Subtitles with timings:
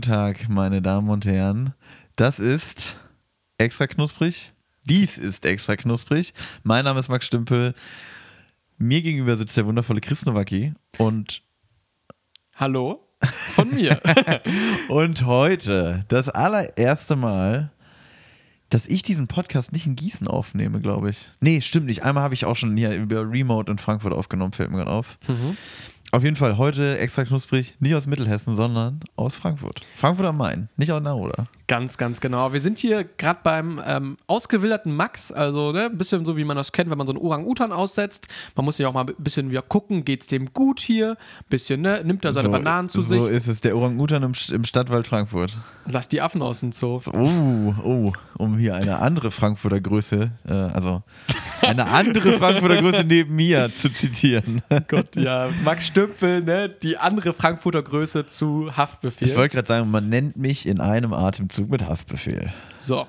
[0.00, 1.74] Guten Tag, meine Damen und Herren.
[2.16, 2.96] Das ist
[3.58, 4.54] extra knusprig.
[4.88, 6.32] Dies ist extra knusprig.
[6.62, 7.74] Mein Name ist Max Stümpel.
[8.78, 11.42] Mir gegenüber sitzt der wundervolle Chris Nowacki und
[12.54, 14.00] Hallo von mir.
[14.88, 17.70] und heute das allererste Mal,
[18.70, 21.28] dass ich diesen Podcast nicht in Gießen aufnehme, glaube ich.
[21.40, 22.04] Nee, stimmt nicht.
[22.04, 25.18] Einmal habe ich auch schon hier über Remote in Frankfurt aufgenommen, fällt mir gerade auf.
[25.28, 25.58] Mhm.
[26.12, 29.86] Auf jeden Fall heute extra knusprig, nicht aus Mittelhessen, sondern aus Frankfurt.
[29.94, 31.46] Frankfurt am Main, nicht aus Naroda.
[31.70, 32.52] Ganz, ganz genau.
[32.52, 36.56] Wir sind hier gerade beim ähm, ausgewilderten Max, also ne, ein bisschen so, wie man
[36.56, 38.26] das kennt, wenn man so einen Orang-Utan aussetzt.
[38.56, 41.16] Man muss ja auch mal ein bisschen wieder gucken, geht es dem gut hier?
[41.48, 42.02] Bisschen, ne?
[42.04, 43.36] Nimmt er seine so, Bananen zu so sich?
[43.36, 45.56] ist es, der Orang-Utan im, im Stadtwald Frankfurt.
[45.86, 47.00] Lass die Affen aus dem Zoo.
[47.12, 51.04] Oh, oh, um hier eine andere Frankfurter Größe, äh, also
[51.62, 54.60] eine andere Frankfurter Größe neben mir zu zitieren.
[54.88, 55.50] Gott, ja.
[55.62, 56.68] Max Stümpel, ne?
[56.68, 59.28] Die andere Frankfurter Größe zu Haftbefehl.
[59.28, 62.52] Ich wollte gerade sagen, man nennt mich in einem Atemzug mit Haftbefehl.
[62.78, 63.06] So.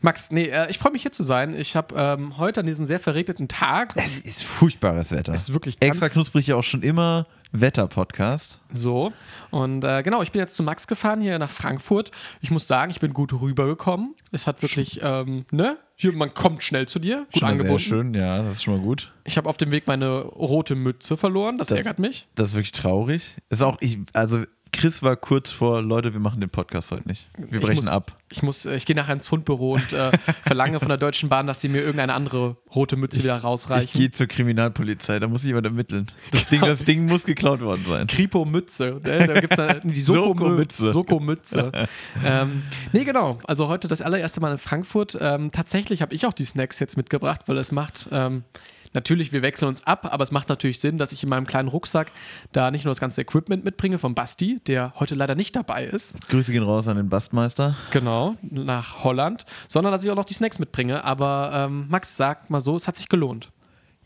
[0.00, 1.54] Max, nee, äh, ich freue mich hier zu sein.
[1.58, 3.94] Ich habe ähm, heute an diesem sehr verregneten Tag.
[3.96, 5.32] Es ist furchtbares Wetter.
[5.34, 8.58] Es ist wirklich Extra knusprig ja auch schon immer Wetter-Podcast.
[8.72, 9.12] So.
[9.50, 12.10] Und äh, genau, ich bin jetzt zu Max gefahren hier nach Frankfurt.
[12.40, 14.14] Ich muss sagen, ich bin gut rübergekommen.
[14.30, 15.78] Es hat wirklich, ähm, ne?
[15.96, 17.26] Hier, man kommt schnell zu dir.
[17.32, 17.78] Gut Schon mal angeboten.
[17.78, 19.12] Sehr schön, ja, das ist schon mal gut.
[19.24, 21.58] Ich habe auf dem Weg meine rote Mütze verloren.
[21.58, 22.28] Das, Das- ärgert mich.
[22.36, 23.36] Das ist wirklich traurig.
[23.48, 27.28] Ist auch, ich, also Chris war kurz vor, Leute, wir machen den Podcast heute nicht.
[27.36, 28.14] Wir Ich brechen muss- ab.
[28.30, 30.10] Ich muss, äh, ich gehe nachher ins Fundbüro und äh,
[30.44, 33.98] verlange von der Deutschen Bahn, dass sie mir irgendeine andere rote Mütze wieder Ich rausreichen.
[33.98, 36.06] gehe zur Kriminalpolizei, da muss jemand ermitteln.
[36.30, 38.06] Das Ding, das Ding muss geklaut worden sein.
[38.06, 39.00] Kripo Mütze.
[39.02, 39.26] Ne?
[39.26, 40.92] Da gibt es dann die Soko Soko-Mütze.
[40.92, 41.72] Soko Mütze.
[42.24, 43.38] ähm, nee, genau.
[43.46, 45.16] Also heute das allererste Mal in Frankfurt.
[45.18, 48.08] Ähm, tatsächlich habe ich auch die Snacks jetzt mitgebracht, weil es macht.
[48.12, 48.44] Ähm,
[48.92, 51.68] Natürlich, wir wechseln uns ab, aber es macht natürlich Sinn, dass ich in meinem kleinen
[51.68, 52.10] Rucksack
[52.52, 56.16] da nicht nur das ganze Equipment mitbringe von Basti, der heute leider nicht dabei ist,
[56.28, 57.74] Grüße gehen raus an den Bastmeister.
[57.90, 61.04] genau, nach Holland, sondern dass ich auch noch die Snacks mitbringe.
[61.04, 63.50] Aber ähm, Max, sag mal so, es hat sich gelohnt.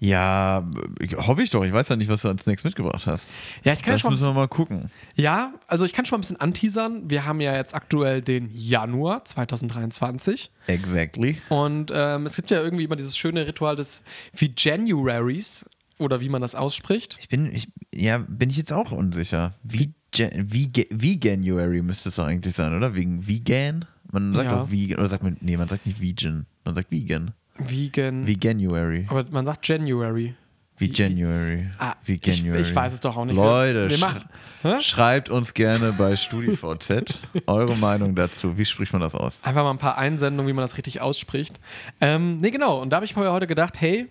[0.04, 0.68] Ja,
[1.16, 1.64] hoffe ich doch.
[1.64, 3.30] Ich weiß ja nicht, was du als nächstes mitgebracht hast.
[3.62, 4.90] Ja, ich kann Das schon mal ein müssen wir mal gucken.
[5.14, 7.08] Ja, also ich kann schon mal ein bisschen anteasern.
[7.08, 11.38] Wir haben ja jetzt aktuell den Januar 2023 Exactly.
[11.50, 14.02] und ähm, es gibt ja irgendwie immer dieses schöne Ritual des
[14.58, 15.64] Januaries
[15.98, 17.18] oder wie man das ausspricht.
[17.20, 19.54] Ich bin, ich, ja, bin ich jetzt auch unsicher.
[19.62, 22.96] Wie, wie, Veganuary müsste es doch eigentlich sein, oder?
[22.96, 23.84] Wegen Vegan?
[24.10, 24.62] Man sagt Ja.
[24.62, 27.34] auch Vegan, oder sagt man, nee, man sagt nicht Vegan, man sagt Vegan.
[27.70, 28.26] Vegan.
[28.26, 29.06] Veganuary.
[29.08, 30.34] aber man sagt January.
[30.78, 31.68] Wie January.
[31.78, 32.62] Ah, Wie ich, January.
[32.62, 33.36] ich weiß es doch auch nicht.
[33.36, 34.24] Leute, sch-.
[34.62, 34.80] Hä?
[34.80, 38.58] schreibt uns gerne bei StudiVZ eure Meinung dazu.
[38.58, 39.44] Wie spricht man das aus?
[39.44, 41.60] Einfach mal ein paar Einsendungen, wie man das richtig ausspricht.
[42.00, 42.80] Ähm, nee, genau.
[42.80, 44.08] Und da habe ich mir heute gedacht, hey,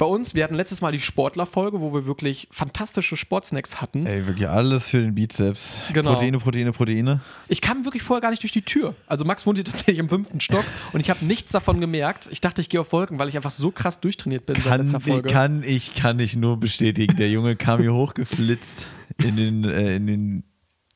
[0.00, 4.06] bei uns, wir hatten letztes Mal die Sportlerfolge, wo wir wirklich fantastische Sportsnacks hatten.
[4.06, 5.82] Ey, wirklich alles für den Bizeps.
[5.92, 6.14] Genau.
[6.14, 7.20] Proteine, Proteine, Proteine.
[7.48, 8.94] Ich kam wirklich vorher gar nicht durch die Tür.
[9.06, 12.30] Also Max wohnt hier tatsächlich im fünften Stock und ich habe nichts davon gemerkt.
[12.32, 14.80] Ich dachte, ich gehe auf Wolken, weil ich einfach so krass durchtrainiert bin seit Kann,
[14.80, 15.28] letzter Folge.
[15.28, 17.18] kann ich, kann ich nur bestätigen.
[17.18, 18.86] Der Junge kam hier hochgeflitzt
[19.22, 20.44] in den, äh, in den,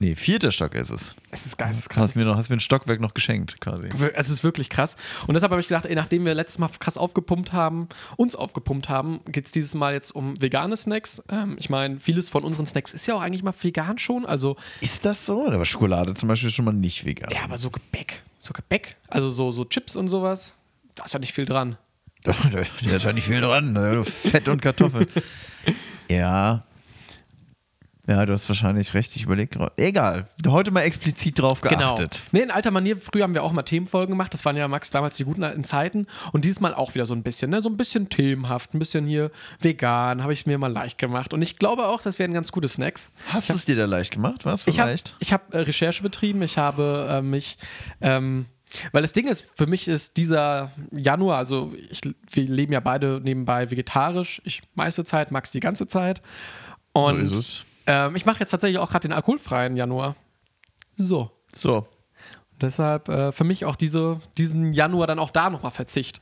[0.01, 1.15] nee, vierter Stock ist es.
[1.31, 2.05] es ist geisteskrank.
[2.09, 3.89] Hast mir noch, hast mir ein Stockwerk noch geschenkt, quasi.
[4.15, 4.97] Es ist wirklich krass.
[5.27, 8.89] Und deshalb habe ich gedacht, ey, nachdem wir letztes Mal krass aufgepumpt haben, uns aufgepumpt
[8.89, 11.23] haben, geht es dieses Mal jetzt um vegane Snacks.
[11.31, 14.27] Ähm, ich meine, vieles von unseren Snacks ist ja auch eigentlich mal vegan schon.
[14.27, 15.47] Also, Ist das so?
[15.47, 17.31] Aber Schokolade zum Beispiel ist schon mal nicht vegan.
[17.33, 18.23] ja, aber so Gebäck.
[18.41, 18.97] So Gebäck.
[19.09, 20.55] Also so, so Chips und sowas.
[20.95, 21.77] Da ist ja nicht viel dran.
[22.23, 23.73] da ist ja nicht viel dran.
[23.73, 24.05] ne?
[24.05, 25.07] Fett und Kartoffeln.
[26.09, 26.65] ja.
[28.07, 29.17] Ja, du hast wahrscheinlich recht.
[29.17, 29.73] Ich überlege gerade.
[29.77, 30.29] Egal.
[30.47, 31.79] Heute mal explizit drauf geachtet.
[32.11, 32.29] Genau.
[32.33, 34.35] Nee, in alter Manier, früher haben wir auch mal Themenfolgen gemacht.
[34.35, 36.07] Das waren ja, Max, damals die guten alten Zeiten.
[36.33, 37.63] Und dieses Mal auch wieder so ein bisschen, ne?
[37.63, 41.33] So ein bisschen themenhaft, ein bisschen hier vegan, habe ich mir mal leicht gemacht.
[41.33, 43.11] Und ich glaube auch, das wären ganz gute Snacks.
[43.29, 44.45] Hast du es dir da leicht gemacht?
[44.45, 44.67] Was?
[44.67, 45.17] Ich habe leicht?
[45.31, 47.57] hab, äh, Recherche betrieben, ich habe äh, mich,
[48.03, 48.47] ähm,
[48.93, 53.21] weil das Ding ist, für mich ist dieser Januar, also ich, wir leben ja beide
[53.23, 56.21] nebenbei vegetarisch, ich meiste Zeit, Max die ganze Zeit.
[56.93, 57.65] Und so ist es.
[57.87, 60.17] Ähm, ich mache jetzt tatsächlich auch gerade den alkoholfreien Januar.
[60.97, 61.31] So.
[61.55, 61.87] So.
[62.61, 66.21] Deshalb äh, für mich auch diese, diesen Januar dann auch da nochmal Verzicht.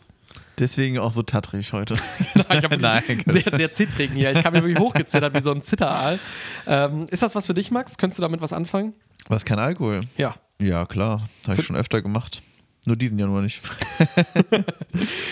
[0.59, 1.95] Deswegen auch so tattrig heute.
[2.35, 3.23] ich habe Nein.
[3.27, 4.33] sehr, sehr zittrigen hier.
[4.33, 6.19] Ich kam mir wirklich hochgezittert wie so ein Zitteraal.
[6.67, 7.99] Ähm, ist das was für dich, Max?
[7.99, 8.95] Könntest du damit was anfangen?
[9.29, 10.03] Was kein Alkohol?
[10.17, 10.35] Ja.
[10.61, 11.29] Ja, klar.
[11.47, 12.43] Habe ich schon öfter gemacht.
[12.85, 13.61] Nur diesen Januar nicht.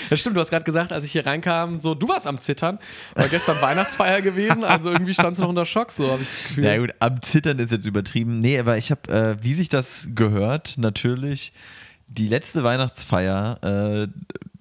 [0.08, 2.80] Ja, stimmt, du hast gerade gesagt, als ich hier reinkam, so, du warst am Zittern.
[3.14, 6.42] War gestern Weihnachtsfeier gewesen, also irgendwie standst du noch unter Schock, so habe ich das
[6.48, 6.64] Gefühl.
[6.64, 8.40] Na gut, am Zittern ist jetzt übertrieben.
[8.40, 11.52] Nee, aber ich habe, äh, wie sich das gehört, natürlich
[12.08, 14.08] die letzte Weihnachtsfeier äh,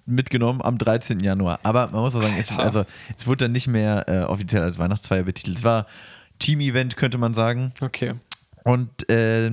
[0.06, 1.18] mitgenommen am 13.
[1.20, 1.58] Januar.
[1.64, 2.84] Aber man muss auch sagen, es, also,
[3.18, 5.56] es wurde dann nicht mehr äh, offiziell als Weihnachtsfeier betitelt.
[5.58, 5.86] Es war
[6.38, 7.72] Team-Event, könnte man sagen.
[7.80, 8.14] Okay.
[8.62, 9.50] Und äh,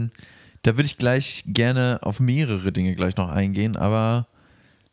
[0.63, 4.27] da würde ich gleich gerne auf mehrere Dinge gleich noch eingehen, aber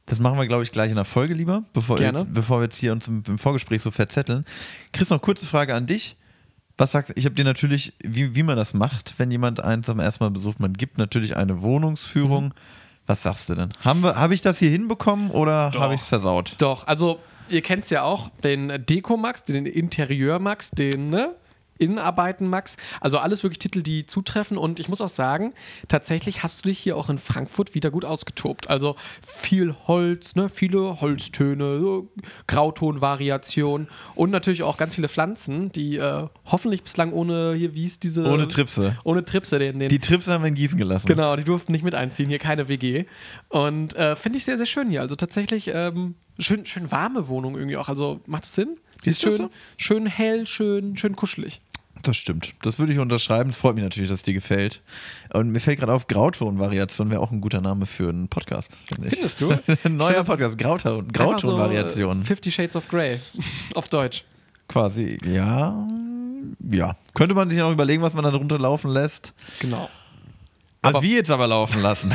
[0.07, 1.99] das machen wir, glaube ich, gleich in der Folge lieber, bevor.
[2.01, 4.45] Jetzt, bevor wir jetzt hier uns im, im Vorgespräch so verzetteln.
[4.93, 6.17] Chris, noch kurze Frage an dich.
[6.77, 7.15] Was sagst du?
[7.17, 10.31] Ich habe dir natürlich, wie, wie man das macht, wenn jemand eins am ersten Mal
[10.31, 12.53] besucht, man gibt natürlich eine Wohnungsführung.
[13.07, 13.71] Was sagst du denn?
[13.85, 16.57] Habe ich das hier hinbekommen oder habe ich es versaut?
[16.59, 21.35] Doch, also ihr kennt es ja auch, den Deko-Max, den Interieur-Max, den ne?
[21.79, 22.77] Innenarbeiten-Max.
[23.01, 24.57] Also alles wirklich Titel, die zutreffen.
[24.57, 25.55] Und ich muss auch sagen,
[25.89, 28.69] tatsächlich hast du dich hier auch in Frankfurt wieder gut ausgetobt.
[28.69, 30.49] Also viel Holz, ne?
[30.49, 32.09] viele Holztöne, so
[32.47, 38.03] Grautonvariation und natürlich auch ganz viele Pflanzen, die äh, hoffentlich bislang ohne, hier, wie ist
[38.03, 38.25] diese...
[38.25, 38.99] Ohne Tripse.
[39.05, 41.07] Ohne Tripse, den, den Die Trips haben wir in Gießen gelassen.
[41.07, 43.05] Genau, die durften nicht mit einziehen, hier keine WG.
[43.49, 45.01] Und äh, finde ich sehr, sehr schön hier.
[45.01, 47.89] Also tatsächlich ähm, schön, schön warme Wohnung irgendwie auch.
[47.89, 48.77] Also macht es Sinn?
[49.05, 51.61] Die ist schön, schön hell, schön, schön kuschelig.
[52.05, 52.55] Das stimmt.
[52.63, 53.51] Das würde ich unterschreiben.
[53.51, 54.81] Es freut mich natürlich, dass es dir gefällt.
[55.33, 59.09] Und mir fällt gerade auf, Grauton-Variation wäre auch ein guter Name für einen Podcast, finde
[59.09, 59.15] ich.
[59.15, 59.51] Findest du?
[59.85, 62.19] Ein Neuer find Podcast, Grauton- Grauton-Variation.
[62.21, 63.19] So, Fifty Shades of Grey
[63.75, 64.25] auf Deutsch.
[64.69, 65.87] Quasi, ja.
[66.71, 66.97] Ja.
[67.15, 69.33] Könnte man sich noch überlegen, was man da drunter laufen lässt.
[69.61, 69.89] Genau.
[70.83, 72.13] Was Aber- wir jetzt aber laufen lassen.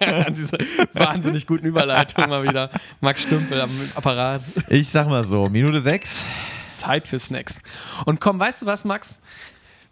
[0.00, 0.58] An diese
[0.92, 2.70] wahnsinnig guten Überleitung mal wieder.
[3.00, 4.42] Max Stümpel am Apparat.
[4.68, 6.26] Ich sag mal so, Minute 6.
[6.68, 7.60] Zeit für Snacks.
[8.04, 9.20] Und komm, weißt du was, Max?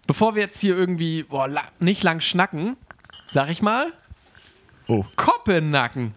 [0.07, 2.77] Bevor wir jetzt hier irgendwie boah, la nicht lang schnacken,
[3.31, 3.93] sag ich mal,
[4.89, 5.05] Oh.
[5.17, 6.15] Koppennacken.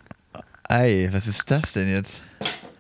[0.67, 2.21] Ei, was ist das denn jetzt?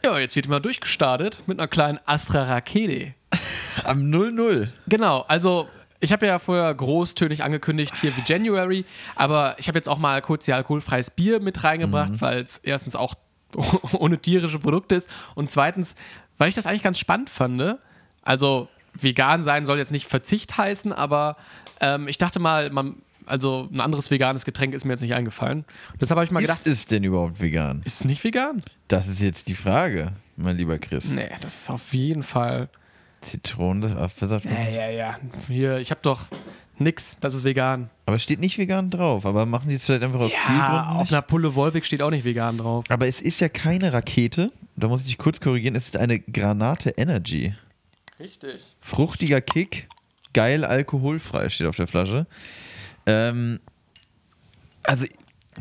[0.05, 3.15] Ja, jetzt wird mal durchgestartet mit einer kleinen Astra Rakete.
[3.85, 4.67] Am 0-0.
[4.87, 5.67] Genau, also
[5.99, 8.85] ich habe ja vorher großtönig angekündigt, hier wie January,
[9.15, 12.95] aber ich habe jetzt auch mal kurz hier alkoholfreies Bier mit reingebracht, weil es erstens
[12.95, 13.15] auch
[13.93, 15.95] ohne tierische Produkte ist und zweitens,
[16.39, 17.77] weil ich das eigentlich ganz spannend fand.
[18.23, 21.37] Also vegan sein soll jetzt nicht Verzicht heißen, aber
[21.79, 22.95] ähm, ich dachte mal, man,
[23.27, 25.65] also ein anderes veganes Getränk ist mir jetzt nicht eingefallen.
[26.01, 27.81] Deshalb habe ich mal gedacht, Ist es denn überhaupt vegan?
[27.85, 28.63] ist es nicht vegan?
[28.87, 31.05] Das ist jetzt die Frage, mein lieber Chris.
[31.05, 32.69] Nee, das ist auf jeden Fall.
[33.21, 34.45] Zitronen, Apfelsaft.
[34.45, 35.19] Ja, ja, ja.
[35.47, 36.21] Hier, ich habe doch
[36.79, 37.89] nix, das ist vegan.
[38.05, 39.25] Aber steht nicht vegan drauf.
[39.25, 42.25] Aber machen die es vielleicht einfach aus Ja, auf einer Pulle Wolwig steht auch nicht
[42.25, 42.85] vegan drauf.
[42.89, 44.51] Aber es ist ja keine Rakete.
[44.75, 45.75] Da muss ich dich kurz korrigieren.
[45.75, 47.53] Es ist eine Granate Energy.
[48.19, 48.61] Richtig.
[48.81, 49.87] Fruchtiger Kick,
[50.33, 52.25] geil alkoholfrei steht auf der Flasche.
[53.05, 53.59] Ähm,
[54.83, 55.05] also,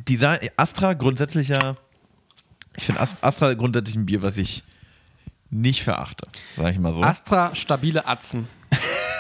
[0.09, 1.77] Design, Astra grundsätzlich ja.
[2.77, 4.63] Ich finde Ast- Astra grundsätzlich ein Bier, was ich
[5.51, 7.03] nicht verachte, sag ich mal so.
[7.03, 8.47] Astra stabile Atzen.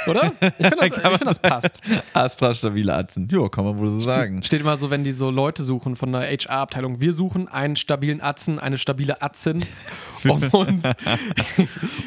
[0.08, 0.32] Oder?
[0.58, 1.81] Ich finde, das, ich find, das passt.
[2.12, 3.28] Astra stabile Atzen.
[3.28, 4.43] Jo, kann man wohl so sagen.
[4.43, 7.00] Steht immer so, wenn die so Leute suchen von der HR-Abteilung.
[7.00, 9.64] Wir suchen einen stabilen Atzen, eine stabile Atzin,
[10.25, 10.82] um uns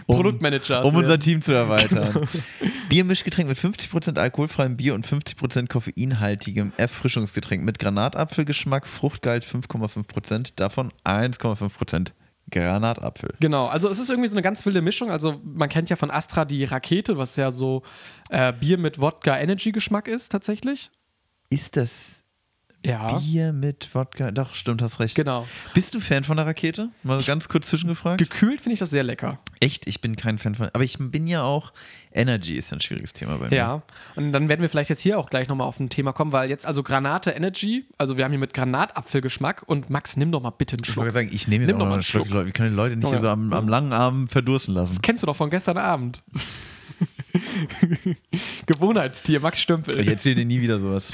[0.07, 1.19] Produktmanager Um unser.
[1.19, 2.27] Team zu erweitern.
[2.89, 12.11] Biermischgetränk mit 50% alkoholfreiem Bier und 50% koffeinhaltigem Erfrischungsgetränk mit Granatapfelgeschmack, Fruchtgehalt 5,5%, davon 1,5%
[12.49, 13.33] Granatapfel.
[13.39, 15.11] Genau, also es ist irgendwie so eine ganz wilde Mischung.
[15.11, 17.83] Also man kennt ja von Astra die Rakete, was ja so
[18.29, 20.91] äh, Bier mit Wodka-Energy-Geschmack ist tatsächlich.
[21.49, 22.20] Ist das
[22.85, 23.19] Ja.
[23.19, 24.31] Bier mit Wodka?
[24.31, 25.15] Doch, stimmt, hast recht.
[25.15, 25.47] Genau.
[25.75, 26.89] Bist du Fan von der Rakete?
[27.03, 28.17] Mal ganz kurz zwischengefragt.
[28.17, 29.37] Gekühlt finde ich das sehr lecker.
[29.59, 30.69] Echt, ich bin kein Fan von.
[30.73, 31.73] Aber ich bin ja auch.
[32.13, 33.55] Energy ist ja ein schwieriges Thema bei mir.
[33.55, 33.81] Ja,
[34.15, 36.49] und dann werden wir vielleicht jetzt hier auch gleich nochmal auf ein Thema kommen, weil
[36.49, 40.49] jetzt also Granate Energy, also wir haben hier mit Granatapfelgeschmack und Max, nimm doch mal
[40.49, 41.03] bitte einen Ich Schluck.
[41.03, 42.25] wollte sagen, ich nehme jetzt Nimm auch doch mal einen Schluck.
[42.27, 42.33] Schluck.
[42.35, 42.45] Leute.
[42.47, 43.21] Wir können die Leute nicht Oh hier ja.
[43.21, 44.89] so am, am langen Arm verdursten lassen.
[44.89, 46.21] Das kennst du doch von gestern Abend.
[48.65, 49.99] Gewohnheitstier, Max Stümpel.
[49.99, 51.11] Ich erzähle dir nie wieder sowas.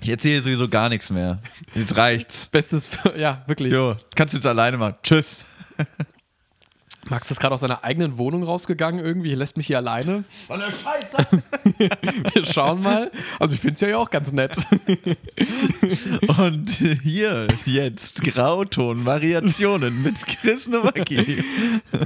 [0.00, 1.40] Ich erzähle dir sowieso gar nichts mehr.
[1.74, 2.48] Jetzt reicht's.
[2.48, 3.72] Bestes, ja, wirklich.
[3.72, 4.96] Jo, kannst du jetzt alleine machen.
[5.02, 5.44] Tschüss.
[7.10, 10.24] Max ist gerade aus seiner eigenen Wohnung rausgegangen irgendwie, lässt mich hier alleine.
[10.48, 11.42] Und der Scheiße.
[12.34, 13.10] Wir schauen mal.
[13.38, 14.56] Also ich finde es ja auch ganz nett.
[16.38, 21.42] Und hier jetzt Grauton-Variationen mit Chris Nowacki.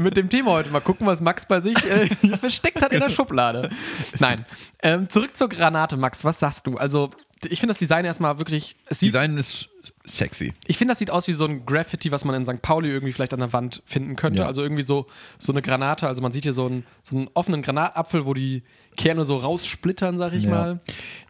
[0.00, 2.06] Mit dem Thema heute mal gucken, was Max bei sich äh,
[2.36, 3.70] versteckt hat in der Schublade.
[4.18, 4.44] Nein.
[4.82, 6.24] Ähm, zurück zur Granate, Max.
[6.24, 6.76] Was sagst du?
[6.76, 7.10] Also
[7.48, 8.76] ich finde das Design erstmal wirklich.
[8.86, 9.68] Es Design ist
[10.04, 10.52] sexy.
[10.66, 12.60] Ich finde, das sieht aus wie so ein Graffiti, was man in St.
[12.62, 14.40] Pauli irgendwie vielleicht an der Wand finden könnte.
[14.40, 14.46] Ja.
[14.46, 15.06] Also irgendwie so,
[15.38, 16.06] so eine Granate.
[16.08, 18.62] Also man sieht hier so einen, so einen offenen Granatapfel, wo die
[18.96, 20.80] Kerne so raussplittern, sag ich mal.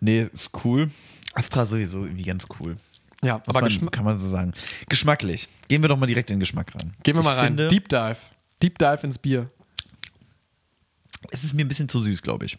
[0.00, 0.90] Nee, ist cool.
[1.34, 2.76] Astra sowieso irgendwie ganz cool.
[3.22, 4.52] Ja, Muss aber man, kann man so sagen.
[4.88, 5.48] Geschmacklich.
[5.68, 6.92] Gehen wir doch mal direkt in den Geschmack rein.
[7.02, 7.46] Gehen wir Ich mal rein.
[7.56, 8.16] Finde, Deep Dive.
[8.62, 9.48] Deep Dive ins Bier.
[11.30, 12.58] es ist mir ein bisschen zu süß, glaube ich.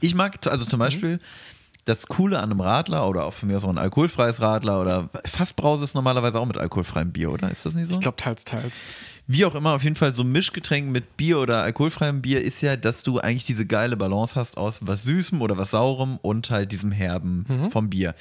[0.00, 0.68] Ich mag, also Mhm.
[0.70, 1.20] zum Beispiel,
[1.88, 5.08] das Coole an einem Radler oder auch von mir aus auch ein alkoholfreies Radler oder
[5.24, 7.50] Fassbrause ist normalerweise auch mit alkoholfreiem Bier, oder?
[7.50, 7.94] Ist das nicht so?
[7.94, 8.82] Ich glaube, teils, teils.
[9.26, 12.60] Wie auch immer, auf jeden Fall so ein Mischgetränk mit Bier oder alkoholfreiem Bier ist
[12.60, 16.50] ja, dass du eigentlich diese geile Balance hast aus was Süßem oder was Saurem und
[16.50, 17.70] halt diesem Herben Mhm.
[17.70, 18.14] vom Bier.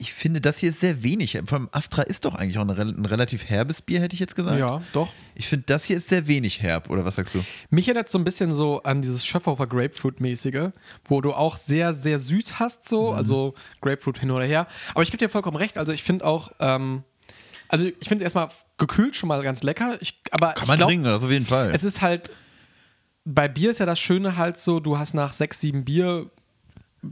[0.00, 1.38] Ich finde, das hier ist sehr wenig.
[1.44, 4.34] Vor allem Astra ist doch eigentlich auch ein, ein relativ herbes Bier, hätte ich jetzt
[4.34, 4.58] gesagt.
[4.58, 5.12] Ja, doch.
[5.34, 7.44] Ich finde, das hier ist sehr wenig herb, oder was sagst du?
[7.68, 10.70] Mich erinnert so ein bisschen so an dieses Schöpfhofer Grapefruit-mäßige,
[11.04, 13.52] wo du auch sehr, sehr süß hast, so, also
[13.82, 14.66] Grapefruit hin oder her.
[14.94, 17.04] Aber ich gebe dir vollkommen recht, also ich finde auch, ähm,
[17.68, 21.04] also ich finde erstmal gekühlt schon mal ganz lecker, ich, aber Kann man glaub, trinken,
[21.04, 21.72] das auf jeden Fall.
[21.74, 22.30] es ist halt,
[23.26, 26.30] bei Bier ist ja das Schöne halt so, du hast nach sechs, sieben Bier,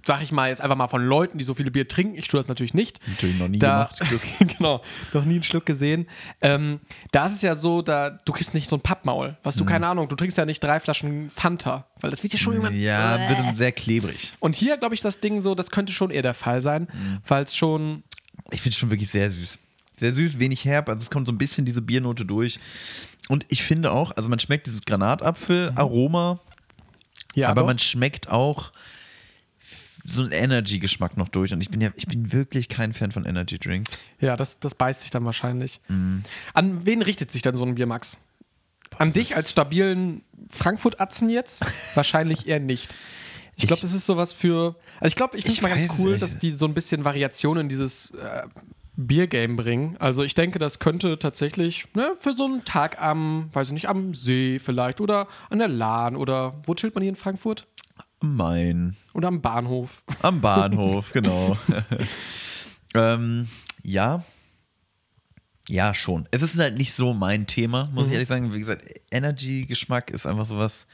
[0.04, 2.38] sag ich mal jetzt einfach mal von Leuten, die so viele Bier trinken, ich tue
[2.38, 4.22] das natürlich nicht, Natürlich noch nie da, gemacht.
[4.58, 4.82] Genau,
[5.14, 6.06] noch nie einen Schluck gesehen.
[6.42, 6.80] Ähm,
[7.12, 9.36] da ist es ja so, da, du kriegst nicht so ein Pappmaul.
[9.42, 12.38] Was du, keine Ahnung, du trinkst ja nicht drei Flaschen Fanta, weil das wird ja
[12.38, 12.78] schon irgendwann.
[12.78, 14.32] Ja, wird sehr klebrig.
[14.40, 16.88] Und hier, glaube ich, das Ding so, das könnte schon eher der Fall sein,
[17.26, 18.02] weil es schon.
[18.50, 19.58] Ich finde es schon wirklich sehr süß.
[19.96, 22.60] Sehr süß, wenig herb, also es kommt so ein bisschen diese Biernote durch.
[23.28, 26.36] Und ich finde auch, also man schmeckt dieses Granatapfel-Aroma,
[27.34, 27.66] Ja, aber doch.
[27.66, 28.70] man schmeckt auch
[30.08, 31.52] so einen Energy-Geschmack noch durch.
[31.52, 33.98] Und ich bin ja, ich bin wirklich kein Fan von Energy-Drinks.
[34.20, 35.80] ja das, das beißt sich dann wahrscheinlich.
[36.54, 38.18] An wen richtet sich dann so ein Bier, Max?
[38.96, 41.64] An dich als stabilen Frankfurt-Atzen jetzt?
[41.94, 42.94] Wahrscheinlich eher nicht.
[43.56, 44.76] Ich glaube, das ist sowas für.
[45.00, 46.22] Also ich glaube, ich finde es mal ganz cool, nicht.
[46.22, 48.46] dass die so ein bisschen Variation in dieses äh,
[48.94, 49.96] Biergame bringen.
[49.98, 53.88] Also ich denke, das könnte tatsächlich ne, für so einen Tag am, weiß ich nicht,
[53.88, 57.66] am See vielleicht oder an der Lahn oder wo chillt man hier in Frankfurt?
[58.20, 58.96] Mein.
[59.14, 60.02] Oder am Bahnhof.
[60.22, 61.56] Am Bahnhof, genau.
[62.94, 63.48] ähm,
[63.82, 64.24] ja.
[65.68, 66.26] Ja, schon.
[66.30, 68.54] Es ist halt nicht so mein Thema, muss ich ehrlich sagen.
[68.54, 70.86] Wie gesagt, Energy-Geschmack ist einfach sowas.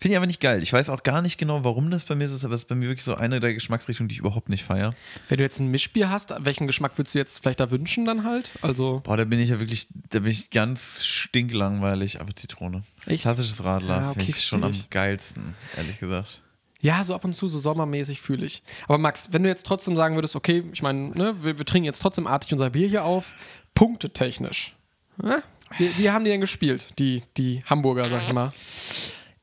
[0.00, 0.62] Finde ich aber nicht geil.
[0.62, 2.68] Ich weiß auch gar nicht genau, warum das bei mir so ist, aber es ist
[2.68, 4.94] bei mir wirklich so eine der Geschmacksrichtungen, die ich überhaupt nicht feiere.
[5.28, 8.24] Wenn du jetzt ein Mischbier hast, welchen Geschmack würdest du jetzt vielleicht da wünschen dann
[8.24, 8.50] halt?
[8.62, 12.82] Also Boah, da bin ich ja wirklich, da bin ich ganz stinklangweilig, aber Zitrone.
[13.04, 13.22] Echt?
[13.22, 16.40] Klassisches Radler Ja, okay, finde ich schon am geilsten, ehrlich gesagt.
[16.80, 18.62] Ja, so ab und zu, so sommermäßig fühle ich.
[18.84, 21.84] Aber Max, wenn du jetzt trotzdem sagen würdest, okay, ich meine, ne, wir, wir trinken
[21.84, 23.34] jetzt trotzdem artig unser Bier hier auf,
[23.74, 24.74] punktetechnisch.
[25.22, 25.42] Ne?
[25.76, 28.50] Wie, wie haben die denn gespielt, die, die Hamburger, sag ich mal?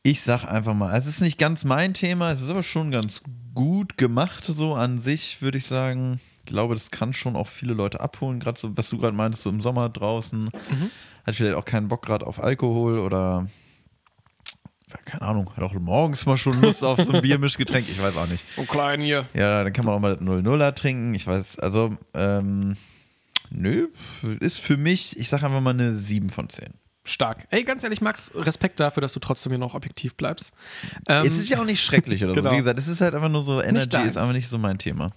[0.08, 3.22] Ich sag einfach mal, es ist nicht ganz mein Thema, es ist aber schon ganz
[3.54, 6.22] gut gemacht, so an sich, würde ich sagen.
[6.40, 9.44] Ich glaube, das kann schon auch viele Leute abholen, gerade so, was du gerade meintest,
[9.44, 10.50] so im Sommer draußen.
[11.26, 13.50] Hat vielleicht auch keinen Bock gerade auf Alkohol oder
[15.04, 18.30] keine Ahnung, hat auch morgens mal schon Lust auf so ein Biermischgetränk, ich weiß auch
[18.30, 18.46] nicht.
[18.56, 19.26] Oh, klein hier.
[19.34, 22.78] Ja, dann kann man auch mal das 0-0er trinken, ich weiß, also, ähm,
[23.50, 23.90] nö,
[24.40, 26.70] ist für mich, ich sag einfach mal eine 7 von 10.
[27.08, 27.48] Stark.
[27.50, 30.54] Ey, ganz ehrlich, Max, Respekt dafür, dass du trotzdem hier noch objektiv bleibst.
[31.08, 32.50] Ähm, es ist ja auch nicht schrecklich oder genau.
[32.50, 32.56] so.
[32.56, 35.08] Wie gesagt, es ist halt einfach nur so, Energy ist einfach nicht so mein Thema.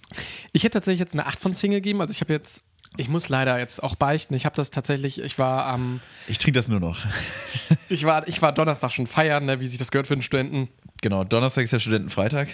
[0.51, 2.01] Ich hätte tatsächlich jetzt eine 8 von 10 gegeben.
[2.01, 2.63] Also ich habe jetzt,
[2.97, 4.33] ich muss leider jetzt auch beichten.
[4.33, 6.99] Ich habe das tatsächlich, ich war am, Ich trinke das nur noch.
[7.89, 10.69] ich war, ich war Donnerstag schon feiern, ne, wie sich das gehört für einen Studenten.
[11.01, 12.49] Genau, Donnerstag ist ja Studentenfreitag.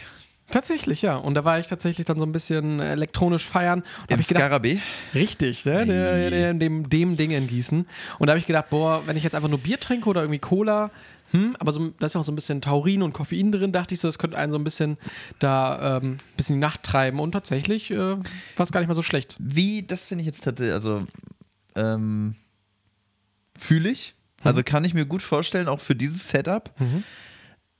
[0.49, 1.17] Tatsächlich, ja.
[1.17, 3.79] Und da war ich tatsächlich dann so ein bisschen elektronisch feiern.
[3.81, 4.79] Und Im ich gedacht, Skarabee.
[5.13, 5.85] richtig, ne?
[5.85, 7.85] Der, der, dem, dem Ding in Gießen.
[8.17, 10.39] Und da habe ich gedacht, boah, wenn ich jetzt einfach nur Bier trinke oder irgendwie
[10.39, 10.89] Cola,
[11.31, 13.93] hm, aber so, da ist ja auch so ein bisschen Taurin und Koffein drin, dachte
[13.93, 14.97] ich so, das könnte einen so ein bisschen
[15.39, 17.19] da ähm, ein bisschen die Nacht treiben.
[17.19, 18.19] Und tatsächlich äh, war
[18.57, 19.35] es gar nicht mal so schlecht.
[19.39, 21.05] Wie, das finde ich jetzt tatsächlich, also,
[21.75, 22.35] ähm,
[23.57, 24.15] fühle ich.
[24.43, 26.73] Also kann ich mir gut vorstellen, auch für dieses Setup.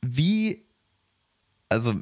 [0.01, 0.65] Wie,
[1.69, 2.01] also,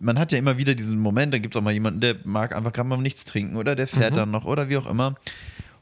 [0.00, 2.54] man hat ja immer wieder diesen Moment, da gibt es auch mal jemanden, der mag
[2.54, 5.14] einfach gerade mal nichts trinken oder der fährt dann noch oder wie auch immer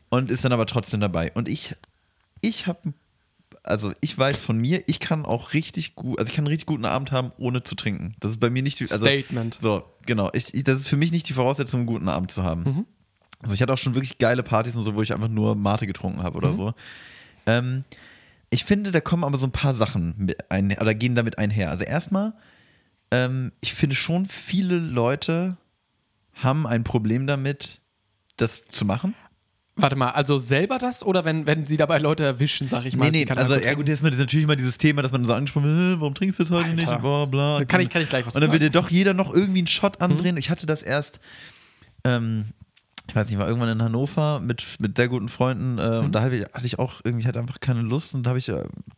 [0.09, 1.33] und ist dann aber trotzdem dabei.
[1.33, 1.75] Und ich,
[2.41, 2.95] ich habe,
[3.63, 6.67] also ich weiß von mir, ich kann auch richtig gut, also ich kann einen richtig
[6.67, 8.15] guten Abend haben, ohne zu trinken.
[8.21, 9.55] Das ist bei mir nicht, die- also, Statement.
[9.61, 10.31] so, genau.
[10.33, 12.87] Ich, ich, das ist für mich nicht die Voraussetzung, einen guten Abend zu haben.
[13.43, 15.87] Also ich hatte auch schon wirklich geile Partys und so, wo ich einfach nur Mate
[15.87, 16.75] getrunken habe oder so.
[17.45, 17.85] Ähm,
[18.49, 21.71] ich finde, da kommen aber so ein paar Sachen mit ein, oder gehen damit einher.
[21.71, 22.33] Also erstmal,
[23.11, 25.57] ähm, ich finde schon, viele Leute
[26.35, 27.81] haben ein Problem damit,
[28.37, 29.15] das zu machen.
[29.79, 33.11] Warte mal, also selber das oder wenn, wenn sie dabei Leute erwischen, sag ich mal?
[33.11, 35.65] Nee, nee, also ja gut, jetzt ist natürlich immer dieses Thema, dass man so angesprochen
[35.67, 36.89] wird, "Hä, warum trinkst du das heute nicht?
[36.89, 37.01] Alter.
[37.03, 37.59] Bla, bla.
[37.59, 38.85] Da kann ich- kann ich gleich was Und dann zu will dir sagen.
[38.87, 40.05] doch jeder noch irgendwie einen Shot Mhm.
[40.05, 40.37] andrehen.
[40.39, 41.21] Ich hatte das erst,
[42.05, 42.47] ähm,
[43.09, 46.05] ich weiß nicht, war irgendwann in Hannover mit, mit sehr guten Freunden äh, Mhm.
[46.07, 48.39] und da hatte ich, hatte ich auch irgendwie halt einfach keine Lust und da habe
[48.39, 48.53] ich, äh,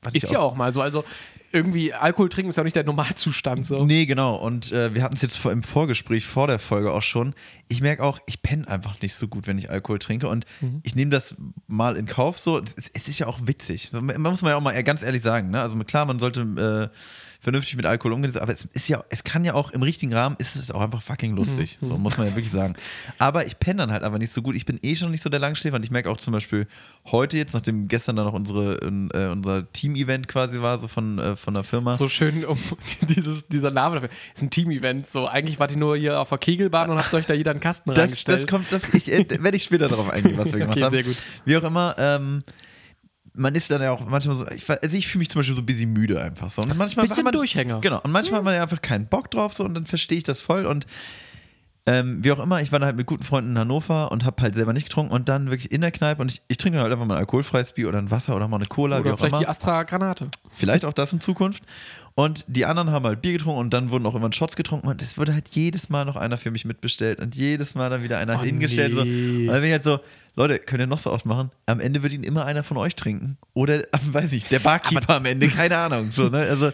[0.05, 0.81] hatte ich Ist ja auch mal so.
[0.81, 1.05] Also
[1.52, 3.85] irgendwie Alkohol trinken ist ja auch nicht der Normalzustand so.
[3.85, 4.37] Nee, genau.
[4.37, 7.35] Und äh, wir hatten es jetzt vor, im Vorgespräch vor der Folge auch schon.
[7.69, 10.28] Ich merke auch, ich penne einfach nicht so gut, wenn ich Alkohol trinke.
[10.28, 10.81] Und Mhm.
[10.83, 11.37] ich nehme das
[11.67, 12.38] mal in Kauf.
[12.38, 13.88] So, es, es ist ja auch witzig.
[13.90, 15.50] So, man muss man ja auch mal ganz ehrlich sagen.
[15.50, 15.61] Ne?
[15.62, 16.97] Also klar, man sollte äh,
[17.40, 20.35] vernünftig mit Alkohol umgehen, aber es ist ja, es kann ja auch im richtigen Rahmen
[20.38, 21.78] ist es auch einfach fucking lustig.
[21.80, 21.87] Mhm.
[21.87, 22.75] So muss man ja wirklich sagen.
[23.18, 24.57] Aber ich penne dann halt einfach nicht so gut.
[24.57, 26.66] Ich bin eh schon nicht so der Langschläfer und ich merke auch zum Beispiel
[27.07, 28.78] heute jetzt, nachdem gestern dann noch unsere,
[29.14, 31.95] äh, unser Team-Event quasi war, so von, äh, von der Firma.
[31.95, 32.59] So schön um
[33.09, 34.11] dieses, dieser Name dafür.
[34.35, 35.07] Ist ein Team-Event.
[35.07, 37.61] So, eigentlich wart ihr nur hier auf der Kegelbahn und habt euch da jeder einen
[37.61, 38.38] Kasten Das, reingestellt.
[38.40, 40.92] das kommt, das ich, äh, werde ich später darauf eingehen, was wir gemacht Okay, haben.
[40.92, 41.16] sehr gut.
[41.45, 42.42] Wie auch immer, ähm,
[43.38, 45.62] man ist dann ja auch manchmal so, ich, also ich fühle mich zum Beispiel so
[45.62, 46.62] ein bisschen müde einfach so.
[46.62, 47.80] Und manchmal Bisschen man, Durchhänger.
[47.80, 50.25] Genau, und manchmal hat man ja einfach keinen Bock drauf so und dann verstehe ich
[50.25, 50.87] das voll und
[51.87, 54.42] ähm, wie auch immer, ich war dann halt mit guten Freunden in Hannover und habe
[54.42, 56.83] halt selber nicht getrunken und dann wirklich in der Kneipe und ich, ich trinke dann
[56.83, 59.33] halt einfach mal ein alkoholfreies Bier oder ein Wasser oder mal eine Cola, Oder vielleicht
[59.33, 59.38] immer.
[59.40, 60.26] die Astra Granate.
[60.50, 61.62] Vielleicht auch das in Zukunft.
[62.19, 65.01] Und die anderen haben halt Bier getrunken und dann wurden auch immer Shots getrunken und
[65.03, 68.19] es wurde halt jedes Mal noch einer für mich mitbestellt und jedes Mal dann wieder
[68.19, 68.93] einer Oh, hingestellt.
[68.93, 69.05] So.
[69.05, 69.43] nee.
[69.43, 70.01] Und dann bin ich halt so,
[70.35, 71.53] Leute, könnt ihr noch so oft machen?
[71.67, 73.39] Am Ende wird ihn immer einer von euch trinken.
[73.55, 76.11] Oder, weiß ich, der Barkeeper am Ende, keine Ahnung.
[76.13, 76.39] So, ne?
[76.39, 76.73] Also,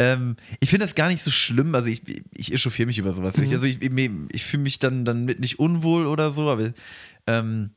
[0.00, 1.72] ähm, ich finde das gar nicht so schlimm.
[1.72, 2.02] Also, ich,
[2.36, 3.36] ich echauffiere mich über sowas.
[3.36, 3.44] Mhm.
[3.44, 6.72] Ich, also, ich, ich, ich fühle mich dann, dann mit nicht unwohl oder so, aber,
[7.28, 7.70] ähm,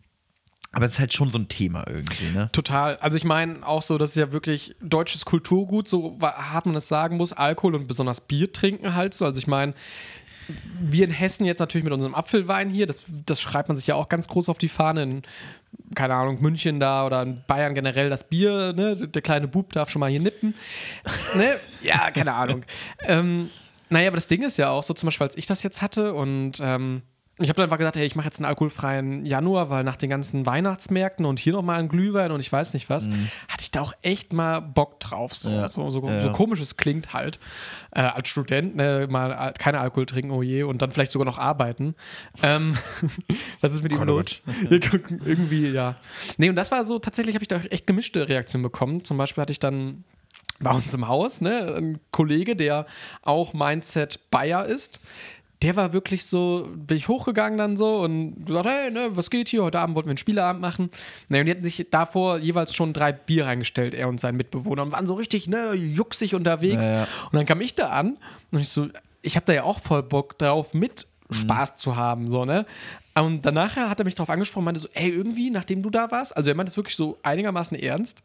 [0.73, 2.49] aber es ist halt schon so ein Thema irgendwie, ne?
[2.51, 2.97] Total.
[2.97, 6.87] Also ich meine auch so, das ist ja wirklich deutsches Kulturgut, so hart man es
[6.87, 9.23] sagen muss, Alkohol und besonders Bier trinken halt so.
[9.23, 9.75] Also ich meine,
[10.81, 13.95] wir in Hessen jetzt natürlich mit unserem Apfelwein hier, das, das schreibt man sich ja
[13.95, 15.03] auch ganz groß auf die Fahne.
[15.03, 15.21] In,
[15.93, 18.95] keine Ahnung, München da oder in Bayern generell das Bier, ne?
[18.95, 20.55] Der kleine Bub darf schon mal hier nippen.
[21.35, 21.55] ne?
[21.83, 22.63] Ja, keine Ahnung.
[23.01, 23.51] ähm,
[23.89, 26.15] naja, aber das Ding ist ja auch so, zum Beispiel, als ich das jetzt hatte
[26.15, 27.03] und ähm,
[27.43, 30.09] ich habe dann einfach gesagt, hey, ich mache jetzt einen alkoholfreien Januar, weil nach den
[30.09, 33.81] ganzen Weihnachtsmärkten und hier nochmal ein Glühwein und ich weiß nicht was, hatte ich da
[33.81, 35.33] auch echt mal Bock drauf.
[35.35, 35.69] So, Ja.
[35.69, 36.19] so, so, Ja.
[36.21, 37.39] so komisch es klingt halt.
[37.91, 41.25] Äh, als Student ne, mal al- keine Alkohol trinken, oh je, und dann vielleicht sogar
[41.25, 41.95] noch arbeiten.
[42.41, 42.75] Ähm,
[43.61, 44.41] was ist mit ihm los?
[44.69, 45.95] Irgendwie, ja.
[46.37, 49.03] Nee, und das war so, tatsächlich habe ich da echt gemischte Reaktionen bekommen.
[49.03, 50.03] Zum Beispiel hatte ich dann
[50.59, 52.85] bei uns im Haus, ne, ein Kollege, der
[53.21, 55.01] auch Mindset Bayer ist.
[55.63, 59.49] Der war wirklich so, bin ich hochgegangen dann so und gesagt, hey, ne, was geht
[59.49, 59.63] hier?
[59.63, 60.91] Heute Abend wollten wir einen Spieleabend machen.
[61.29, 64.83] Ne, und die hatten sich davor jeweils schon drei Bier reingestellt, er und sein Mitbewohner,
[64.83, 66.89] und waren so richtig, ne, juxig unterwegs.
[66.89, 67.07] Ja, ja.
[67.31, 68.17] Und dann kam ich da an
[68.51, 68.89] und ich so,
[69.21, 72.65] ich habe da ja auch voll Bock drauf, mit Spaß zu haben, so, ne?
[73.15, 76.35] Und danach hat er mich darauf angesprochen, meinte so, ey, irgendwie, nachdem du da warst,
[76.35, 78.21] also er meinte es wirklich so einigermaßen ernst,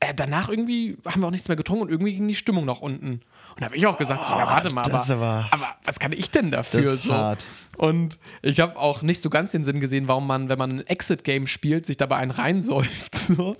[0.00, 2.80] äh, danach irgendwie haben wir auch nichts mehr getrunken und irgendwie ging die Stimmung nach
[2.80, 3.20] unten.
[3.60, 6.30] Und habe ich auch gesagt, so, ja, warte mal, aber, aber- aber was kann ich
[6.30, 6.96] denn dafür?
[6.96, 7.12] So?
[7.12, 7.44] hart.
[7.76, 10.86] Und ich habe auch nicht so ganz den Sinn gesehen, warum man, wenn man ein
[10.86, 13.14] Exit-Game spielt, sich dabei einen reinsäuft.
[13.30, 13.54] So.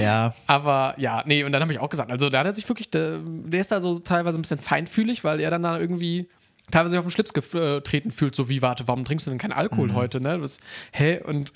[0.00, 0.34] Ja.
[0.46, 2.88] Aber ja, nee, und dann habe ich auch gesagt, also da hat er sich wirklich,
[2.90, 6.28] der, der ist da so teilweise ein bisschen feinfühlig, weil er dann da irgendwie
[6.70, 9.92] teilweise auf den Schlips getreten fühlt, so wie, warte, warum trinkst du denn keinen Alkohol
[9.94, 10.38] heute, ne?
[10.38, 10.60] Das,
[10.92, 11.20] hä?
[11.24, 11.52] Und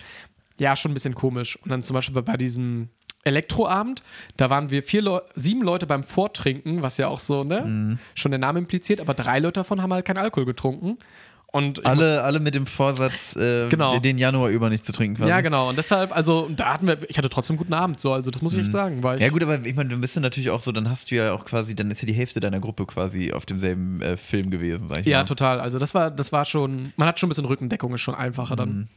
[0.59, 1.57] ja, schon ein bisschen komisch.
[1.63, 2.89] Und dann zum Beispiel bei, bei diesem
[3.25, 4.03] Elektroabend,
[4.37, 7.99] da waren wir vier Leu sieben Leute beim Vortrinken, was ja auch so, ne?
[8.15, 10.99] Schon der Name impliziert, aber drei Leute davon haben halt keinen Alkohol getrunken.
[11.47, 14.01] Und Alle, alle mit dem Vorsatz, äh, Genau.
[14.01, 15.19] den Januar über nicht zu trinken.
[15.19, 15.31] Quasi.
[15.31, 15.69] Ja, genau.
[15.69, 18.43] Und deshalb, also, da hatten wir, ich hatte trotzdem einen guten Abend, so, also das
[18.43, 19.17] muss ich echt sagen, weil.
[19.19, 19.23] Mhm.
[19.23, 21.33] Ja gut, aber ich meine, du bist ja natürlich auch so, dann hast du ja
[21.33, 24.89] auch quasi, dann ist ja die Hälfte deiner Gruppe quasi auf demselben äh, Film gewesen,
[24.89, 25.25] sag ich Ja, mal.
[25.27, 25.61] total.
[25.61, 28.57] Also das war, das war schon, man hat schon ein bisschen Rückendeckung, ist schon einfacher
[28.57, 28.89] dann.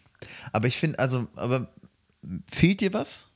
[0.51, 1.67] Aber ich finde, also, aber
[2.51, 3.26] fehlt dir was?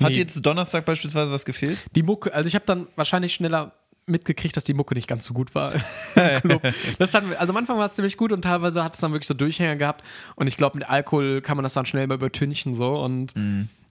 [0.00, 0.14] Hat Nee.
[0.14, 1.78] dir jetzt Donnerstag beispielsweise was gefehlt?
[1.94, 3.72] Die Mucke, also ich habe dann wahrscheinlich schneller
[4.06, 5.72] mitgekriegt, dass die Mucke nicht ganz so gut war.
[6.98, 9.26] das hat, also am Anfang war es ziemlich gut und teilweise hat es dann wirklich
[9.26, 10.04] so Durchhänger gehabt
[10.36, 13.34] und ich glaube, mit Alkohol kann man das dann schnell mal übertünchen so und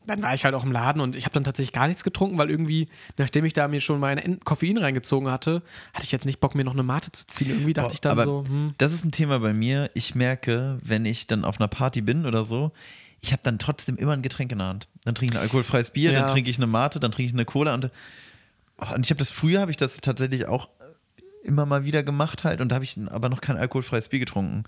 [0.08, 2.38] dann war ich halt auch im Laden und ich habe dann tatsächlich gar nichts getrunken,
[2.38, 6.40] weil irgendwie, nachdem ich da mir schon mein Koffein reingezogen hatte, hatte ich jetzt nicht
[6.40, 7.50] Bock, mir noch eine Mate zu ziehen.
[7.50, 9.90] Irgendwie dachte ich dann so, hm, das ist ein Thema bei mir.
[9.96, 12.72] Ich merke, wenn ich dann auf einer Party bin oder so,
[13.26, 14.88] ich habe dann trotzdem immer ein Getränk in der Hand.
[15.04, 16.20] Dann trinke ich ein alkoholfreies Bier, Ja.
[16.22, 17.90] dann trinke ich eine Mate, dann trinke ich eine Cola und,
[18.78, 20.70] oh, und ich habe das früher habe ich das tatsächlich auch
[21.44, 24.58] immer mal wieder gemacht halt und da habe ich aber noch kein alkoholfreies Bier getrunken.
[24.60, 24.66] Und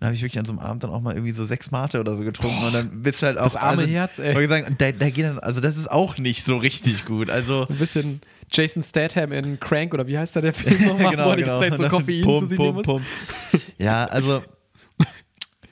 [0.00, 1.98] da habe ich wirklich an so einem Abend dann auch mal irgendwie so sechs Mate
[1.98, 4.46] oder so getrunken und dann bist du halt auch Das arme also, Herz, ey.
[4.46, 7.30] sagen, da, da geht dann, also das ist auch nicht so richtig gut.
[7.30, 8.20] Also ein bisschen
[8.52, 11.68] Jason Statham in Crank oder wie heißt da der Film nochmal, wo er die ganze
[11.68, 13.02] Zeit so Koffein Pum, zu sich pum, pum.
[13.78, 14.42] Ja, also.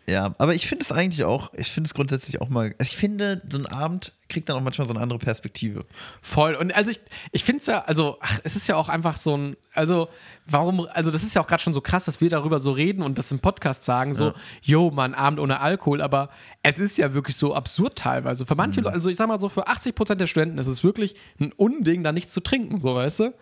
[0.09, 3.43] Ja, aber ich finde es eigentlich auch, ich finde es grundsätzlich auch mal, ich finde,
[3.51, 5.85] so ein Abend kriegt dann auch manchmal so eine andere Perspektive.
[6.21, 6.55] Voll.
[6.55, 7.01] Und also ich,
[7.33, 10.09] ich finde es ja, also ach, es ist ja auch einfach so ein, also
[10.47, 13.03] warum, also das ist ja auch gerade schon so krass, dass wir darüber so reden
[13.03, 16.31] und das im Podcast sagen, so, yo, man, Abend ohne Alkohol, aber
[16.63, 18.47] es ist ja wirklich so absurd teilweise.
[18.47, 20.83] Für manche, Leute, also ich sag mal so, für 80 Prozent der Studenten ist es
[20.83, 23.35] wirklich ein Unding, da nichts zu trinken, so, weißt du?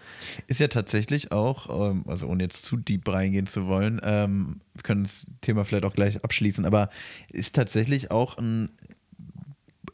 [0.47, 4.83] Ist ja tatsächlich auch, ähm, also ohne jetzt zu deep reingehen zu wollen, ähm, wir
[4.83, 6.91] können das Thema vielleicht auch gleich abschließen, aber
[7.31, 8.71] ist tatsächlich auch ein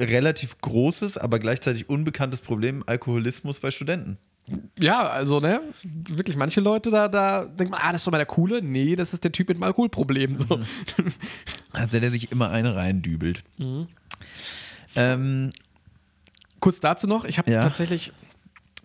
[0.00, 4.18] relativ großes, aber gleichzeitig unbekanntes Problem Alkoholismus bei Studenten.
[4.78, 8.18] Ja, also, ne, wirklich manche Leute da, da denkt man, ah, das ist doch mal
[8.18, 8.62] der Coole.
[8.62, 10.60] Nee, das ist der Typ mit dem Alkoholproblem, so.
[11.72, 13.44] Also der sich immer eine reindübelt.
[13.58, 13.86] Mhm.
[14.96, 15.50] Ähm,
[16.58, 17.62] Kurz dazu noch, ich habe Ja.
[17.62, 18.12] tatsächlich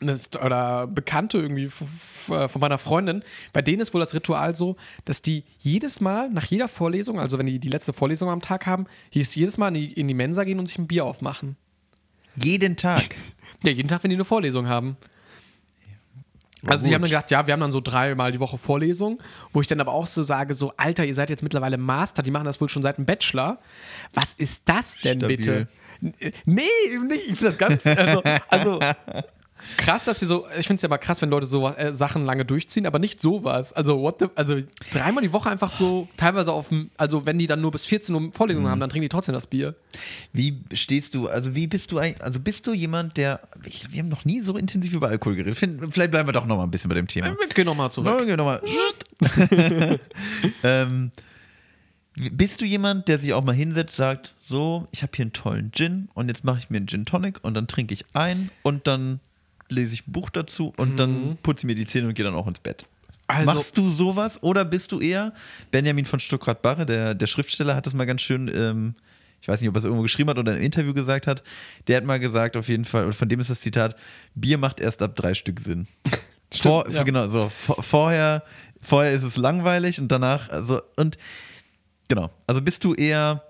[0.01, 5.21] oder Bekannte irgendwie äh, von meiner Freundin, bei denen ist wohl das Ritual so, dass
[5.21, 8.85] die jedes Mal nach jeder Vorlesung, also wenn die die letzte Vorlesung am Tag haben,
[9.11, 11.55] hieß jedes Mal in die, in die Mensa gehen und sich ein Bier aufmachen.
[12.35, 13.03] jeden Tag.
[13.63, 14.97] Ja, jeden Tag, wenn die eine Vorlesung haben.
[16.67, 19.21] Also die haben dann gesagt, ja, wir haben dann so dreimal die Woche Vorlesung,
[19.53, 22.31] wo ich dann aber auch so sage, so, Alter, ihr seid jetzt mittlerweile Master, die
[22.31, 23.59] machen das wohl schon seit dem Bachelor.
[24.13, 25.37] Was ist das denn Stabil.
[25.37, 25.67] bitte?
[26.01, 26.13] N-
[26.45, 26.63] Nee,
[27.07, 27.27] nicht.
[27.29, 28.79] Ich finde das ganz, also, also
[29.77, 32.25] krass, dass sie so, ich finde es ja mal krass, wenn Leute so äh, Sachen
[32.25, 33.73] lange durchziehen, aber nicht sowas.
[33.73, 34.57] Also, what the, also
[34.91, 38.15] dreimal die Woche einfach so, teilweise auf dem, also wenn die dann nur bis 14
[38.15, 39.75] Uhr Vorlesungen haben, dann trinken die trotzdem das Bier.
[40.33, 43.99] Wie stehst du, also wie bist du eigentlich, also bist du jemand, der, ich, wir
[43.99, 45.57] haben noch nie so intensiv über Alkohol geredet.
[45.57, 47.27] Find, vielleicht bleiben wir doch noch mal ein bisschen bei dem Thema.
[47.27, 48.27] Wir gehen nochmal zurück.
[48.27, 48.61] Ja, noch mal.
[50.63, 51.11] ähm,
[52.15, 55.71] bist du jemand, der sich auch mal hinsetzt, sagt, so, ich habe hier einen tollen
[55.73, 58.87] Gin und jetzt mache ich mir einen Gin Tonic und dann trinke ich ein und
[58.87, 59.19] dann
[59.69, 62.35] lese ich ein Buch dazu und dann putze ich mir die Zähne und gehe dann
[62.35, 62.85] auch ins Bett.
[63.27, 65.33] Also- Machst du sowas oder bist du eher,
[65.71, 68.93] Benjamin von Stuckrad-Barre, der, der Schriftsteller, hat das mal ganz schön, ähm,
[69.41, 71.43] ich weiß nicht, ob er es irgendwo geschrieben hat oder im Interview gesagt hat,
[71.87, 73.95] der hat mal gesagt, auf jeden Fall, und von dem ist das Zitat,
[74.35, 75.87] Bier macht erst ab drei Stück Sinn.
[76.53, 77.01] Vor, ja.
[77.03, 77.49] Genau, so.
[77.49, 78.43] Vor, vorher,
[78.81, 81.17] vorher ist es langweilig und danach, also, und
[82.07, 82.29] genau.
[82.47, 83.43] Also bist du eher,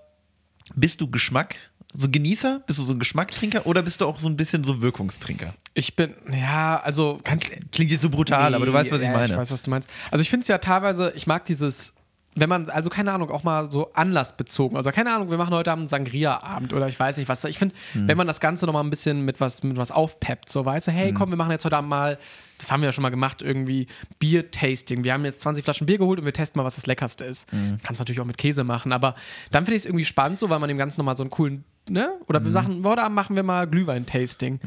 [0.76, 1.58] bist du Geschmack,
[1.98, 2.62] so Genießer?
[2.66, 5.54] Bist du so ein Geschmacktrinker oder bist du auch so ein bisschen so Wirkungstrinker?
[5.74, 9.34] Ich bin, ja, also ganz, Klingt jetzt so brutal, aber du weißt, was ich meine.
[9.34, 9.90] Ich weiß, was du meinst.
[10.12, 11.94] Also ich finde es ja teilweise, ich mag dieses,
[12.36, 14.76] wenn man, also keine Ahnung, auch mal so anlassbezogen.
[14.78, 17.44] Also keine Ahnung, wir machen heute Abend Sangria-Abend oder ich weiß nicht was.
[17.46, 18.08] Ich finde, Hm.
[18.10, 20.92] wenn man das Ganze nochmal ein bisschen mit was, mit was aufpeppt, so weißt du,
[20.92, 21.16] hey, Hm.
[21.16, 22.18] komm, wir machen jetzt heute Abend mal,
[22.58, 23.88] das haben wir ja schon mal gemacht, irgendwie
[24.20, 25.04] Bier-Tasting.
[25.04, 27.52] Wir haben jetzt 20 Flaschen Bier geholt und wir testen mal, was das Leckerste ist.
[27.52, 27.78] Hm.
[27.84, 29.16] Kannst natürlich auch mit Käse machen, aber
[29.52, 31.64] dann finde ich es irgendwie spannend, so weil man dem Ganzen nochmal so einen coolen,
[31.90, 32.10] ne?
[32.28, 32.46] Oder Mhm.
[32.46, 34.60] wir Sachen, heute Abend machen wir mal Glühwein-Tasting.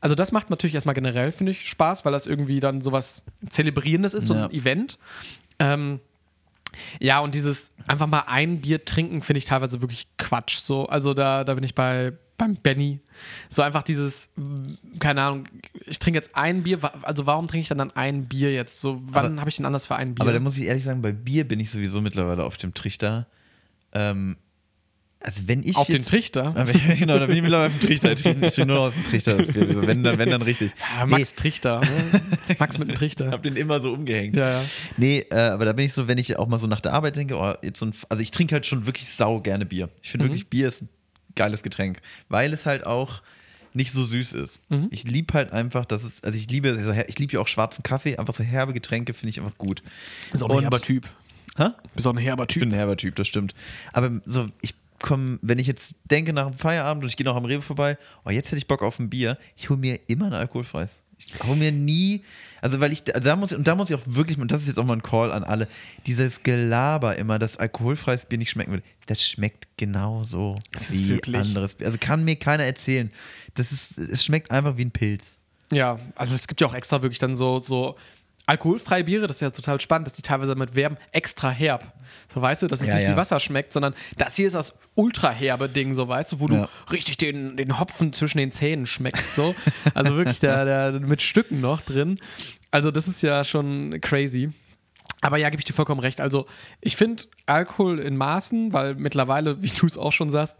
[0.00, 4.12] Also das macht natürlich erstmal generell, finde ich, Spaß, weil das irgendwie dann sowas Zelebrierendes
[4.14, 4.46] ist, so Ja.
[4.46, 4.98] ein Event.
[5.58, 6.00] Ähm,
[7.00, 10.58] ja, und dieses einfach mal ein Bier trinken, finde ich teilweise wirklich Quatsch.
[10.58, 13.00] So, also da, da bin ich bei beim Benny.
[13.48, 14.28] So einfach dieses,
[14.98, 15.48] keine Ahnung,
[15.86, 18.80] ich trinke jetzt ein Bier, also warum trinke ich dann, dann ein Bier jetzt?
[18.80, 20.22] So, wann habe ich denn anders für ein Bier?
[20.22, 23.26] Aber da muss ich ehrlich sagen, bei Bier bin ich sowieso mittlerweile auf dem Trichter.
[23.92, 24.36] Ähm,
[25.24, 26.54] also wenn ich Auf den jetzt, Trichter?
[26.56, 28.12] Aber ja, genau, da bin ich mittlerweile auf dem Trichter.
[28.12, 29.36] Ich ich trinke nur noch aus dem Trichter.
[29.38, 29.54] Also
[29.86, 30.72] wenn, dann, wenn dann richtig.
[30.98, 31.80] Ja, Max Trichter.
[31.80, 32.20] Ne?
[32.58, 33.30] Max mit dem Ich Trichter.
[33.30, 34.36] habe den immer so umgehängt.
[34.36, 34.64] Ja, ja.
[34.96, 37.16] Nee, äh, aber da bin ich so, wenn ich auch mal so nach der Arbeit
[37.16, 39.88] denke, oh, jetzt so ein, also ich trinke halt schon wirklich sau gerne Bier.
[40.02, 40.88] Ich finde wirklich, Bier ist ein
[41.34, 43.22] geiles Getränk, weil es halt auch
[43.72, 44.60] nicht so süß ist.
[44.90, 47.48] Ich liebe halt einfach, dass es, also ich liebe, so her- ich liebe ja auch
[47.48, 49.82] schwarzen Kaffee, einfach so herbe Getränke finde ich einfach gut.
[50.32, 51.08] Ist auch ein herber Typ.
[51.56, 51.70] Hä?
[51.94, 52.60] Bist auch ein herber Ich Typ.
[52.60, 53.52] bin ein herber Typ, das stimmt.
[53.92, 57.36] Aber so, ich komme, wenn ich jetzt denke nach dem Feierabend und ich gehe noch
[57.36, 60.26] am Rewe vorbei, oh, jetzt hätte ich Bock auf ein Bier, ich hole mir immer
[60.26, 60.98] ein alkoholfreies.
[61.16, 62.24] Ich hole mir nie,
[62.60, 64.78] also weil ich, da muss, und da muss ich auch wirklich, und das ist jetzt
[64.78, 65.68] auch mal ein Call an alle,
[66.06, 71.36] dieses Gelaber immer, dass alkoholfreies Bier nicht schmecken würde, das schmeckt genauso Das wie wirklich-
[71.36, 71.86] anderes Bier.
[71.86, 73.12] Also kann mir keiner erzählen.
[73.54, 75.36] Das ist, es schmeckt einfach wie ein Pilz.
[75.70, 77.96] Ja, also es gibt ja auch extra wirklich dann so, so
[78.46, 81.92] alkoholfreie Biere, das ist ja total spannend, dass die teilweise damit werben, extra herb.
[82.32, 83.12] So weißt du, dass es Ja, nicht ja.
[83.12, 86.46] wie Wasser schmeckt, sondern das hier ist das ultra herbe Ding, so weißt du, wo
[86.48, 86.68] du Ja.
[86.92, 89.54] richtig den, den Hopfen zwischen den Zähnen schmeckst, so.
[89.94, 92.18] Also wirklich da, da mit Stücken noch drin.
[92.70, 94.50] Also das ist ja schon crazy.
[95.20, 96.20] Aber ja, gebe ich dir vollkommen recht.
[96.20, 96.44] Also,
[96.82, 100.56] ich finde Alkohol in Maßen, weil mittlerweile, wie du es auch schon sagst,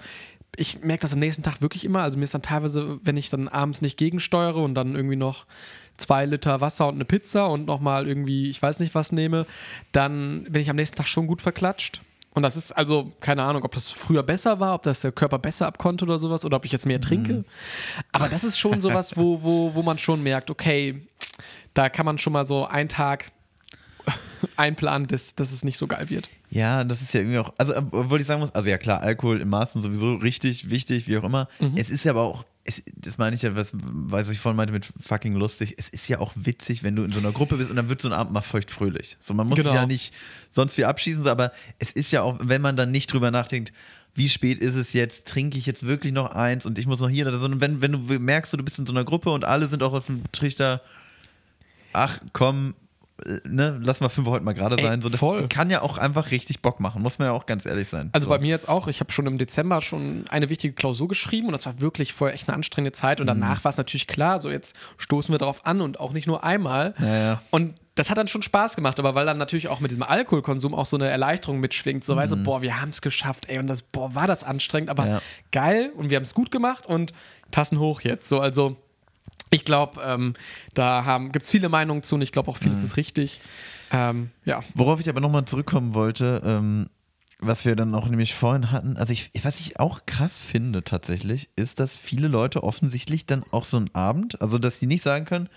[0.56, 2.00] ich merke das am nächsten Tag wirklich immer.
[2.00, 5.44] Also, mir ist dann teilweise, wenn ich dann abends nicht gegensteuere und dann irgendwie noch
[5.96, 9.46] zwei Liter Wasser und eine Pizza und nochmal irgendwie, ich weiß nicht was nehme,
[9.92, 12.02] dann bin ich am nächsten Tag schon gut verklatscht.
[12.34, 15.38] Und das ist also, keine Ahnung, ob das früher besser war, ob das der Körper
[15.38, 17.44] besser abkonnte oder sowas oder ob ich jetzt mehr trinke.
[18.10, 21.00] Aber das ist schon sowas, wo, wo, wo man schon merkt, okay,
[21.74, 23.30] da kann man schon mal so einen Tag
[24.56, 26.28] einplanen, dass, dass es nicht so geil wird.
[26.50, 29.40] Ja, das ist ja irgendwie auch, also obwohl ich sagen muss, also ja klar, Alkohol
[29.40, 31.48] im Maßen sowieso richtig, wichtig, wie auch immer.
[31.60, 31.74] Mhm.
[31.76, 34.72] Es ist ja aber auch es, das meine ich ja, was, was ich vorhin meinte
[34.72, 35.74] mit fucking lustig.
[35.76, 38.00] Es ist ja auch witzig, wenn du in so einer Gruppe bist und dann wird
[38.00, 39.16] so ein Abend mal feuchtfröhlich.
[39.20, 39.74] So, man muss Genau.
[39.74, 40.14] ja nicht
[40.50, 43.72] sonst wie abschießen, so, aber es ist ja auch, wenn man dann nicht drüber nachdenkt,
[44.14, 47.08] wie spät ist es jetzt, trinke ich jetzt wirklich noch eins und ich muss noch
[47.10, 47.46] hier oder so.
[47.46, 49.92] Und wenn, wenn du merkst, du bist in so einer Gruppe und alle sind auch
[49.92, 50.80] auf dem Trichter,
[51.92, 52.74] ach komm,
[53.44, 55.00] ne, lass mal fünf heute mal gerade Ey, sein.
[55.02, 55.46] So, das voll.
[55.48, 58.10] kann ja auch einfach richtig Bock machen, muss man ja auch ganz ehrlich sein.
[58.12, 58.30] Also so.
[58.30, 61.52] bei mir jetzt auch, ich habe schon im Dezember schon eine wichtige Klausur geschrieben und
[61.52, 63.64] das war wirklich vorher echt eine anstrengende Zeit und danach Mhm.
[63.64, 66.94] war es natürlich klar, so jetzt stoßen wir darauf an und auch nicht nur einmal.
[67.00, 67.42] Ja, ja.
[67.50, 70.74] Und das hat dann schon Spaß gemacht, aber weil dann natürlich auch mit diesem Alkoholkonsum
[70.74, 73.68] auch so eine Erleichterung mitschwingt, so weißt du, boah, wir haben es geschafft, ey, und
[73.68, 75.08] das, boah, war das anstrengend, aber Mhm.
[75.10, 75.20] Ja.
[75.52, 77.12] geil und wir haben es gut gemacht und
[77.52, 78.76] Tassen hoch jetzt, so, also
[79.54, 80.34] ich glaube, ähm,
[80.74, 82.84] da gibt es viele Meinungen zu und ich glaube auch vieles Mhm.
[82.84, 83.40] ist richtig.
[83.90, 86.88] Ähm, ja, Worauf ich aber nochmal zurückkommen wollte, ähm,
[87.38, 91.50] was wir dann auch nämlich vorhin hatten, also ich, was ich auch krass finde tatsächlich,
[91.56, 95.24] ist, dass viele Leute offensichtlich dann auch so einen Abend, also dass die nicht sagen
[95.26, 95.48] können,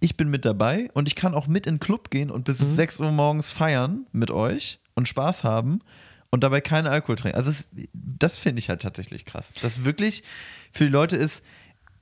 [0.00, 2.58] ich bin mit dabei und ich kann auch mit in den Club gehen und bis
[2.58, 5.80] 6 Uhr morgens feiern mit euch und Spaß haben
[6.30, 7.36] und dabei keinen Alkohol trinken.
[7.38, 9.52] Also es, das finde ich halt tatsächlich krass.
[9.62, 10.22] Dass wirklich
[10.72, 11.42] für die Leute ist,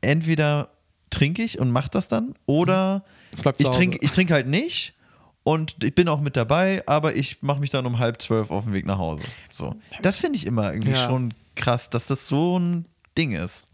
[0.01, 0.71] entweder
[1.11, 3.05] trinke ich und mache das dann oder
[3.59, 4.95] ich trinke ich trinke halt nicht
[5.45, 8.65] und ich bin auch mit dabei, aber ich mache mich dann um halb zwölf auf
[8.65, 9.23] den Weg nach Hause.
[9.53, 9.77] So.
[10.03, 11.07] Das finde ich immer irgendwie Ja.
[11.07, 13.65] schon krass, dass das so ein Ding ist.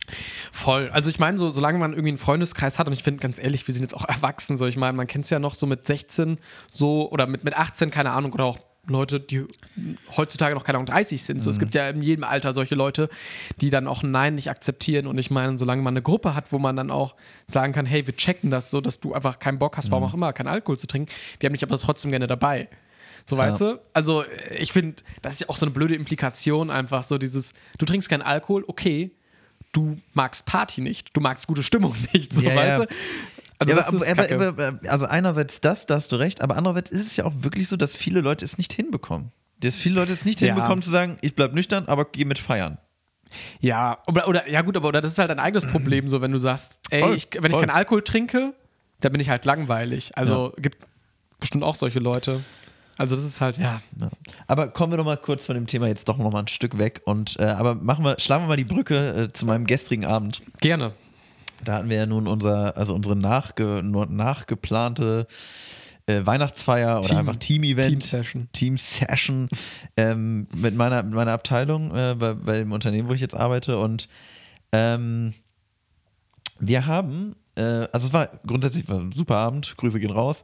[0.53, 0.90] Voll.
[0.92, 3.66] Also ich meine, so, solange man irgendwie einen Freundeskreis hat, und ich finde ganz ehrlich,
[3.66, 5.87] wir sind jetzt auch erwachsen, so ich meine, man kennt es ja noch so mit
[5.87, 6.38] 16
[6.71, 9.45] so oder mit, mit 18, keine Ahnung, oder auch Leute, die
[10.16, 11.40] heutzutage noch keine Ahnung 30 sind.
[11.40, 11.53] So, Mhm.
[11.53, 13.09] es gibt ja in jedem Alter solche Leute,
[13.61, 15.07] die dann auch Nein nicht akzeptieren.
[15.07, 17.14] Und ich meine, solange man eine Gruppe hat, wo man dann auch
[17.47, 19.92] sagen kann, hey, wir checken das so, dass du einfach keinen Bock hast, Mhm.
[19.92, 22.68] warum auch immer, keinen Alkohol zu trinken, wir haben dich aber trotzdem gerne dabei.
[23.25, 23.81] So, weißt du?
[23.92, 24.25] Also,
[24.59, 28.09] ich finde, das ist ja auch so eine blöde Implikation, einfach so dieses, du trinkst
[28.09, 29.12] keinen Alkohol, okay,
[29.71, 32.79] du magst Party nicht, du magst gute Stimmung nicht, so, Ja, weißt ja.
[32.87, 32.87] du?
[33.68, 37.07] Also, ja, aber, aber, aber, also einerseits das, da hast du recht, aber andererseits ist
[37.07, 39.33] es ja auch wirklich so, dass viele Leute es nicht hinbekommen.
[39.61, 40.48] Dass viele Leute es nicht Ja.
[40.55, 42.79] hinbekommen zu sagen, ich bleib nüchtern, aber geh mit feiern.
[43.61, 46.33] Ja, oder, oder ja gut, aber oder das ist halt ein eigenes Problem, so wenn
[46.33, 47.61] du sagst, ey, Voll, ich, wenn ich voll.
[47.62, 48.53] keinen Alkohol trinke,
[49.01, 50.12] dann bin ich halt langweilig.
[50.16, 50.79] Also gibt
[51.40, 52.40] bestimmt auch solche Leute.
[52.98, 53.81] Also das ist halt, ja.
[53.98, 54.11] Ja.
[54.48, 56.77] Aber kommen wir noch mal kurz von dem Thema jetzt doch noch mal ein Stück
[56.77, 60.05] weg und äh, aber machen wir, schlagen wir mal die Brücke äh, zu meinem gestrigen
[60.05, 60.42] Abend.
[60.61, 60.92] Gerne.
[61.64, 65.27] Da hatten wir ja nun unser, also unsere nachge, nachgeplante
[66.07, 67.88] äh, Weihnachtsfeier oder Team- einfach Team-Event.
[67.88, 68.48] Team-Session.
[68.53, 69.48] Team-Session
[69.96, 73.79] ähm, mit, meiner, mit meiner Abteilung äh, bei, bei dem Unternehmen, wo ich jetzt arbeite.
[73.79, 74.09] Und
[74.72, 75.35] ähm,
[76.59, 80.42] wir haben, äh, also es war grundsätzlich war ein super Abend, Grüße gehen raus.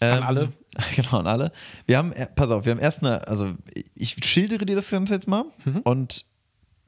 [0.00, 0.52] Ähm, alle.
[0.94, 1.50] Genau, an alle.
[1.86, 3.54] Wir haben, äh, pass auf, wir haben erst eine, also
[3.96, 5.78] ich schildere dir das Ganze jetzt mal Mhm.
[5.82, 6.24] und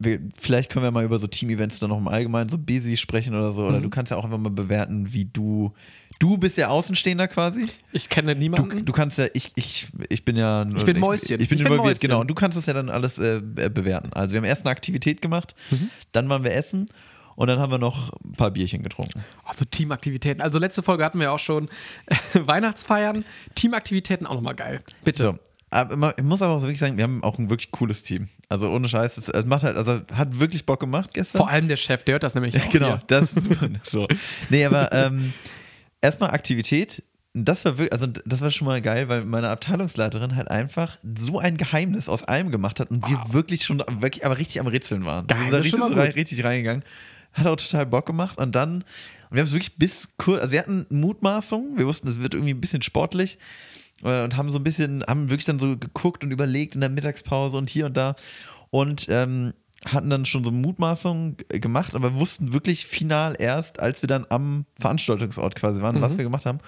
[0.05, 3.35] wir, vielleicht können wir mal über so Team-Events dann noch im Allgemeinen so busy sprechen
[3.35, 3.65] oder so.
[3.67, 3.83] Oder Mhm.
[3.85, 5.73] du kannst ja auch einfach mal bewerten, wie du,
[6.19, 7.67] du bist ja Außenstehender quasi.
[7.93, 8.85] Ich kenne Du, niemanden.
[8.85, 10.67] du kannst ja, ich, ich, ich bin ja.
[10.77, 11.25] Ich bin Mäuschen.
[11.25, 12.01] Ich, bin Ich bin involviert, Mäuschen.
[12.01, 12.21] genau.
[12.21, 14.13] Und du kannst das ja dann alles äh, be- bewerten.
[14.13, 15.91] Also, wir haben erst eine Aktivität gemacht, Mhm.
[16.13, 16.89] dann waren wir essen
[17.35, 19.25] und dann haben wir noch ein paar Bierchen getrunken.
[19.45, 20.43] Also Teamaktivitäten.
[20.43, 21.69] Also letzte Folge hatten wir auch schon
[22.35, 23.25] Weihnachtsfeiern.
[23.55, 24.81] Teamaktivitäten auch nochmal geil.
[25.05, 25.23] Bitte.
[25.23, 25.39] So.
[25.71, 28.29] Aber ich muss aber auch wirklich sagen, wir haben auch ein wirklich cooles Team.
[28.53, 31.39] Also, ohne Scheiß, es, es macht halt, also hat wirklich Bock gemacht gestern.
[31.39, 32.69] Vor allem der Chef, der hört das nämlich auch.
[32.71, 33.03] Genau, hier.
[33.07, 33.49] das ist
[33.85, 34.07] so.
[34.51, 35.33] Nee, aber ähm,
[36.03, 37.03] erstmal Aktivität.
[37.33, 41.39] Das war wirklich, also das war schon mal geil, weil meine Abteilungsleiterin halt einfach so
[41.39, 45.07] ein Geheimnis aus allem gemacht hat und wir wirklich schon wirklich aber richtig am Rätseln
[45.07, 45.27] waren.
[45.29, 46.85] Geil, also da richtig, schon mal so rein, richtig reingegangen.
[47.33, 48.85] Hat auch total Bock gemacht und dann, und
[49.31, 52.53] wir haben es wirklich bis kurz, also wir hatten Mutmaßungen, wir wussten, es wird irgendwie
[52.53, 53.39] ein bisschen sportlich
[54.03, 57.57] und haben so ein bisschen, haben wirklich dann so geguckt und überlegt in der Mittagspause
[57.57, 58.15] und hier und da
[58.71, 59.55] und ähm,
[59.87, 64.27] hatten dann schon so Mutmaßungen g- gemacht, aber wussten wirklich final erst, als wir dann
[64.29, 66.19] am Veranstaltungsort quasi waren, was Mhm.
[66.19, 66.59] wir gemacht haben.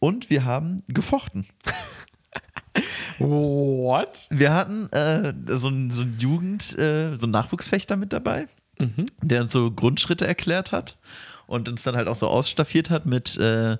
[0.00, 1.46] Und wir haben gefochten.
[3.18, 4.28] What?
[4.30, 8.48] Wir hatten äh, so einen so Jugend, äh, so einen Nachwuchsfechter mit dabei,
[8.78, 9.06] Mhm.
[9.22, 10.98] der uns so Grundschritte erklärt hat
[11.48, 13.76] und uns dann halt auch so ausstaffiert hat mit äh,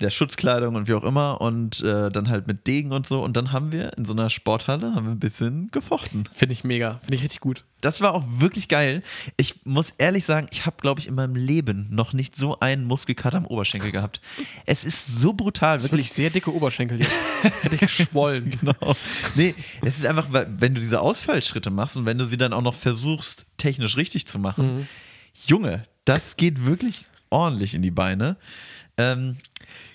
[0.00, 3.22] der Schutzkleidung und wie auch immer und äh, dann halt mit Degen und so.
[3.24, 6.24] Und dann haben wir in so einer Sporthalle haben wir ein bisschen gefochten.
[6.34, 6.98] Finde ich mega.
[7.00, 7.64] Finde ich richtig gut.
[7.80, 9.02] Das war auch wirklich geil.
[9.36, 12.84] Ich muss ehrlich sagen, ich habe, glaube ich, in meinem Leben noch nicht so einen
[12.84, 14.20] Muskelkater am Oberschenkel gehabt.
[14.64, 16.12] Es ist so brutal, Das wirklich.
[16.12, 17.12] sehr dicke Oberschenkel jetzt.
[17.62, 18.50] Hätte ich geschwollen.
[18.60, 18.96] Genau.
[19.34, 22.62] Nee, es ist einfach, wenn du diese Ausfallschritte machst und wenn du sie dann auch
[22.62, 24.86] noch versuchst, technisch richtig zu machen, Mhm.
[25.46, 28.36] Junge, das geht wirklich ordentlich in die Beine.
[28.96, 29.36] Ähm,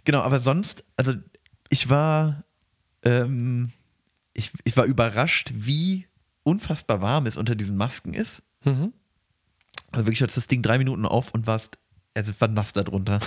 [0.03, 1.13] genau, aber sonst, also
[1.69, 2.43] ich war,
[3.03, 3.71] ähm,
[4.33, 6.07] ich, ich war überrascht, wie
[6.43, 8.41] unfassbar warm es unter diesen Masken ist.
[8.63, 8.93] Mhm.
[9.91, 11.77] Also wirklich hattest das Ding drei Minuten auf und warst,
[12.13, 13.19] also war nass darunter.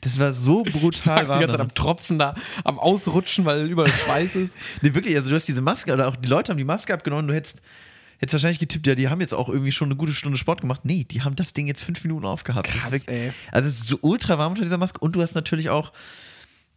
[0.00, 2.34] Das war so brutal Max die ganze Zeit am Tropfen da,
[2.64, 4.56] am Ausrutschen, weil überall Schweiß ist.
[4.82, 7.28] Nee, wirklich, also du hast diese Maske, oder auch die Leute haben die Maske abgenommen,
[7.28, 7.62] du hättest,
[8.22, 10.82] hättest wahrscheinlich getippt, ja, die haben jetzt auch irgendwie schon eine gute Stunde Sport gemacht.
[10.84, 12.68] Nee, die haben das Ding jetzt fünf Minuten aufgehabt.
[12.68, 13.32] Krass, ey.
[13.50, 15.92] Also es ist so ultra warm unter dieser Maske und du hast natürlich auch,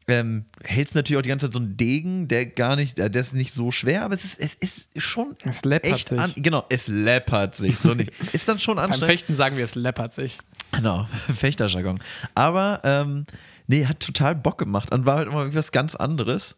[0.08, 3.22] ähm, hältst natürlich auch die ganze Zeit so einen Degen, der gar nicht, äh, der
[3.22, 6.20] ist nicht so schwer, aber es ist, es ist schon Es läppert sich.
[6.20, 8.12] an, genau, es läppert sich, so nicht.
[8.34, 9.12] Ist dann schon Beim anstrengend.
[9.12, 10.40] Fechten sagen wir, es läppert sich.
[10.72, 11.06] Genau,
[11.36, 12.00] Fechterjargon.
[12.34, 13.26] Aber, ähm,
[13.68, 16.56] nee, hat total Bock gemacht und war halt immer irgendwas ganz anderes.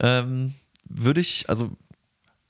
[0.00, 1.76] Ähm, würde ich, also,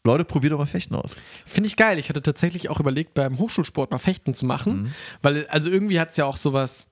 [0.05, 1.13] Leute, probiert doch mal Fechten aus.
[1.47, 1.99] Finde ich geil.
[1.99, 4.93] Ich hatte tatsächlich auch überlegt, beim Hochschulsport mal Fechten zu machen, Mhm.
[5.23, 6.89] weil, also irgendwie hat es ja auch sowas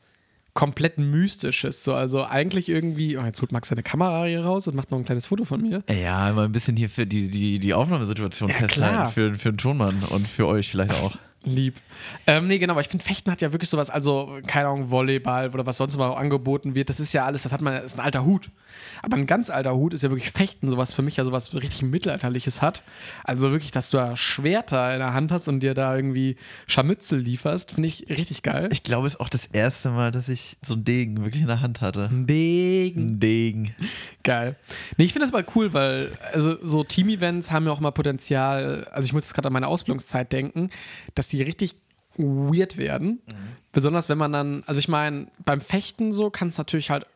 [0.54, 1.82] komplett Mystisches.
[1.82, 4.98] So, also eigentlich irgendwie, oh, jetzt holt Max seine Kamera hier raus und macht noch
[4.98, 5.82] ein kleines Foto von mir.
[5.90, 8.94] Ja, mal ein bisschen hier für die, die, die Aufnahmesituation Ja, festhalten.
[8.96, 9.08] klar.
[9.10, 11.16] Für, für den Tonmann und für euch vielleicht auch.
[11.42, 11.76] Lieb.
[12.26, 15.48] Ähm, nee, genau, aber ich finde, Fechten hat ja wirklich sowas, also, keine Ahnung, Volleyball
[15.50, 17.98] oder was sonst immer angeboten wird, das ist ja alles, das hat man, das ist
[17.98, 18.50] ein alter Hut.
[19.02, 21.82] Aber ein ganz alter Hut ist ja wirklich Fechten, sowas für mich ja sowas richtig
[21.82, 22.82] Mittelalterliches hat.
[23.24, 27.18] Also wirklich, dass du da Schwerter in der Hand hast und dir da irgendwie Scharmützel
[27.18, 28.68] lieferst, finde ich richtig geil.
[28.70, 31.48] Ich glaube, es ist auch das erste Mal, dass ich so einen Degen wirklich in
[31.48, 32.10] der Hand hatte.
[32.12, 33.00] Degen.
[33.00, 33.74] Ein Degen.
[34.22, 34.56] Geil.
[34.96, 38.86] Nee, ich finde das mal cool, weil also so Team-Events haben ja auch mal Potenzial,
[38.92, 40.70] also ich muss jetzt gerade an meine Ausbildungszeit denken,
[41.14, 41.76] dass die richtig
[42.16, 43.20] weird werden.
[43.72, 47.06] Besonders wenn man dann, also ich meine, beim Fechten so kann es natürlich halt,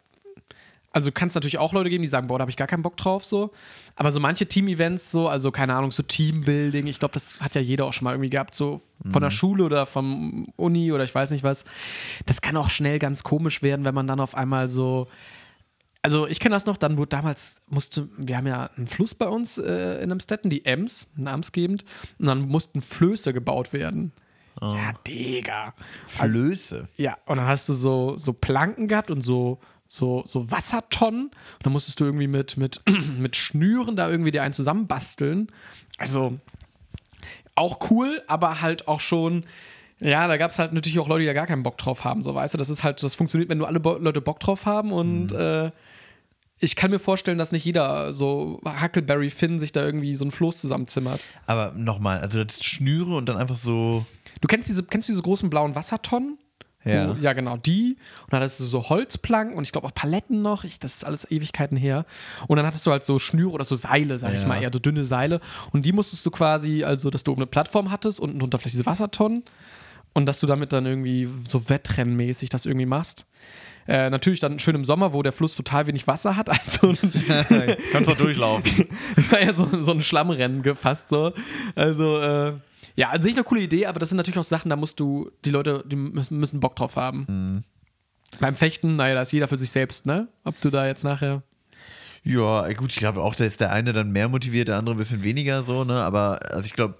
[0.92, 2.82] also kann es natürlich auch Leute geben, die sagen, boah, da habe ich gar keinen
[2.82, 3.50] Bock drauf so.
[3.96, 7.60] Aber so manche Team-Events so, also keine Ahnung, so Teambuilding, ich glaube, das hat ja
[7.60, 11.14] jeder auch schon mal irgendwie gehabt, so von der Schule oder vom Uni oder ich
[11.14, 11.64] weiß nicht was.
[12.26, 15.08] Das kann auch schnell ganz komisch werden, wenn man dann auf einmal so
[16.04, 19.26] also ich kenne das noch, dann wurde damals, musste, wir haben ja einen Fluss bei
[19.26, 21.82] uns äh, in Amstetten, die Ems, namensgebend,
[22.18, 24.12] und dann mussten Flöße gebaut werden.
[24.60, 25.72] Ja, Digga.
[26.18, 26.88] Also, Flöße.
[26.98, 31.28] ja, und dann hast du so, so Planken gehabt und so, so, so Wassertonnen.
[31.28, 32.82] Und dann musstest du irgendwie mit, mit,
[33.18, 35.48] mit Schnüren da irgendwie dir einen zusammenbasteln.
[35.96, 36.38] Also
[37.54, 39.44] auch cool, aber halt auch schon.
[40.00, 42.22] Ja, da gab es halt natürlich auch Leute, die da gar keinen Bock drauf haben,
[42.22, 42.58] so weißt du.
[42.58, 45.70] Das ist halt, das funktioniert, wenn nur alle Bo Leute Bock drauf haben und äh,
[46.58, 50.30] ich kann mir vorstellen, dass nicht jeder so Huckleberry Finn sich da irgendwie so ein
[50.30, 51.20] Floß zusammenzimmert.
[51.46, 54.06] Aber nochmal, also das Schnüre und dann einfach so.
[54.40, 56.38] Du kennst diese, kennst du diese großen blauen Wassertonnen?
[56.84, 57.08] Ja.
[57.08, 57.96] Wo, ja, genau, die.
[58.24, 60.64] Und dann hattest du so Holzplanken und ich glaube auch Paletten noch.
[60.64, 62.04] Ich, das ist alles Ewigkeiten her.
[62.46, 64.46] Und dann hattest du halt so Schnüre oder so Seile, sag ich Ja.
[64.46, 65.40] mal, eher so dünne Seile.
[65.72, 68.74] Und die musstest du quasi, also, dass du oben eine Plattform hattest, unten drunter vielleicht
[68.74, 69.44] diese Wassertonnen.
[70.12, 73.24] Und dass du damit dann irgendwie so wettrennenmäßig das irgendwie machst.
[73.86, 76.48] Äh, natürlich dann schön im Sommer, wo der Fluss total wenig Wasser hat.
[76.50, 76.94] Also
[77.92, 78.88] Kannst doch durchlaufen.
[79.30, 81.32] war ja so, so ein Schlammrennen gefasst so.
[81.74, 82.54] Also, äh,
[82.96, 85.30] ja, an sich eine coole Idee, aber das sind natürlich auch Sachen, da musst du,
[85.44, 87.64] die Leute, die müssen, müssen Bock drauf haben.
[88.40, 90.28] Beim Fechten, naja, da ist jeder für sich selbst, ne?
[90.44, 91.42] Ob du da jetzt nachher.
[92.24, 94.98] Ja, gut, ich glaube auch, da ist der eine dann mehr motiviert, der andere ein
[94.98, 96.02] bisschen weniger so, ne?
[96.02, 96.96] Aber also ich glaube,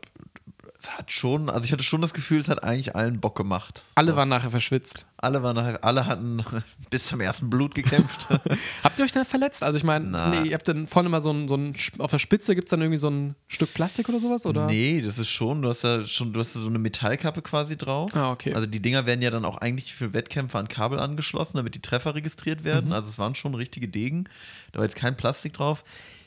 [0.91, 3.85] hat schon, also ich hatte schon das Gefühl, es hat eigentlich allen Bock gemacht.
[3.95, 4.17] Alle so.
[4.17, 5.07] waren nachher verschwitzt.
[5.17, 6.45] alle waren nachher, alle hatten
[6.91, 8.29] bis zum ersten Blut gekämpft.
[8.85, 9.63] Habt ihr euch da verletzt?
[9.63, 12.19] Also ich meine, nee, ihr habt dann vorne mal so ein, so ein auf der
[12.19, 14.47] Spitze gibt es dann irgendwie so ein Stück Plastik oder sowas?
[14.47, 14.67] Oder?
[14.67, 17.77] Nee, das ist schon, du hast ja schon, du hast ja so eine Metallkappe quasi
[17.77, 18.15] drauf.
[18.15, 18.55] Ah, okay.
[18.55, 21.83] Also die Dinger werden ja dann auch eigentlich für Wettkämpfe an Kabel angeschlossen, damit die
[21.83, 22.87] Treffer registriert werden.
[22.87, 22.93] Mhm.
[22.93, 24.25] Also es waren schon richtige Degen.
[24.73, 25.85] Da war jetzt kein Plastik drauf.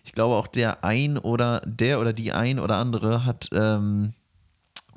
[0.07, 4.13] Ich glaube auch der ein oder der oder die ein oder andere hat ähm,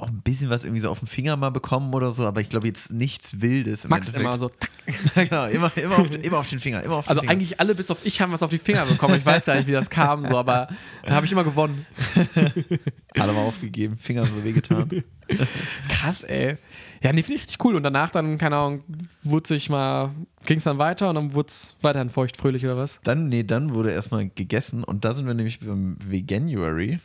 [0.02, 2.48] auch ein bisschen was irgendwie so auf den Finger mal bekommen oder so, aber ich
[2.48, 3.84] glaube jetzt nichts Wildes.
[3.84, 4.24] Im Max Endeffekt.
[4.28, 4.48] immer so.
[4.48, 4.70] tack.
[5.28, 7.32] genau, immer, immer, auf, den- immer auf den Finger, auf den Also Finger.
[7.32, 9.16] eigentlich alle bis auf ich haben was auf die Finger bekommen.
[9.16, 10.68] Ich weiß gar nicht, wie das kam, so, aber
[11.04, 11.86] da habe ich immer gewonnen.
[13.18, 15.02] alle mal aufgegeben, Finger so wehgetan.
[15.88, 16.56] Krass, ey.
[17.02, 17.76] Ja, nee, finde ich richtig cool.
[17.76, 18.84] Und danach dann, keine Ahnung,
[19.22, 20.10] wurde sich mal,
[20.44, 23.00] ging es dann weiter und dann wurde es weiterhin feuchtfröhlich oder was?
[23.04, 26.98] Dann, nee, dann wurde erstmal gegessen und da sind wir nämlich beim Veganuary.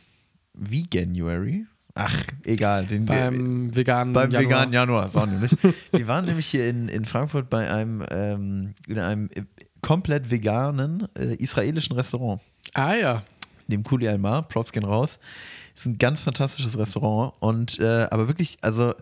[0.54, 1.66] Veganuary?
[1.98, 2.84] Ach, egal.
[2.86, 4.50] Den, Beim veganen beim Januar.
[4.50, 5.56] veganen Januar, so nämlich.
[5.92, 9.44] Wir waren nämlich hier in, in Frankfurt bei einem, ähm, in einem äh,
[9.80, 12.42] komplett veganen äh, israelischen Restaurant.
[12.74, 13.22] Ah ja.
[13.66, 15.18] Dem Kuli Almar, Props gehen raus.
[15.74, 18.94] Ist ein ganz fantastisches Restaurant und äh, aber wirklich, also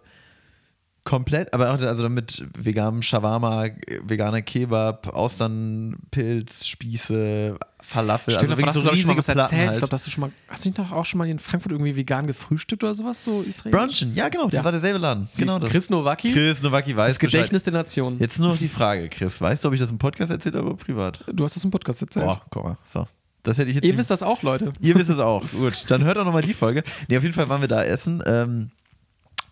[1.05, 3.67] komplett, aber auch also mit veganem Shawarma,
[4.05, 9.19] veganer Kebab, Austernpilz, Spieße, Falafel, Stimmt, also davon hast du, wirklich glaube ich, schon mal
[9.19, 9.49] was erzählt.
[9.49, 9.79] Platten Ich halt.
[9.81, 11.95] glaube, hast du schon mal, hast du nicht doch auch schon mal in Frankfurt irgendwie
[11.97, 13.79] vegan gefrühstückt oder sowas, so israelisch?
[13.79, 14.65] Brunchen, ja genau, das Ja.
[14.65, 15.29] war derselbe Laden.
[15.31, 15.71] Siehst Genau du, das.
[15.71, 18.15] Chris Nowacki, Chris Nowacki weiß das Gedächtnis der Nation.
[18.19, 18.31] Bescheid.
[18.31, 20.69] Jetzt nur noch die Frage, Chris, weißt du, ob ich das im Podcast erzählt habe
[20.69, 21.23] oder privat?
[21.31, 22.25] Du hast das im Podcast erzählt.
[22.25, 23.07] Boah, guck mal, so.
[23.43, 24.73] Das hätte ich jetzt Ihr wisst das auch, Leute.
[24.81, 25.45] Ihr wisst es auch.
[25.51, 26.83] Gut, dann hört auch nochmal die Folge.
[27.09, 28.23] Nee, auf jeden Fall waren wir da essen.
[28.27, 28.71] Ähm,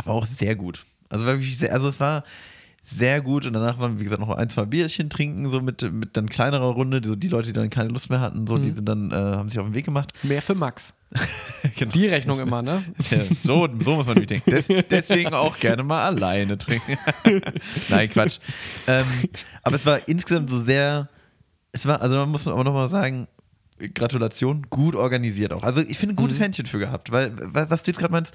[0.05, 0.86] war auch sehr gut.
[1.12, 2.24] Also, wirklich sehr, also es war
[2.84, 6.16] sehr gut und danach waren, wie gesagt, noch ein, zwei Bierchen trinken, so mit, mit
[6.16, 7.00] dann kleinerer Runde.
[7.04, 8.74] So die Leute, die dann keine Lust mehr hatten, so, die Mhm.
[8.74, 10.12] sind dann, äh, haben sich auf den Weg gemacht.
[10.24, 10.92] Mehr für Max.
[11.76, 11.92] Genau.
[11.92, 12.82] Die Rechnung immer, ne?
[13.10, 14.50] Ja, so, so muss man nämlich denken.
[14.50, 16.98] Des, deswegen auch gerne mal alleine trinken.
[17.88, 18.38] Nein, Quatsch.
[18.88, 19.06] Ähm,
[19.62, 21.08] aber es war insgesamt so sehr,
[21.70, 23.28] es war, also man muss aber nochmal sagen,
[23.94, 25.62] Gratulation, gut organisiert auch.
[25.62, 26.42] Also ich finde ein gutes Mhm.
[26.42, 28.34] Händchen für gehabt, weil, wa- was du jetzt gerade meinst,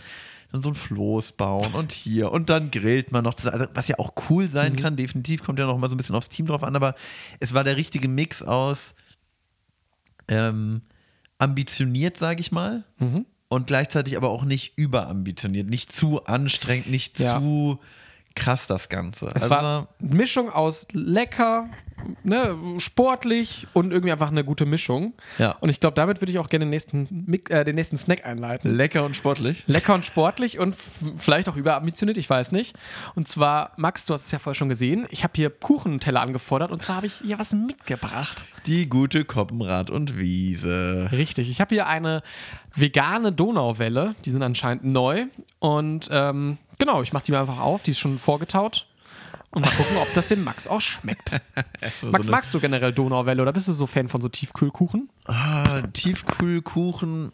[0.52, 3.60] dann so ein Floß bauen und hier und dann grillt man noch, zusammen.
[3.62, 4.78] also, was ja auch cool sein Mhm.
[4.78, 6.96] kann, definitiv, kommt ja noch mal so ein bisschen aufs Team drauf an, aber
[7.40, 8.96] es war der richtige Mix aus
[10.28, 10.82] ähm,
[11.38, 13.26] ambitioniert, sage ich mal, Mhm.
[13.50, 17.40] und gleichzeitig aber auch nicht überambitioniert, nicht zu anstrengend, nicht Ja.
[17.40, 17.80] zu
[18.38, 19.26] krass das Ganze.
[19.28, 21.70] Es Also, war eine Mischung aus lecker,
[22.24, 25.14] ne, sportlich und irgendwie einfach eine gute Mischung.
[25.38, 28.26] ja, Und ich glaube, damit würde ich auch gerne den nächsten, äh, den nächsten Snack
[28.26, 28.74] einleiten.
[28.76, 29.64] lecker und sportlich.
[29.68, 30.76] Lecker und sportlich und
[31.18, 32.78] vielleicht auch überambitioniert, ich weiß nicht.
[33.16, 36.72] Und zwar, Max, du hast es ja vorher schon gesehen, ich habe hier Kuchenteller angefordert
[36.72, 38.46] und zwar habe ich hier was mitgebracht.
[38.68, 41.10] Die gute Koppenrad und Wiese.
[41.12, 42.22] Richtig, ich habe hier eine
[42.76, 45.26] vegane Donauwelle, die sind anscheinend neu
[45.60, 48.88] und ähm, genau, ich mache die mal einfach auf, die ist schon vorgetaut.
[49.52, 51.32] Und mal gucken, ob das dem Max auch schmeckt.
[51.82, 55.10] Max, so magst du generell Donauwelle oder bist du so Fan von so Tiefkühlkuchen?
[55.26, 57.32] Ah, Tiefkühlkuchen.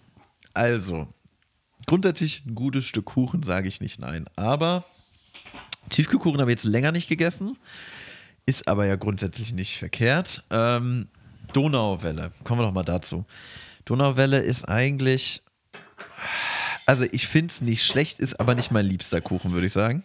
[0.53, 1.07] Also,
[1.87, 4.25] grundsätzlich ein gutes Stück Kuchen, sage ich nicht nein.
[4.35, 4.83] Aber
[5.89, 7.57] Tiefkühlkuchen habe ich jetzt länger nicht gegessen.
[8.45, 10.43] Ist aber ja grundsätzlich nicht verkehrt.
[10.49, 11.07] Ähm,
[11.53, 13.25] Donauwelle, kommen wir doch mal dazu.
[13.85, 15.41] Donauwelle ist eigentlich.
[16.85, 20.03] Also, ich finde es nicht schlecht, ist aber nicht mein liebster Kuchen, würde ich sagen.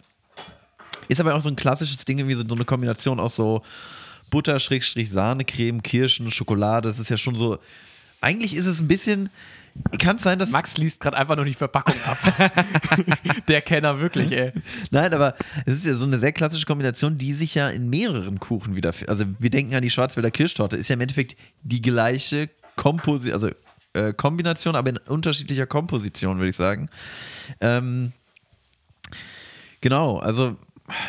[1.09, 3.63] Ist aber auch so ein klassisches Ding, wie so so eine Kombination aus so
[4.31, 6.89] Butter, Schrägstrich, Sahnecreme, Kirschen, Schokolade.
[6.89, 7.59] Das ist ja schon so.
[8.21, 9.31] Eigentlich ist es ein bisschen.
[9.99, 10.51] Kann es sein, dass.
[10.51, 12.19] Max liest gerade einfach nur die Verpackung ab.
[13.49, 14.53] Der Kenner wirklich, ey.
[14.91, 15.35] Nein, aber
[15.67, 19.11] es ist ja so eine sehr klassische Kombination, die sich ja in mehreren Kuchen wiederfindet.
[19.11, 20.77] Also, wir denken an die Schwarzwälder Kirschtorte.
[20.77, 23.51] Ist ja im Endeffekt die gleiche Komposition, also
[23.99, 26.89] äh, Kombination, aber in unterschiedlicher Komposition, würde ich sagen.
[27.61, 28.13] Ähm,
[29.81, 30.57] genau, also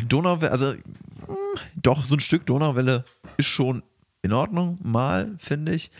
[0.08, 3.06] Donauwelle, also mh, doch, so ein Stück Donauwelle
[3.38, 3.84] ist schon
[4.22, 5.92] in Ordnung, mal, finde ich.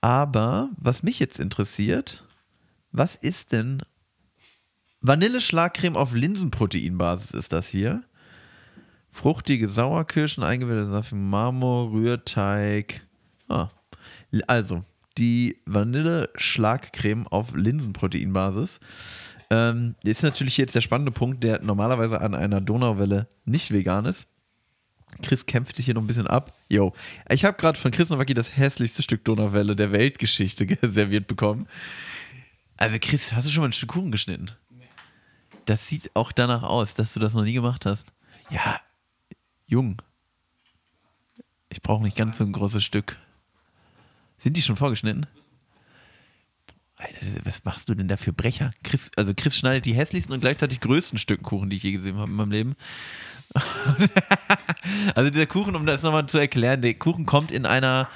[0.00, 2.24] Aber was mich jetzt interessiert,
[2.92, 3.82] was ist denn
[5.00, 8.02] Vanilleschlagcreme auf Linsenproteinbasis ist das hier.
[9.10, 13.06] Fruchtige Sauerkirschen, eingewählte Saft, Marmor, Rührteig.
[13.48, 13.68] Ah.
[14.46, 14.84] Also,
[15.18, 18.80] die Vanille-Schlagcreme auf Linsenproteinbasis.
[19.50, 24.26] Ähm, ist natürlich jetzt der spannende Punkt, der normalerweise an einer Donauwelle nicht vegan ist.
[25.22, 26.52] Chris kämpft sich hier noch ein bisschen ab.
[26.68, 26.92] Yo,
[27.30, 31.68] ich habe gerade von Chris Nowacki das hässlichste Stück Donauwelle der Weltgeschichte serviert bekommen.
[32.76, 34.50] Also Chris, hast du schon mal ein Stück Kuchen geschnitten?
[35.64, 38.12] Das sieht auch danach aus, dass du das noch nie gemacht hast.
[38.50, 38.80] Ja,
[39.66, 40.00] jung.
[41.68, 43.16] Ich brauche nicht ganz so ein großes Stück.
[44.38, 45.26] Sind die schon vorgeschnitten?
[46.96, 48.70] Alter, was machst du denn da für Brecher?
[48.82, 52.16] Chris, also Chris schneidet die hässlichsten und gleichzeitig größten Stück Kuchen, die ich je gesehen
[52.16, 52.76] habe in meinem Leben.
[55.14, 58.08] also dieser Kuchen, um das nochmal zu erklären, der Kuchen kommt in einer,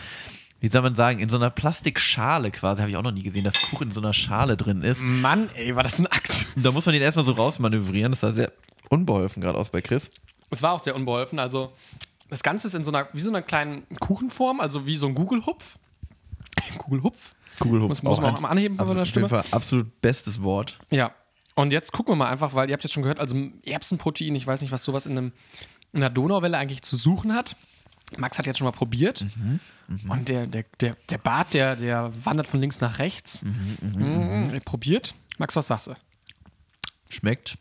[0.61, 3.45] wie soll man sagen, in so einer Plastikschale quasi, habe ich auch noch nie gesehen,
[3.45, 5.03] dass Kuchen in so einer Schale drin ist.
[5.03, 6.47] Mann, ey, war das ein Akt.
[6.57, 8.13] Da muss man den erstmal so rausmanövrieren.
[8.13, 8.53] Das sah sehr
[8.89, 10.11] unbeholfen gerade aus bei Chris.
[10.49, 11.39] Es war auch sehr unbeholfen.
[11.39, 11.73] Also,
[12.31, 15.15] das Ganze ist in so einer, wie so einer kleinen Kuchenform, also wie so ein
[15.15, 15.79] Gugelhupf.
[16.79, 17.35] Gugelhupf?
[17.59, 17.89] Kugelhupf.
[17.89, 19.27] Muss- muss man auch mal anheben von der Stimme.
[19.27, 20.79] Auf jeden Fall absolut bestes Wort.
[20.91, 21.13] Ja.
[21.57, 23.37] Und jetzt gucken wir mal einfach, weil ihr habt jetzt schon gehört, also
[23.67, 25.33] Erbsenprotein, ich weiß nicht, was sowas in, einem,
[25.93, 27.57] in einer Donauwelle eigentlich zu suchen hat.
[28.17, 29.27] Max hat jetzt schon mal probiert.
[30.09, 33.43] Und der, der, der, der Bart, der, der wandert von links nach rechts.
[33.43, 35.15] Mhm, er probiert.
[35.39, 35.95] Max, was sagst du?
[37.09, 37.57] Schmeckt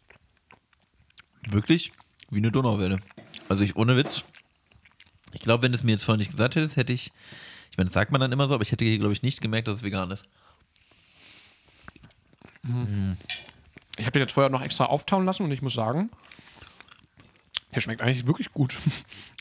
[1.47, 1.91] wirklich
[2.29, 2.99] wie eine Donauwelle.
[3.47, 4.23] Also ich, ohne Witz,
[5.33, 7.11] ich glaube, wenn du es mir jetzt vorhin nicht gesagt hättest, hätte ich,
[7.71, 9.41] ich meine, das sagt man dann immer so, aber ich hätte hier, glaube ich, nicht
[9.41, 10.25] gemerkt, dass es vegan ist.
[13.97, 16.09] Ich habe den jetzt vorher noch extra auftauen lassen und ich muss sagen,
[17.73, 18.75] der schmeckt eigentlich wirklich gut.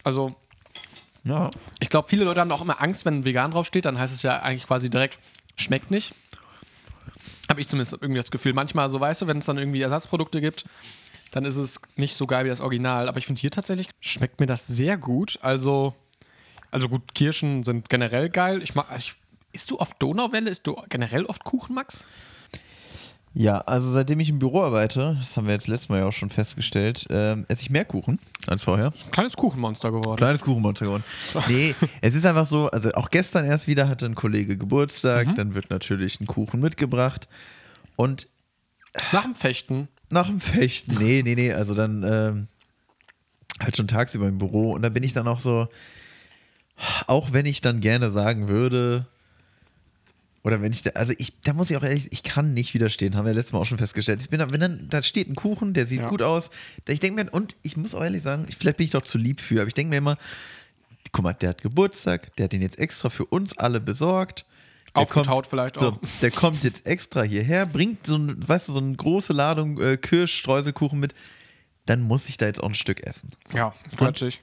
[0.04, 0.34] Also,
[1.24, 1.50] Ja.
[1.80, 4.40] ich glaube, viele Leute haben auch immer Angst, wenn vegan draufsteht, dann heißt es ja
[4.40, 5.18] eigentlich quasi direkt,
[5.56, 6.14] schmeckt nicht.
[7.50, 8.52] Habe ich zumindest irgendwie das Gefühl.
[8.54, 10.64] Manchmal, so weißt du, wenn es dann irgendwie Ersatzprodukte gibt,
[11.32, 13.08] dann ist es nicht so geil wie das Original.
[13.08, 15.38] Aber ich finde hier tatsächlich schmeckt mir das sehr gut.
[15.42, 15.94] Also,
[16.70, 18.62] also gut, Kirschen sind generell geil.
[18.62, 19.14] Ich mag, also ich,
[19.52, 20.50] isst du oft Donauwelle?
[20.50, 22.04] Isst du generell oft Kuchen, Max?
[23.34, 26.12] Ja, also seitdem ich im Büro arbeite, das haben wir jetzt letztes Mal ja auch
[26.12, 28.86] schon festgestellt, ähm, esse ich mehr Kuchen als vorher.
[29.04, 30.16] Ein kleines Kuchenmonster geworden.
[30.16, 31.04] Kleines Kuchenmonster geworden.
[31.48, 35.54] Nee, es ist einfach so, also auch gestern erst wieder hatte ein Kollege Geburtstag, dann
[35.54, 37.28] wird natürlich ein Kuchen mitgebracht
[37.96, 38.26] und
[39.12, 39.88] Nach dem Fechten.
[40.10, 42.48] nach dem Fechten, nee, nee, nee, also dann ähm,
[43.60, 45.68] halt schon tagsüber im Büro und da bin ich dann auch so,
[47.06, 49.06] auch wenn ich dann gerne sagen würde,
[50.44, 53.16] oder wenn ich da, also ich, da muss ich auch ehrlich, ich kann nicht widerstehen,
[53.16, 54.20] haben wir letztes Mal auch schon festgestellt.
[54.22, 56.08] Ich bin da, wenn dann, da steht ein Kuchen, der sieht Ja.
[56.08, 56.50] gut aus,
[56.86, 59.18] ich denke mir, und ich muss auch ehrlich sagen, ich, vielleicht bin ich doch zu
[59.18, 60.16] lieb für, aber ich denke mir immer,
[61.12, 64.46] guck mal, der hat Geburtstag, der hat den jetzt extra für uns alle besorgt.
[64.94, 65.98] Der Aufgetaut vielleicht so, auch.
[66.22, 69.96] der kommt jetzt extra hierher, bringt so ein, weißt du, so eine große Ladung äh,
[69.96, 71.14] Kirschstreuselkuchen mit,
[71.84, 73.30] dann muss ich da jetzt auch ein Stück essen.
[73.52, 74.40] Ja, quatschig.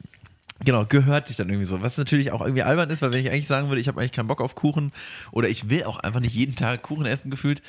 [0.63, 1.81] Genau, gehört sich dann irgendwie so.
[1.81, 4.13] Was natürlich auch irgendwie albern ist, weil wenn ich eigentlich sagen würde, ich habe eigentlich
[4.13, 4.93] keinen Bock auf Kuchen
[5.31, 7.61] oder ich will auch einfach nicht jeden Tag Kuchen essen gefühlt,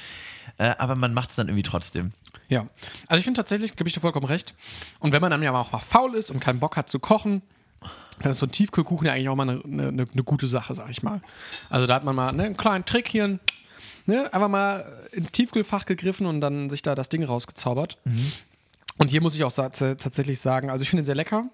[0.59, 2.12] äh, aber man macht es dann irgendwie trotzdem.
[2.49, 2.66] Ja,
[3.09, 4.55] also ich finde tatsächlich, gebe ich dir vollkommen recht.
[5.01, 7.43] Und wenn man dann ja auch mal faul ist und keinen Bock hat zu kochen,
[8.22, 10.89] dann ist so ein Tiefkühlkuchen ja eigentlich auch mal eine, eine, eine gute Sache, sag
[10.89, 11.20] ich mal.
[11.68, 13.41] Also da hat man mal ne, einen kleinen Trick hier,
[14.07, 17.99] ne, einfach mal ins Tiefkühlfach gegriffen und dann sich da das Ding rausgezaubert.
[18.97, 21.47] Und hier muss ich auch tatsächlich sagen, also ich finde ihn sehr lecker.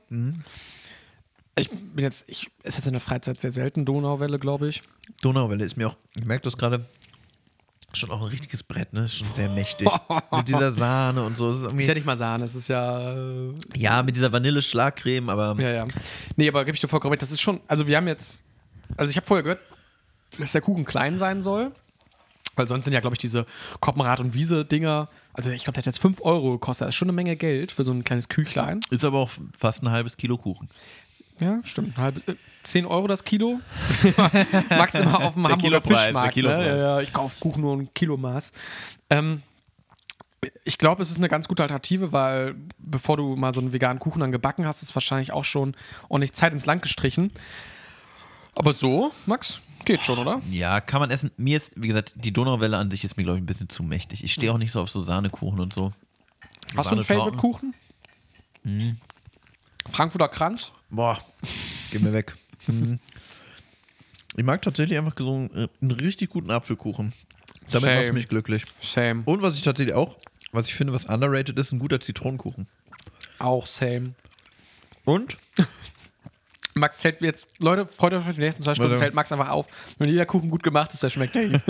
[1.57, 4.83] Ich bin jetzt, ich esse jetzt in der Freizeit sehr selten Donauwelle, glaube ich.
[5.21, 6.87] Donauwelle ist mir auch, ich merke das gerade,
[7.95, 9.05] schon auch ein richtiges Brett, ne?
[9.05, 9.89] Ist Schon sehr mächtig.
[10.33, 11.51] mit dieser Sahne und so.
[11.51, 14.33] Es Ist irgendwie, Ist ja nicht mal Sahne, es ist ja äh, ja, mit dieser
[14.33, 15.87] Vanille-Schlagcreme, aber Ja, ja.
[16.37, 17.23] Nee, aber gebe ich dir vollkommen recht.
[17.23, 18.43] Das ist schon, also wir haben jetzt,
[18.97, 19.61] also ich habe vorher gehört,
[20.39, 21.73] dass der Kuchen klein sein soll.
[22.55, 23.47] Weil sonst sind ja, glaube ich, diese
[23.81, 26.87] Koppenrad- und Wiese-Dinger, also ich glaube, der hat jetzt 5 Euro gekostet.
[26.87, 28.81] Das ist schon eine Menge Geld für so ein kleines Küchlein.
[28.91, 30.69] ist aber auch fast ein halbes Kilo Kuchen.
[31.41, 31.97] Ja, stimmt.
[31.97, 33.61] Halbes, äh, 10 Euro das Kilo.
[34.71, 36.37] Magst du mal auf dem Der Hamburger Kilopreis, der Fischmarkt.
[36.37, 36.43] Ne?
[36.43, 38.53] Ja, ja, ich kaufe Kuchen nur ein Kilomaß.
[39.11, 39.43] Ähm,
[40.65, 43.99] ich glaube, es ist eine ganz gute Alternative, weil bevor du mal so einen veganen
[43.99, 45.75] Kuchen dann gebacken hast, ist wahrscheinlich auch schon
[46.09, 47.31] ordentlich Zeit ins Land gestrichen.
[48.55, 50.43] Aber so, Max, geht schon, oder?
[50.51, 51.31] Ja, kann man essen.
[51.37, 53.83] Mir ist, wie gesagt, die Donauwelle an sich ist mir, glaube ich, ein bisschen zu
[53.83, 54.25] mächtig.
[54.25, 55.93] Ich stehe auch nicht so auf so Sahnekuchen und so.
[56.77, 57.05] Hast du einen.
[57.05, 57.75] Favorite-Kuchen?
[58.65, 58.99] Mhm.
[59.91, 60.73] Frankfurter Kranz?
[60.91, 61.19] Boah,
[61.91, 62.35] geh mir weg.
[62.69, 63.01] Mhm.
[64.37, 67.13] Ich mag tatsächlich einfach so einen, einen richtig guten Apfelkuchen.
[67.73, 67.97] Damit Same.
[67.97, 68.65] macht es mich glücklich.
[68.81, 69.23] Same.
[69.25, 70.17] Und was ich tatsächlich auch,
[70.53, 72.69] was ich finde, was underrated ist, ein guter Zitronenkuchen.
[73.41, 74.15] Auch same.
[75.05, 75.39] Und?
[76.75, 79.03] Max zählt jetzt, Leute, freut euch auf die nächsten zwei Stunden, Warte.
[79.03, 79.67] zählt Max einfach auf.
[79.99, 81.61] Wenn jeder Kuchen gut gemacht ist, der schmeckt der ihm.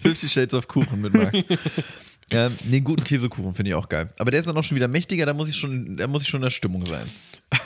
[0.00, 1.38] 50 Shades of Kuchen mit Max.
[2.30, 4.10] ähm, einen guten Käsekuchen finde ich auch geil.
[4.18, 6.28] Aber der ist dann auch schon wieder mächtiger, da muss ich schon, da muss ich
[6.28, 7.08] schon in der Stimmung sein.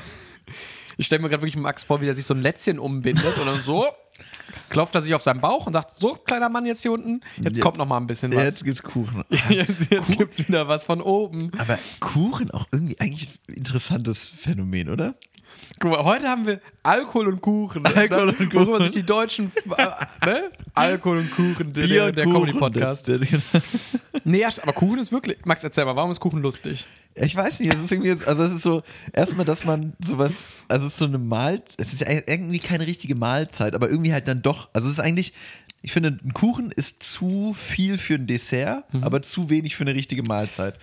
[0.98, 3.46] Ich stelle mir gerade wirklich Max vor, wie er sich so ein Lätzchen umbindet und
[3.46, 3.86] dann so
[4.68, 7.56] klopft er sich auf seinen Bauch und sagt, so, kleiner Mann jetzt hier unten, jetzt,
[7.56, 8.44] Jetzt- kommt noch mal ein bisschen was.
[8.44, 9.24] Jetzt gibt's Kuchen.
[9.48, 11.50] Jetzt, jetzt gibt's wieder was von oben.
[11.58, 15.14] Aber Kuchen auch irgendwie eigentlich ein interessantes Phänomen, oder?
[15.80, 17.82] Guck mal, heute haben wir Alkohol und Kuchen.
[17.82, 17.94] ne?
[17.94, 18.52] Alkohol und Kuchen.
[18.54, 19.86] Worüber sich die Deutschen, äh,
[20.26, 20.50] ne?
[20.74, 23.08] Alkohol und Kuchen, der, der, der Comedy-Podcast.
[23.08, 23.40] Der- der-
[24.24, 26.86] Nee, aber Kuchen ist wirklich, Max, erzähl mal, warum ist Kuchen lustig?
[27.14, 28.82] Ich weiß nicht, es ist irgendwie jetzt, also es ist so,
[29.12, 33.16] erstmal, dass man sowas, also es ist so eine Mahlzeit, es ist irgendwie keine richtige
[33.16, 35.32] Mahlzeit, aber irgendwie halt dann doch, also es ist eigentlich,
[35.82, 39.94] ich finde, ein Kuchen ist zu viel für ein Dessert, aber zu wenig für eine
[39.94, 40.78] richtige Mahlzeit.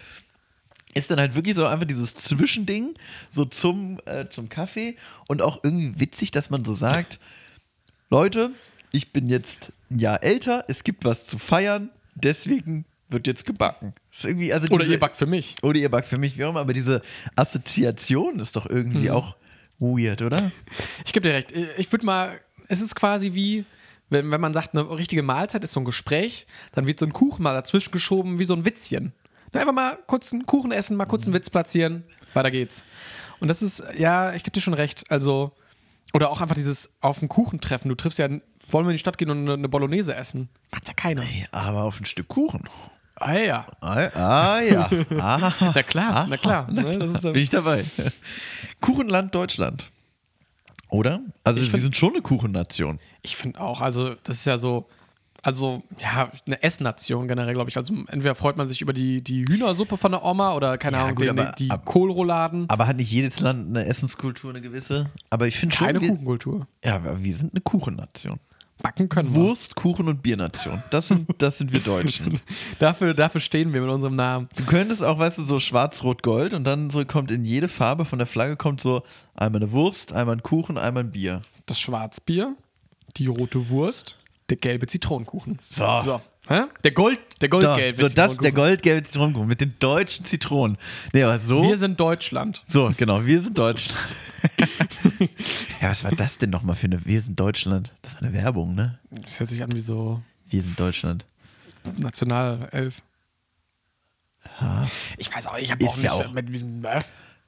[0.96, 2.96] Ist dann halt wirklich so einfach dieses Zwischending,
[3.30, 4.96] so zum, äh, zum Kaffee
[5.28, 7.20] und auch irgendwie witzig, dass man so sagt,
[8.10, 8.52] Leute,
[8.92, 13.94] ich bin jetzt ein Jahr älter, es gibt was zu feiern, deswegen wird jetzt gebacken.
[14.12, 15.56] Das ist irgendwie, also Oder diese- ihr backt für mich.
[15.62, 17.02] oder ihr backt für mich, wie auch immer, aber diese
[17.36, 19.36] Assoziation ist doch irgendwie auch
[19.80, 20.52] weird, oder?
[21.06, 21.54] Ich gebe dir recht.
[21.78, 23.66] Ich würde mal, es ist quasi wie,
[24.10, 27.14] wenn, wenn man sagt, eine richtige Mahlzeit ist so ein Gespräch, dann wird so ein
[27.14, 29.14] Kuchen mal dazwischen geschoben, wie so ein Witzchen.
[29.54, 32.84] Na, einfach mal kurz einen Kuchen essen, mal kurz einen Witz platzieren, weiter geht's.
[33.40, 35.10] Und das ist, ja, ich gebe dir schon recht.
[35.10, 35.52] Also,
[36.14, 37.90] oder auch einfach dieses auf den Kuchen treffen.
[37.90, 40.50] Du triffst ja, wollen wir in die Stadt gehen und eine, Bolognese essen?
[40.72, 41.24] Macht ja keiner.
[41.52, 42.64] Aber auf ein Stück Kuchen.
[43.16, 43.68] Ah ja.
[43.82, 44.90] Ah, ah ja.
[45.20, 46.72] Ah, Na klar, na klar.
[46.72, 47.84] Ne, das ist, ja- bin ich dabei.
[48.82, 49.92] Kuchenland Deutschland.
[50.90, 51.22] Oder?
[51.44, 53.00] Also Ich wir find- sind schon eine Kuchennation.
[53.22, 54.88] Ich finde auch, also das ist ja so,
[55.42, 57.78] also ja, eine Essnation generell, glaube ich.
[57.78, 61.04] Also entweder freut man sich über die, die Hühnersuppe von der Oma oder keine Ja,
[61.04, 62.70] Ahnung, gut, den, aber die ab- Kohlrouladen.
[62.70, 65.10] Aber hat nicht jedes Land eine Essenskultur, eine gewisse?
[65.30, 66.68] Aber ich finde schon, Keine wir, Kuchenkultur.
[66.84, 68.40] ja, aber wir sind eine Kuchennation.
[68.82, 69.42] Backen können wir.
[69.42, 70.82] Wurst, Kuchen und Biernation.
[70.90, 72.40] Das sind, das sind wir Deutschen.
[72.80, 74.48] Dafür, dafür stehen wir mit unserem Namen.
[74.56, 78.20] Du könntest auch, weißt du, so schwarz-rot-gold und dann so kommt in jede Farbe von
[78.20, 79.04] der Flagge kommt so
[79.36, 81.42] einmal eine Wurst, einmal ein Kuchen, einmal ein Bier.
[81.66, 82.56] Das Schwarzbier,
[83.18, 84.18] die rote Wurst,
[84.50, 85.58] der gelbe Zitronenkuchen.
[85.62, 86.00] So.
[86.00, 86.22] So.
[86.48, 86.64] Hä?
[86.84, 90.78] Der Gold, der goldgelbe so das, der goldgelbe Zitronenkuchen mit den deutschen Zitronen.
[91.14, 91.62] Nee, aber so.
[91.64, 92.64] Wir sind Deutschland.
[92.66, 94.00] so, genau, wir sind Deutschland.
[95.82, 97.94] ja, was war das denn nochmal für eine Wir sind Deutschland?
[98.02, 98.98] Das war eine Werbung, ne?
[99.12, 101.26] Das hört sich an wie so Wir sind Deutschland.
[101.98, 103.02] Nationalelf.
[105.18, 107.00] Ich weiß auch, ich habe Ist auch ja nicht auch- mit, mit, äh,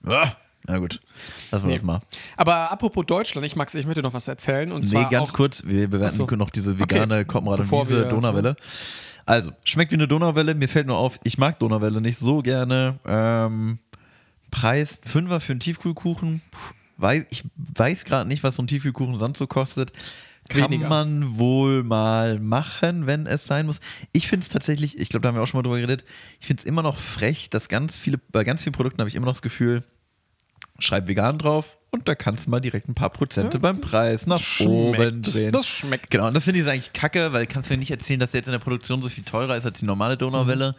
[0.06, 0.32] Ah,
[0.68, 1.00] Na gut,
[1.52, 1.76] lassen wir Nee.
[1.76, 2.00] das mal.
[2.38, 4.72] Aber apropos Deutschland, ich Max, ich möchte noch was erzählen.
[4.72, 6.26] Und Nee, zwar ganz kurz, wir bewerten so.
[6.28, 7.26] noch diese vegane Okay.
[7.26, 8.56] Koppenrad und Wiese Donauwelle.
[9.26, 10.54] Also, schmeckt wie eine Donauwelle.
[10.56, 13.00] Mir fällt nur auf, ich mag Donauwelle nicht so gerne.
[13.06, 13.80] Ähm,
[14.52, 16.42] Preis Fünfer für einen Tiefkühlkuchen.
[16.52, 16.60] Puh,
[16.98, 19.92] Weiß, ich weiß gerade nicht, was so ein Tiefkühlkuchen sonst so kostet.
[20.50, 20.90] Kann Weniger.
[20.90, 23.80] man wohl mal machen, wenn es sein muss.
[24.12, 26.04] Ich finde es tatsächlich, ich glaube, da haben wir auch schon mal drüber geredet,
[26.40, 29.16] ich finde es immer noch frech, dass ganz viele, bei ganz vielen Produkten habe ich
[29.16, 29.84] immer noch das Gefühl,
[30.80, 33.62] schreib vegan drauf und da kannst du mal direkt ein paar Prozente Ja.
[33.62, 35.34] beim Preis nach oben schmeckt.
[35.34, 35.52] drehen.
[35.52, 36.10] Das schmeckt.
[36.10, 38.40] Genau, und das finde ich eigentlich kacke, weil kannst du mir nicht erzählen, dass der
[38.40, 40.76] jetzt in der Produktion so viel teurer ist als die normale Donauwelle.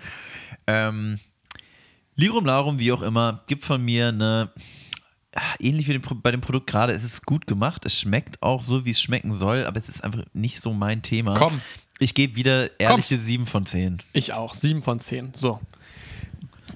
[0.66, 1.18] Ähm,
[2.16, 4.51] Lirum Larum, wie auch immer, gibt von mir eine,
[5.59, 8.91] ähnlich wie bei dem Produkt gerade, es ist gut gemacht, es schmeckt auch so, wie
[8.91, 11.35] es schmecken soll, aber es ist einfach nicht so mein Thema.
[11.35, 11.61] Komm.
[11.99, 13.99] Ich gebe wieder ehrliche 7 von 10.
[14.12, 14.55] Ich auch.
[14.55, 15.33] Sieben von zehn.
[15.35, 15.61] So.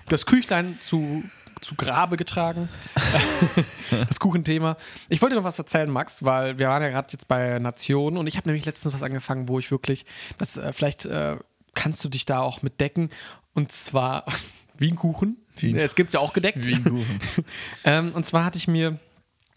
[0.09, 1.25] Das Küchlein zu,
[1.67, 2.69] zu Grabe getragen.
[4.09, 4.77] das Kuchenthema.
[5.09, 8.27] Ich wollte noch was erzählen, Max, weil wir waren ja gerade jetzt bei Nationen und
[8.27, 10.07] ich habe nämlich letztens was angefangen, wo ich wirklich,
[10.39, 11.37] das äh, vielleicht äh,
[11.75, 13.11] kannst du dich da auch mit decken.
[13.55, 14.25] Und zwar
[14.79, 15.37] Wienkuchen.
[15.57, 16.63] Wien- Es gibt ja auch gedeckt.
[16.65, 17.21] Kuchen.
[17.85, 18.99] Ähm, und zwar hatte ich mir,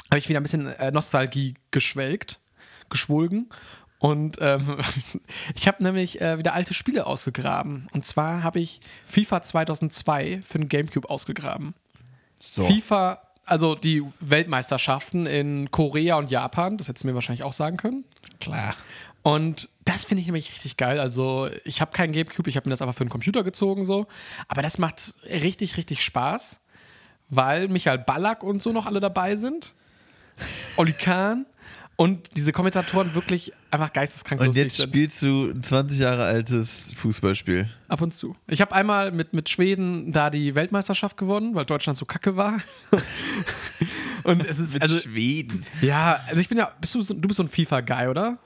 [0.10, 2.40] habe ich wieder ein bisschen äh, Nostalgie geschwelgt,
[2.90, 3.50] geschwulgen.
[4.00, 4.78] Und ähm,
[5.56, 7.88] ich habe nämlich äh, wieder alte Spiele ausgegraben.
[7.92, 11.74] Und zwar habe ich FIFA 2002 für den Gamecube ausgegraben.
[12.40, 12.66] So.
[12.66, 17.78] FIFA, also die Weltmeisterschaften in Korea und Japan, das hättest du mir wahrscheinlich auch sagen
[17.78, 18.06] können.
[18.40, 18.76] Klar.
[19.22, 21.00] Und das finde ich nämlich richtig geil.
[21.00, 24.08] Also, ich habe keinen Gamecube, ich habe mir das einfach für den Computer gezogen, so.
[24.48, 26.60] Aber das macht richtig, richtig Spaß,
[27.30, 29.74] weil Michael Ballack und so noch alle dabei sind.
[30.78, 31.46] Oli Kahn
[32.00, 34.88] und diese Kommentatoren wirklich einfach geisteskrank Und jetzt sind.
[34.88, 37.70] spielst du ein 20 Jahre altes Fußballspiel.
[37.90, 38.38] Ab und zu.
[38.48, 42.62] Ich habe einmal mit, mit Schweden da die Weltmeisterschaft gewonnen, weil Deutschland so kacke war.
[44.24, 45.66] und es ist, also, Schweden.
[45.82, 48.38] ja, also ich bin ja, bist du, du bist so ein FIFA-Guy, oder?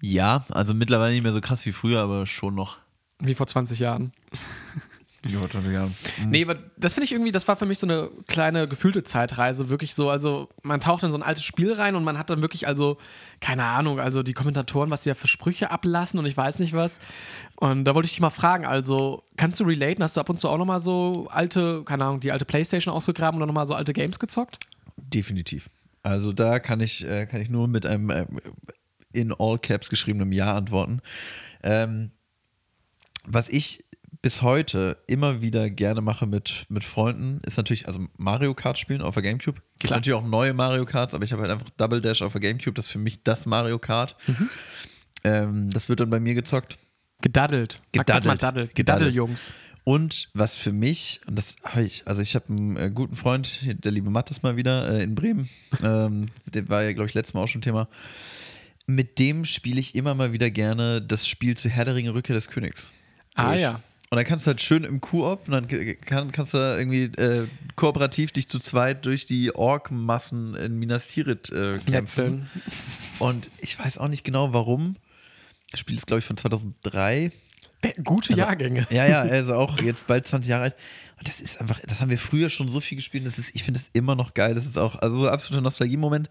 [0.00, 2.78] Ja, also mittlerweile nicht mehr so krass wie früher, aber schon noch.
[3.18, 4.12] Wie vor 20 Jahren.
[5.26, 5.40] Ja,
[5.70, 5.90] ja.
[6.26, 9.68] Nee, aber das finde ich irgendwie, das war für mich so eine kleine gefühlte Zeitreise,
[9.68, 10.10] wirklich so.
[10.10, 12.98] Also, man taucht in so ein altes Spiel rein und man hat dann wirklich, also,
[13.40, 16.72] keine Ahnung, also die Kommentatoren, was sie ja für Sprüche ablassen und ich weiß nicht
[16.72, 17.00] was.
[17.56, 20.04] Und da wollte ich dich mal fragen, also, kannst du relaten?
[20.04, 23.42] Hast du ab und zu auch nochmal so alte, keine Ahnung, die alte Playstation ausgegraben
[23.42, 24.58] und nochmal so alte Games gezockt?
[24.96, 25.68] Definitiv.
[26.04, 28.26] Also da kann ich, äh, kann ich nur mit einem äh,
[29.12, 31.00] in all caps geschriebenem Ja antworten.
[31.62, 32.12] Ähm,
[33.24, 33.84] was ich
[34.22, 39.02] bis heute immer wieder gerne mache mit, mit Freunden, ist natürlich, also Mario Kart spielen
[39.02, 39.60] auf der Gamecube.
[39.78, 39.98] Gibt Klar.
[39.98, 42.74] natürlich auch neue Mario Karts, aber ich habe halt einfach Double Dash auf der Gamecube,
[42.74, 44.16] das ist für mich das Mario Kart.
[45.24, 46.78] Ähm, das wird dann bei mir gezockt.
[47.20, 47.80] Gedaddelt.
[47.92, 48.26] Gedaddelt.
[48.26, 48.32] Daddel.
[48.34, 48.74] Gedaddelt.
[48.74, 49.52] Gedaddel, Jungs.
[49.84, 53.60] Und was für mich, und das habe ich, also ich habe einen äh, guten Freund,
[53.84, 55.48] der liebe Mattes mal wieder äh, in Bremen,
[55.82, 57.88] ähm, der war ja, glaube ich, letztes Mal auch schon Thema.
[58.86, 62.34] Mit dem spiele ich immer mal wieder gerne das Spiel zu Herr der Ringe Rückkehr
[62.34, 62.92] des Königs.
[63.34, 63.60] Ah durch.
[63.60, 63.80] ja.
[64.10, 65.68] Und dann kannst du halt schön im Koop, und dann
[66.00, 67.46] kann, kannst du da irgendwie äh,
[67.76, 72.48] kooperativ dich zu zweit durch die Ork-Massen in Minas Tirith äh, kämpfen.
[73.18, 74.96] Und ich weiß auch nicht genau warum.
[75.70, 77.32] Das Spiel ist, glaube ich, von 2003.
[77.82, 78.86] Be- Gute Also- Jahrgänge.
[78.90, 80.76] Ja, ja, also auch jetzt bald 20 Jahre alt.
[81.18, 83.26] Und das ist einfach, das haben wir früher schon so viel gespielt.
[83.26, 84.54] Das ist, ich finde es immer noch geil.
[84.54, 86.30] Das ist auch, also so ein absoluter Nostalgie-Moment.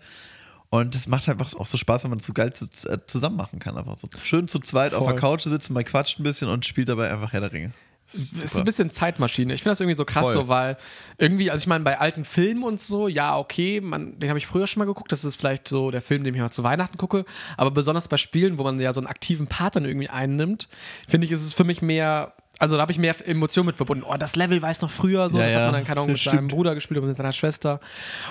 [0.70, 3.38] Und das macht einfach auch so Spaß, wenn man es so geil zu, äh, zusammen
[3.38, 3.78] machen kann.
[3.78, 5.14] Einfach so schön zu zweit auf Voll.
[5.14, 7.72] der Couch sitzen, mal quatscht ein bisschen und spielt dabei einfach Herr der Ringe.
[8.14, 9.54] Es ist ein bisschen Zeitmaschine.
[9.54, 10.34] Ich finde das irgendwie so krass, Voll.
[10.34, 10.78] so, weil
[11.18, 14.48] irgendwie, also ich meine, bei alten Filmen und so, ja, okay, man, den habe ich
[14.48, 15.12] früher schon mal geguckt.
[15.12, 17.26] Das ist vielleicht so der Film, den ich mal zu Weihnachten gucke.
[17.58, 20.70] Aber besonders bei Spielen, wo man ja so einen aktiven Part dann irgendwie einnimmt,
[21.08, 22.34] finde ich, ist es für mich mehr.
[22.60, 24.04] Also da habe ich mehr Emotionen mit verbunden.
[24.08, 25.38] Oh, das Level weiß noch früher so.
[25.38, 26.52] Ja, das ja, hat man dann, keine Ahnung, mit das seinem stimmt.
[26.52, 27.80] Bruder gespielt oder mit seiner Schwester.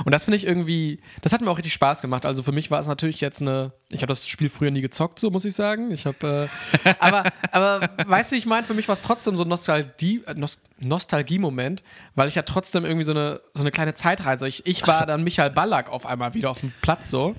[0.05, 2.27] Und das finde ich irgendwie, das hat mir auch richtig Spaß gemacht.
[2.27, 5.19] Also für mich war es natürlich jetzt eine, ich habe das Spiel früher nie gezockt,
[5.19, 5.93] so muss ich sagen.
[5.93, 6.49] Ich habe,
[6.85, 9.49] äh, aber, aber weißt du, wie ich meine, für mich war es trotzdem so ein
[9.49, 11.83] Nostalgie, äh, Nos Nostalgie-Moment,
[12.17, 14.47] weil ich ja trotzdem irgendwie so eine, so eine kleine Zeitreise.
[14.47, 17.35] Ich, ich war dann Michael Ballack auf einmal wieder auf dem Platz so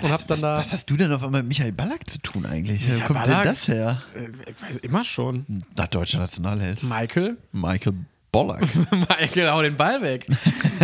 [0.00, 2.18] und habe dann was, da, was hast du denn auf einmal mit Michael Ballack zu
[2.18, 2.82] tun eigentlich?
[2.82, 3.42] Michael Wo kommt Ballack?
[3.42, 4.02] denn das her?
[4.14, 5.64] äh, ich weiß, immer schon.
[5.76, 6.82] Na, deutscher Nationalheld.
[6.82, 7.94] Michael, Michael
[8.32, 8.66] Ballack.
[8.90, 10.26] Michael, hau den Ball weg.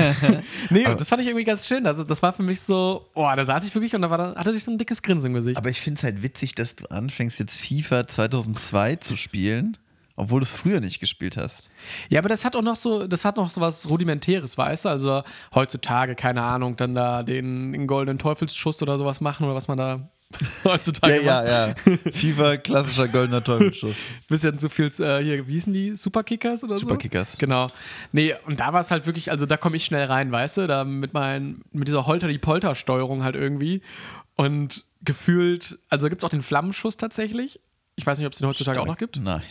[0.70, 1.86] nee, und das fand ich irgendwie ganz schön.
[1.86, 4.52] Also, das war für mich so, oh, da saß ich wirklich und da war, hatte
[4.52, 5.56] ich so ein dickes Grinsen im Gesicht.
[5.56, 9.78] Aber ich finde es halt witzig, dass du anfängst, jetzt FIFA 2002 zu spielen,
[10.18, 11.70] obwohl du es früher nicht gespielt hast.
[12.08, 14.88] Ja, aber das hat auch noch so, das hat noch so was Rudimentäres, weißt du?
[14.88, 15.22] Also
[15.54, 19.78] heutzutage, keine Ahnung, dann da den, den goldenen Teufelsschuss oder sowas machen oder was man
[19.78, 20.08] da
[20.64, 21.22] Heutzutage.
[21.22, 21.74] Ja, ja, ja.
[22.12, 23.94] FIFA, klassischer goldener Teufelsschuss.
[24.28, 25.96] Bisschen zu viel, äh, hier, wie hießen die?
[25.96, 26.80] Superkickers oder so?
[26.80, 27.38] Superkickers.
[27.38, 27.68] Genau.
[28.12, 30.66] Nee, und da war es halt wirklich, also da komme ich schnell rein, weißt du,
[30.66, 33.80] da mit, mein, mit dieser Holter-die-Polter-Steuerung halt irgendwie.
[34.34, 37.60] Und gefühlt, also gibt es auch den Flammenschuss tatsächlich.
[37.96, 39.16] Ich weiß nicht, ob es den heutzutage auch noch gibt.
[39.16, 39.42] Nein.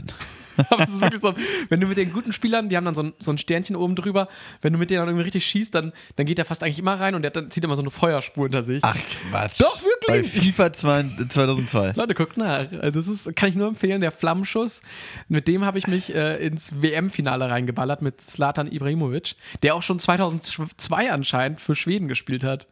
[0.69, 1.33] Aber es ist wirklich so,
[1.69, 3.95] wenn du mit den guten Spielern, die haben dann so ein, so ein Sternchen oben
[3.95, 4.27] drüber,
[4.61, 6.99] wenn du mit denen dann irgendwie richtig schießt, dann, dann geht der fast eigentlich immer
[6.99, 8.83] rein und der dann zieht immer so eine Feuerspur hinter sich.
[8.83, 8.97] Ach
[9.29, 9.61] Quatsch.
[9.61, 10.31] Doch, wirklich?
[10.33, 11.93] Bei FIFA 2002.
[11.95, 12.71] Leute, guckt nach.
[12.81, 14.81] Also das ist, kann ich nur empfehlen, der Flammenschuss.
[15.27, 19.99] Mit dem habe ich mich äh, ins WM-Finale reingeballert mit Slatan Ibrahimovic, der auch schon
[19.99, 22.67] 2002 anscheinend für Schweden gespielt hat.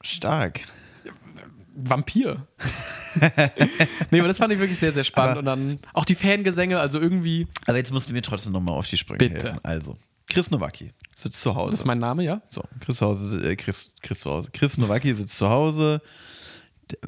[0.00, 0.60] Stark.
[1.78, 2.46] Vampir.
[4.10, 5.30] nee, aber das fand ich wirklich sehr, sehr spannend.
[5.32, 8.74] Aber- und dann auch die Fangesänge, also irgendwie, Aber jetzt musst du mir trotzdem nochmal
[8.74, 9.46] auf die Sprünge Bitte.
[9.48, 9.60] helfen.
[9.62, 9.96] Also,
[10.28, 11.70] Chris Nowacki sitzt zu Hause.
[11.70, 12.42] das ist mein Name, ja?
[12.50, 14.50] So, Chris, Hause, äh, Chris, Chris zu Hause.
[14.52, 16.02] Chris Nowacki sitzt zu Hause,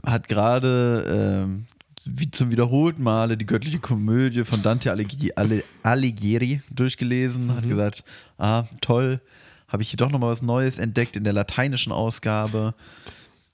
[0.04, 1.66] hat gerade ähm,
[2.04, 8.04] wie zum wiederholten Male die göttliche Komödie von Dante Alighieri, Alighieri durchgelesen, hat gesagt,
[8.38, 9.20] ah, toll,
[9.68, 12.74] habe ich hier doch nochmal was Neues entdeckt in der lateinischen Ausgabe.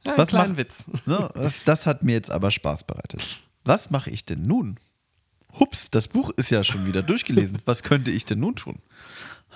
[0.07, 0.87] Ja Was macht- Witz.
[1.07, 3.25] Ne, das, das hat mir jetzt aber Spaß bereitet.
[3.65, 4.79] Was mache ich denn nun?
[5.59, 7.61] Hups, das Buch ist ja schon wieder durchgelesen.
[7.65, 8.79] Was könnte ich denn nun tun?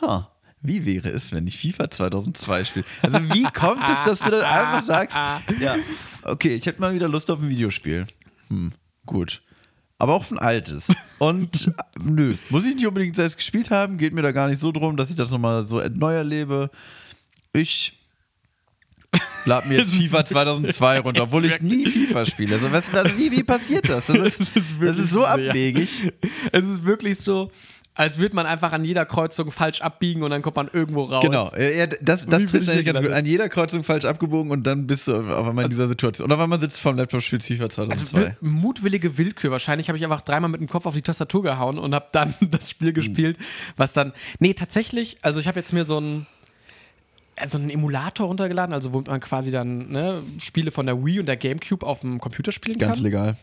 [0.01, 0.31] Ha,
[0.63, 2.85] wie wäre es, wenn ich FIFA 2002 spiele?
[3.03, 5.17] Also wie kommt es, dass du dann einfach sagst,
[5.61, 5.77] ja,
[6.23, 8.07] okay, ich hätte mal wieder Lust auf ein Videospiel.
[8.49, 8.71] Hm,
[9.07, 9.43] gut.
[9.99, 10.85] Aber auch ein altes.
[11.19, 11.71] Und
[12.03, 14.97] nö, muss ich nicht unbedingt selbst gespielt haben, geht mir da gar nicht so drum,
[14.97, 16.71] dass ich das nochmal so neu erlebe.
[17.53, 18.00] Ich
[19.45, 22.55] lad mir jetzt FIFA 2002 runter, obwohl ich nie FIFA spiele.
[22.57, 24.07] Also was, was, wie, wie passiert das?
[24.07, 26.13] Das ist, ist das ist so abwegig.
[26.53, 27.51] Es ist wirklich so,
[27.95, 31.23] als würde man einfach an jeder Kreuzung falsch abbiegen und dann kommt man irgendwo raus.
[31.25, 33.11] Genau, ja, das, das trifft ich eigentlich ganz gut.
[33.11, 36.25] An jeder Kreuzung falsch abgebogen und dann bist du auf einmal in dieser Situation.
[36.27, 38.21] Oder wenn man sitzt vorm Laptop, spielt FIFA Also 2002.
[38.27, 39.51] wi- mutwillige Willkür.
[39.51, 42.33] Wahrscheinlich habe ich einfach dreimal mit dem Kopf auf die Tastatur gehauen und habe dann
[42.41, 43.37] das Spiel gespielt,
[43.77, 44.13] was dann.
[44.39, 46.27] Nee, tatsächlich, also ich habe jetzt mir so ein.
[47.41, 51.27] Also einen Emulator runtergeladen, also wo man quasi dann ne, Spiele von der Wii und
[51.27, 53.05] der Gamecube auf dem Computer spielen Ganz kann.
[53.05, 53.37] legal.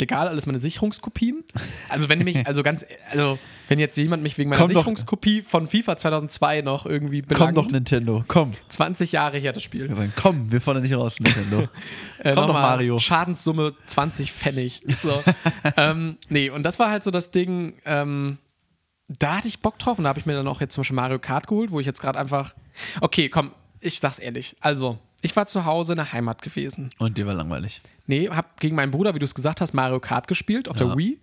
[0.00, 1.42] Legal, alles meine Sicherungskopien.
[1.88, 3.36] Also wenn mich, also ganz, also
[3.68, 4.80] wenn jetzt jemand mich wegen meiner Komm doch.
[4.80, 8.24] Sicherungskopie von FIFA 2002 noch irgendwie Komm belangt, doch, Nintendo.
[8.28, 8.52] Komm.
[8.68, 9.88] 20 Jahre her das Spiel.
[9.88, 11.68] Wir sagen, Komm, wir fordern nicht raus, Nintendo.
[12.20, 12.98] Äh, Komm doch, Mario.
[12.98, 14.82] Schadenssumme 20 Pfennig.
[15.00, 15.22] So.
[15.76, 18.38] ähm, nee, und das war halt so das Ding, ähm,
[19.08, 20.96] da hatte ich Bock drauf und da habe ich mir dann auch jetzt zum Beispiel
[20.96, 22.54] Mario Kart geholt, wo ich jetzt gerade einfach.
[23.00, 24.56] Okay, komm, ich sag's ehrlich.
[24.60, 26.90] Also, ich war zu Hause in der Heimat gewesen.
[26.98, 27.80] Und dir war langweilig.
[28.06, 30.86] Nee, hab gegen meinen Bruder, wie du es gesagt hast, Mario Kart gespielt auf Ja.
[30.88, 31.18] der Wii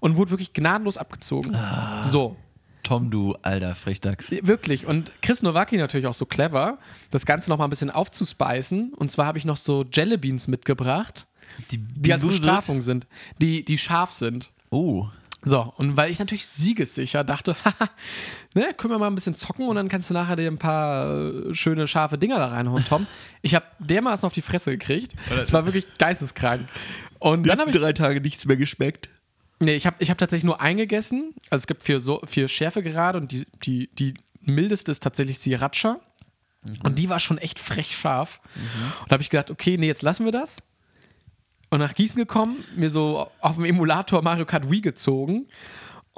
[0.00, 1.56] und wurde wirklich gnadenlos abgezogen.
[2.04, 2.36] So.
[2.84, 4.30] Tom, du alter Frechdachs.
[4.30, 4.86] Wirklich.
[4.86, 6.78] Und Chris Nowacki natürlich auch so clever,
[7.10, 8.94] das Ganze noch mal ein bisschen aufzuspeisen.
[8.94, 11.26] Und zwar habe ich noch so Jellybeans mitgebracht,
[11.70, 13.06] Die, die als Bestrafung sind,
[13.42, 14.50] die, die scharf sind.
[14.70, 15.08] Oh.
[15.44, 17.90] So, und weil ich natürlich siegessicher dachte, haha,
[18.54, 21.30] ne, können wir mal ein bisschen zocken und dann kannst du nachher dir ein paar
[21.30, 23.06] äh, schöne, scharfe Dinger da reinhauen, Tom.
[23.42, 25.12] Ich habe dermaßen auf die Fresse gekriegt.
[25.30, 26.68] Es war wirklich geisteskrank.
[27.20, 29.08] Und dann habe ich drei Tage nichts mehr geschmeckt.
[29.60, 31.34] Nee, ich habe ich hab tatsächlich nur eingegessen.
[31.50, 35.38] Also es gibt vier, so, vier Schärfe gerade und die, die, die mildeste ist tatsächlich
[35.38, 36.00] Sriracha.
[36.82, 38.40] Und die war schon echt frech scharf.
[39.02, 40.62] Und da habe ich gedacht, okay, nee, jetzt lassen wir das.
[41.70, 45.46] Und nach Gießen gekommen, mir so auf dem Emulator Mario Kart Wii gezogen.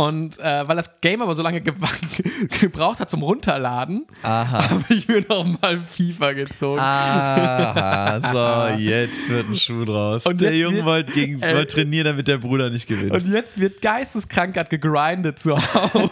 [0.01, 1.75] Und äh, weil das Game aber so lange ge
[2.63, 6.81] gebraucht hat zum Runterladen, habe ich mir nochmal FIFA gezogen.
[6.81, 10.25] Aha, so, jetzt wird ein Schuh draus.
[10.25, 13.13] Und der Junge wollte, gegen, äh, wollte trainieren, damit der Bruder nicht gewinnt.
[13.13, 16.11] Und jetzt wird geisteskrank grad gegrindet zu Hause.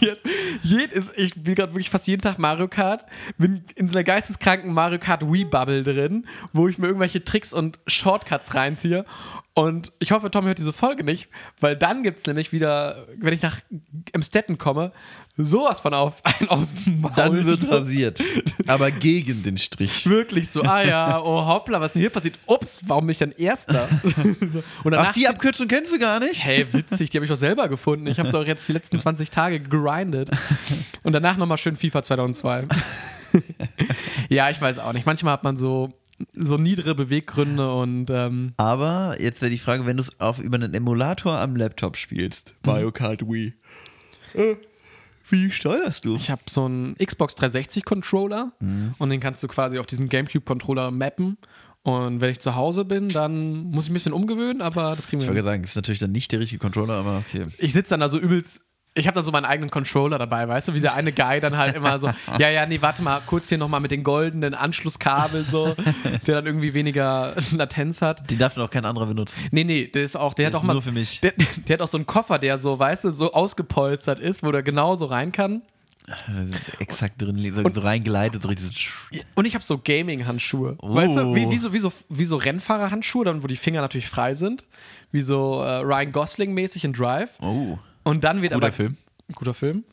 [0.00, 0.22] jetzt,
[0.62, 3.04] jed, ist, ich spiele gerade wirklich fast jeden Tag Mario Kart.
[3.36, 7.78] Bin in so einer geisteskranken Mario Kart Wii-Bubble drin, wo ich mir irgendwelche Tricks und
[7.86, 9.04] Shortcuts reinziehe.
[9.58, 11.28] Und ich hoffe, Tom hört diese Folge nicht,
[11.58, 13.58] weil dann gibt es nämlich wieder, wenn ich nach
[14.12, 14.92] Emstetten komme,
[15.36, 17.12] sowas von auf, ein aus dem Maul.
[17.16, 18.22] Dann wird's rasiert.
[18.68, 20.08] Aber gegen den Strich.
[20.08, 22.38] Wirklich so, ah ja, oh hoppla, was denn hier passiert?
[22.46, 23.88] Ups, warum bin ich dann Erster?
[24.84, 26.44] Und danach Ach, die Abkürzung kennst du gar nicht?
[26.44, 28.06] Hey, witzig, die habe ich doch selber gefunden.
[28.06, 30.30] Ich habe doch jetzt die letzten 20 Tage gegrindet.
[31.02, 32.68] Und danach nochmal schön FIFA 2002.
[34.28, 35.04] ja, ich weiß auch nicht.
[35.04, 35.92] Manchmal hat man so,
[36.44, 40.56] so niedere Beweggründe und ähm, Aber jetzt wäre die Frage, wenn du es auf über
[40.56, 43.54] einen Emulator am Laptop spielst, Mario Kart Wii,
[44.34, 44.56] äh,
[45.30, 46.16] wie steuerst du?
[46.16, 48.52] ich habe so einen Xbox 360 Controller
[48.98, 51.36] und den kannst du quasi auf diesen GameCube Controller mappen.
[51.82, 55.06] Und wenn ich zu Hause bin, dann muss ich mich ein bisschen umgewöhnen, aber das
[55.06, 55.44] kriegen Ich wir wollte hin.
[55.44, 57.46] sagen, das ist natürlich dann nicht der richtige Controller, aber okay.
[57.58, 58.62] Ich sitze dann also übelst
[58.98, 61.56] Ich habe dann so meinen eigenen Controller dabei, weißt du, wie der eine Guy dann
[61.56, 65.46] halt immer so, ja, ja, nee, warte mal, kurz hier nochmal mit den goldenen Anschlusskabeln
[65.50, 65.74] so,
[66.26, 68.28] der dann irgendwie weniger Latenz hat.
[68.30, 69.40] Die darf noch kein anderer benutzen.
[69.50, 71.20] Nee, nee, der ist auch, der, Der hat auch mal, nur für mich.
[71.20, 71.32] Der,
[71.66, 74.62] der hat auch so einen Koffer, der so, weißt du, so ausgepolstert ist, wo der
[74.62, 75.62] genauso rein kann.
[76.78, 78.48] Exakt drin, so, so reingleitet, so.
[79.34, 80.76] Und ich habe so Gaming-Handschuhe.
[80.80, 80.94] Oh.
[80.94, 84.08] Weißt du, wie, wie, so, wie, so, wie so Rennfahrer-Handschuhe, dann wo die Finger natürlich
[84.08, 84.64] frei sind.
[85.12, 87.30] Wie so äh, Ryan Gosling-mäßig in Drive.
[87.40, 87.78] Oh,
[88.08, 88.72] Und dann wird guter aber.
[88.74, 88.96] Film.
[89.34, 89.84] Guter Film.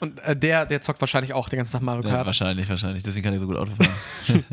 [0.00, 2.26] Und äh, der, der zockt wahrscheinlich auch den ganzen Tag Mario Ja, Kart.
[2.26, 3.02] wahrscheinlich, wahrscheinlich.
[3.02, 3.72] Deswegen kann ich so gut Auto
[4.28, 4.44] fahren.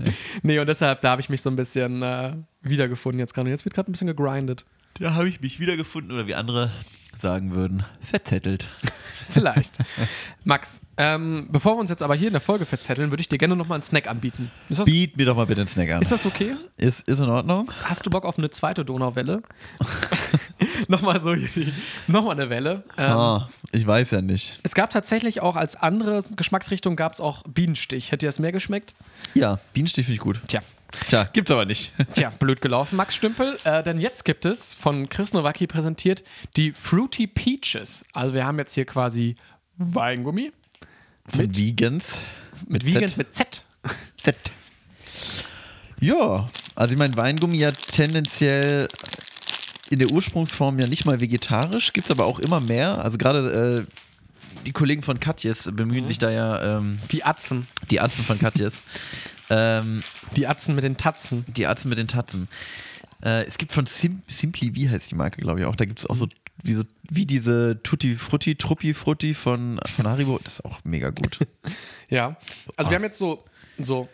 [0.44, 3.46] nee, und deshalb, da habe ich mich so ein bisschen äh, wiedergefunden jetzt gerade.
[3.48, 4.66] Und jetzt wird gerade ein bisschen gegrindet.
[4.96, 6.72] da habe ich mich wiedergefunden oder wie andere
[7.18, 8.68] sagen würden, verzettelt.
[9.30, 9.78] Vielleicht.
[10.44, 13.38] Max, ähm, bevor wir uns jetzt aber hier in der Folge verzetteln, würde ich dir
[13.38, 14.50] gerne nochmal einen Snack anbieten.
[14.70, 16.02] Ist das, Biet mir doch mal bitte einen Snack an.
[16.02, 16.56] ist das okay?
[16.78, 17.70] Ist, ist in Ordnung?
[17.84, 19.42] Hast du Bock auf eine zweite Donauwelle?
[20.88, 21.36] nochmal so,
[22.08, 22.84] nochmal eine Welle.
[22.98, 24.60] Ähm, Ah, ich weiß ja nicht.
[24.64, 28.08] Es gab tatsächlich auch als andere Geschmacksrichtung gab es auch Bienenstich.
[28.12, 28.94] Hätte dir das mehr geschmeckt?
[29.34, 30.42] Ja, Bienenstich finde ich gut.
[30.48, 30.62] Tja.
[31.08, 31.94] Tja, gibt's aber nicht.
[32.16, 33.58] Tja, blöd gelaufen, Max Stümpel.
[33.64, 36.24] Äh, denn jetzt gibt es von Chris Nowacki präsentiert
[36.58, 38.04] die Fruity Peaches.
[38.12, 39.36] Also wir haben jetzt hier quasi
[39.78, 40.52] Weingummi
[41.28, 42.24] Von Vegans.
[42.68, 42.94] mit Z.
[42.96, 43.64] Vegans mit Z.
[44.22, 44.36] Z.
[46.00, 48.88] Ja, also ich meine, Weingummi ja tendenziell
[49.92, 53.04] in der Ursprungsform ja nicht mal vegetarisch, gibt es aber auch immer mehr.
[53.04, 57.68] Also gerade äh, die Kollegen von Katjes bemühen sich da ja, ähm, Die Atzen.
[57.90, 58.82] die Atzen von Katjes,
[59.50, 60.02] ähm,
[60.36, 61.46] Die Atzen mit den Tatzen.
[61.48, 62.48] die Atzen mit den Tatzen.
[63.24, 66.00] Äh, es gibt von Sim Simply, wie heißt die Marke, glaube ich auch, da gibt
[66.00, 66.28] es auch so
[66.64, 71.10] wie, so wie diese Tutti Frutti, Truppi Frutti von, von Haribo, das ist auch mega
[71.10, 71.40] gut.
[72.10, 72.36] Ja.
[72.76, 73.46] Also wir haben jetzt so,
[73.80, 74.10] so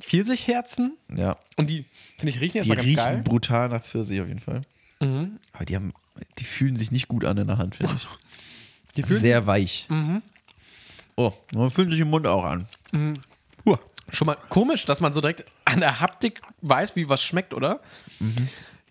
[0.00, 1.84] Pfirsichherzen ja, und die,
[2.18, 3.22] finde ich, riechen die erstmal ganz riechen geil.
[3.22, 4.62] brutal nach Pfirsich auf jeden Fall.
[5.00, 5.36] Mhm.
[5.52, 5.92] Aber die haben,
[6.38, 8.06] die fühlen sich nicht gut an in der Hand, finde ich.
[8.96, 9.86] Die fühlen Sehr weich.
[9.88, 10.20] Mhm.
[11.14, 12.66] Oh, man fühlt sich im Mund auch an.
[13.64, 13.76] Huh.
[14.10, 17.80] Schon mal komisch, dass man so direkt an der Haptik weiß, wie was schmeckt, oder?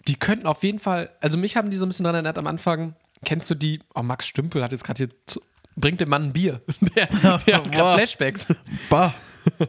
[0.07, 2.47] Die könnten auf jeden Fall, also mich haben die so ein bisschen dran erinnert am
[2.47, 2.95] Anfang.
[3.25, 3.81] Kennst du die?
[3.93, 5.41] Oh, Max Stümpel hat jetzt gerade hier, zu,
[5.75, 6.61] bringt dem Mann ein Bier.
[6.95, 8.47] Der, der hat gerade Flashbacks.
[8.89, 9.13] Bah.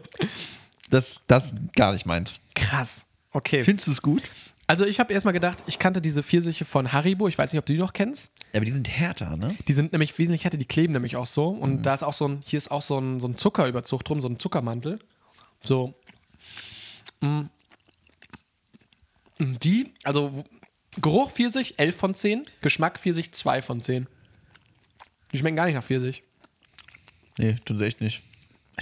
[0.90, 2.40] Das, das gar nicht meins.
[2.56, 3.06] Krass.
[3.30, 3.62] Okay.
[3.62, 4.22] Findest du es gut?
[4.70, 7.26] Also ich habe erstmal gedacht, ich kannte diese Pfirsiche von Haribo.
[7.26, 8.30] Ich weiß nicht, ob du die noch kennst.
[8.52, 9.56] Ja, aber die sind härter, ne?
[9.66, 11.48] Die sind nämlich wesentlich härter, die kleben nämlich auch so.
[11.48, 14.20] Und da ist auch so ein, hier ist auch so ein, so ein Zuckerüberzug drum,
[14.20, 15.00] so ein Zuckermantel.
[15.60, 15.94] So.
[17.20, 17.46] Mm.
[19.40, 20.44] Mm, Die, also
[21.00, 24.06] Geruch Pfirsich 11 von 10, Geschmack Pfirsich 2 von 10.
[25.32, 26.22] Die schmecken gar nicht nach Pfirsich.
[27.38, 28.22] Nee, tun sie echt nicht.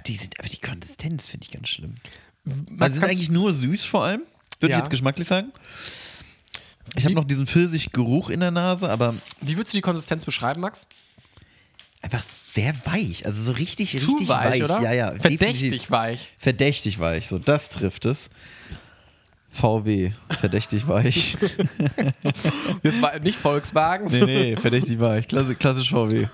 [0.06, 1.94] Die sind, aber die Konsistenz finde ich ganz schlimm.
[2.44, 4.24] Max, Also sind eigentlich nur süß vor allem,
[4.60, 4.78] würde Ja.
[4.78, 5.52] ich jetzt geschmacklich sagen.
[6.96, 10.60] Ich habe noch diesen Pfirsichgeruch in der Nase, aber Wie würdest du die Konsistenz beschreiben,
[10.60, 10.86] Max?
[12.00, 13.26] einfach sehr weich.
[13.26, 14.80] Also so richtig, Zu richtig weich, oder?
[14.80, 15.08] Ja, ja.
[15.10, 15.90] Verdächtig definitiv.
[15.90, 16.32] weich.
[16.38, 17.28] Verdächtig weich.
[17.28, 18.30] So, das trifft es.
[19.50, 21.36] VW, verdächtig weich.
[22.82, 24.06] Jetzt war nicht Volkswagen.
[24.10, 25.26] Nee, nee, verdächtig weich.
[25.26, 26.26] Klasse, klassisch VW.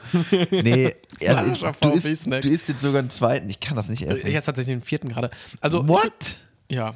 [0.51, 0.95] Nee,
[1.27, 3.49] also, du, isst, du isst jetzt sogar einen zweiten.
[3.49, 4.27] Ich kann das nicht essen.
[4.27, 5.31] Ich esse tatsächlich den vierten gerade.
[5.61, 6.39] Also, What?
[6.68, 6.95] ja.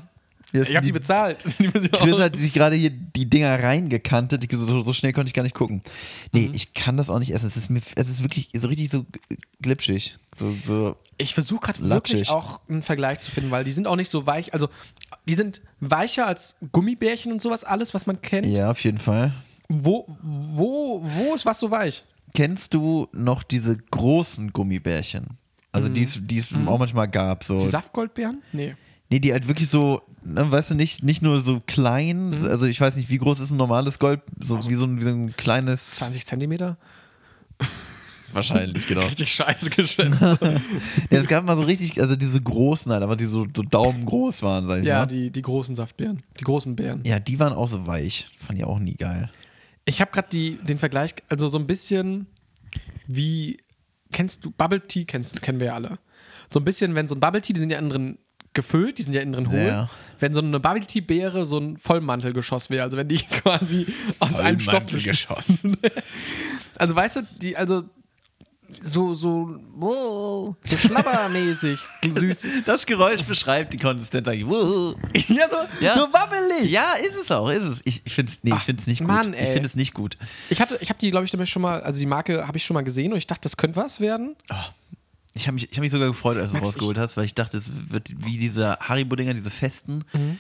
[0.52, 1.44] Ich habe die bezahlt.
[1.58, 4.42] Die auch- Chris hat sich gerade hier die Dinger reingekantet.
[4.44, 5.82] Ich- So, so schnell konnte ich gar nicht gucken.
[6.32, 6.54] Nee, Mhm.
[6.54, 7.48] ich kann das auch nicht essen.
[7.48, 9.04] Es ist, mir, es ist wirklich so richtig so
[9.60, 10.16] glitschig.
[10.36, 10.96] So, so.
[11.18, 14.26] Ich versuche gerade wirklich auch einen Vergleich zu finden, weil die sind auch nicht so
[14.26, 14.54] weich.
[14.54, 14.68] Also,
[15.26, 18.46] die sind weicher als Gummibärchen und sowas, alles, was man kennt.
[18.46, 19.32] Ja, auf jeden Fall.
[19.68, 22.04] Wo, wo, wo ist was so weich?
[22.34, 25.36] Kennst du noch diese großen Gummibärchen?
[25.72, 27.44] Also die es die es auch manchmal gab.
[27.44, 27.54] So.
[27.56, 27.58] Mhm.
[27.60, 28.42] Die Saftgoldbeeren?
[28.52, 28.74] Nee.
[29.10, 32.44] Nee, die halt wirklich so, ne, weißt du, nicht, nicht nur so klein, Mhm.
[32.46, 35.04] also ich weiß nicht, wie groß ist ein normales Gold, so wie so ein, wie
[35.04, 35.92] so ein kleines.
[35.92, 36.76] 20 Zentimeter?
[38.32, 39.06] Wahrscheinlich, genau.
[39.06, 40.20] Richtig scheiße geschätzt.
[41.10, 44.42] Ja, es gab mal so richtig, also diese großen halt, aber die so, so daumengroß
[44.42, 45.06] waren, sag ich ja, mal.
[45.06, 46.22] die, die großen Saftbeeren.
[46.38, 47.00] Die großen Beeren.
[47.04, 48.28] Ja, die waren auch so weich.
[48.38, 49.30] Fand ich auch nie geil.
[49.86, 52.26] Ich habe gerade den Vergleich, also so ein bisschen
[53.06, 53.58] wie,
[54.12, 55.98] kennst du, Bubble Tea kennst, kennen wir ja alle.
[56.52, 58.18] So ein bisschen, wenn so ein Bubble Tea, die sind ja drin
[58.58, 59.66] gefüllt, die sind ja innen drin hohl.
[59.66, 59.88] Ja.
[60.18, 63.86] Wenn so eine Bubble Tea Beere so ein Vollmantelgeschoss wäre, also wenn die quasi
[64.18, 65.76] aus einem Stoff geschossen.
[66.76, 67.84] also weißt du, die, also
[68.82, 72.46] so, so, wow, so schlabbermäßig süß.
[72.66, 74.46] Das Geräusch beschreibt die Konsistenz eigentlich.
[74.46, 74.94] Wuhu.
[75.28, 75.94] ja, so, Ja.
[75.94, 76.70] so wabbelig.
[76.70, 77.80] Ja, ist es auch, ist es.
[77.84, 79.06] Ich, ich finde es nee, Ach, ich find's nicht gut.
[79.06, 80.18] Mann, ich finde es nicht gut.
[80.50, 82.64] Ich hatte, ich habe die, glaube ich, damit schon mal, also die Marke habe ich
[82.64, 84.36] schon mal gesehen und ich dachte, das könnte was werden.
[85.34, 87.24] Ich habe mich, ich hab mich sogar gefreut, als du es Max, rausgeholt hast, weil
[87.24, 90.04] ich dachte, es wird wie diese Haribo-Dinger, diese festen.
[90.12, 90.38] Mhm.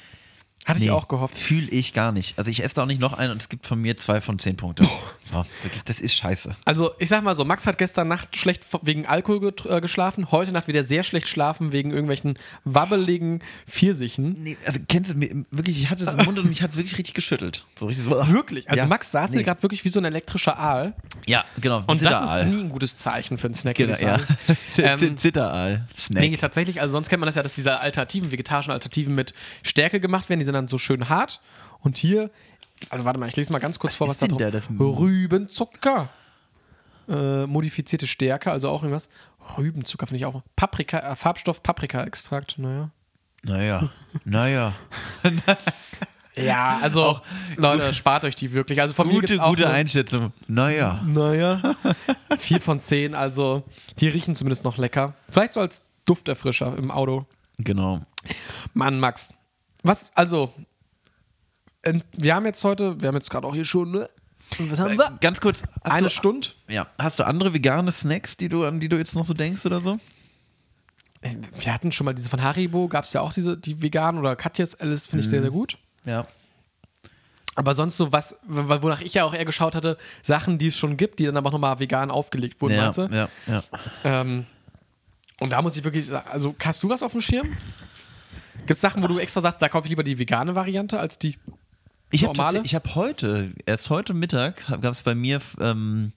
[0.64, 1.38] Hatte ich auch gehofft.
[1.38, 2.38] Fühle ich gar nicht.
[2.38, 4.38] Also ich esse da auch nicht noch einen und es gibt von mir zwei von
[4.38, 4.84] zehn Punkte.
[5.30, 6.54] So, wirklich, das ist scheiße.
[6.66, 10.52] Also, ich sag mal so, Max hat gestern Nacht schlecht wegen Alkohol äh, geschlafen, heute
[10.52, 14.42] Nacht wieder sehr schlecht schlafen wegen irgendwelchen wabbeligen Pfirsichen.
[14.42, 16.98] Nee, also kennst du, wirklich, ich hatte es im Mund und mich hat es wirklich
[16.98, 17.64] richtig geschüttelt.
[17.78, 18.10] So richtig so.
[18.32, 18.68] Wirklich?
[18.70, 18.88] Also Ja.
[18.88, 19.44] Max saß hier Nee.
[19.44, 20.94] gerade wirklich wie so ein elektrischer Aal.
[21.26, 21.82] Ja, genau.
[21.86, 24.20] Und das ist nie ein gutes Zeichen für einen Snack, Genau, würde
[24.76, 24.84] ich ja.
[25.02, 25.86] Ähm, Zitteraal.
[25.96, 26.22] Snack.
[26.22, 30.00] Nee, tatsächlich, also sonst kennt man das ja, dass diese Alternativen, vegetarischen Alternativen mit Stärke
[30.00, 31.40] gemacht werden, sind dann so schön hart.
[31.80, 32.30] Und hier,
[32.90, 34.68] also warte mal, ich lese mal ganz kurz vor, was ist da drauf da das-
[34.70, 36.08] Rübenzucker.
[37.08, 39.08] Äh, modifizierte Stärke, also auch irgendwas.
[39.56, 40.42] Rübenzucker finde ich auch.
[40.56, 42.90] Paprika, äh, Farbstoff Paprika-Extrakt, naja.
[43.42, 43.88] Naja,
[44.24, 44.72] naja.
[46.36, 47.20] Ja, also
[47.56, 48.80] Leute, spart euch die wirklich.
[48.80, 50.32] Also von mir Gute, gibt's auch gute nur- Einschätzung.
[50.46, 51.02] Naja.
[51.04, 51.76] Naja.
[52.38, 53.64] Vier von zehn, also
[54.00, 55.14] die riechen zumindest noch lecker.
[55.30, 57.26] Vielleicht so als Dufterfrischer im Auto.
[57.58, 58.02] Genau.
[58.74, 59.34] Mann, Max.
[59.82, 60.52] Was, also,
[61.84, 64.08] ähm, wir haben jetzt heute, wir haben jetzt gerade auch hier schon, ne?
[64.58, 65.18] Was haben wir?
[65.20, 65.62] Ganz kurz.
[65.82, 66.48] Eine du, Stunde?
[66.68, 66.86] Ja.
[66.98, 69.80] Hast du andere vegane Snacks, die du, an die du jetzt noch so denkst oder
[69.80, 69.98] so?
[71.20, 74.36] Wir hatten schon mal diese von Haribo, gab es ja auch diese, die veganen oder
[74.36, 75.76] Katjes Alice, finde ich sehr, sehr gut.
[76.04, 76.26] Ja.
[77.56, 80.96] Aber sonst so was, wonach ich ja auch eher geschaut hatte, Sachen, die es schon
[80.96, 83.02] gibt, die dann aber nochmal vegan aufgelegt wurden, Ja, weißt du?
[83.10, 83.64] ja, ja.
[84.04, 84.46] Ähm,
[85.40, 87.56] und da muss ich wirklich sagen, also hast du was auf dem Schirm?
[88.68, 91.18] Gibt es Sachen, wo du extra sagst, da kaufe ich lieber die vegane Variante als
[91.18, 91.38] die
[92.10, 92.60] Ich habe Normale?
[92.64, 96.12] ich hab heute, erst heute Mittag, gab es bei mir ähm,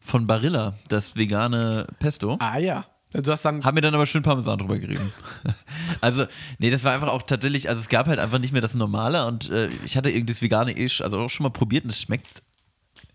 [0.00, 2.36] von Barilla das vegane Pesto.
[2.38, 2.86] Ah ja.
[3.12, 5.12] Du hast dann Haben mir dann aber schön Parmesan drüber gerieben.
[6.00, 6.26] also,
[6.60, 9.26] nee, das war einfach auch tatsächlich, also es gab halt einfach nicht mehr das Normale
[9.26, 12.02] und äh, ich hatte irgendwie das vegane Ish, also auch schon mal probiert und es
[12.02, 12.40] schmeckt,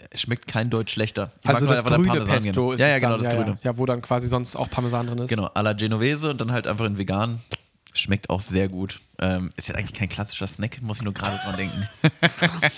[0.10, 1.32] es schmeckt kein Deut schlechter.
[1.44, 2.74] Ich Also das grüne Pesto gerne.
[2.76, 3.58] ist Ja, ja, genau, dann, das ja, grüne.
[3.64, 3.78] Ja.
[3.78, 5.30] wo dann quasi sonst auch Parmesan drin ist.
[5.30, 7.40] Genau, à la Genovese und dann halt einfach in vegan.
[7.94, 9.02] Schmeckt auch sehr gut.
[9.20, 11.88] Ähm, ist ja eigentlich kein klassischer Snack, muss ich nur gerade dran denken.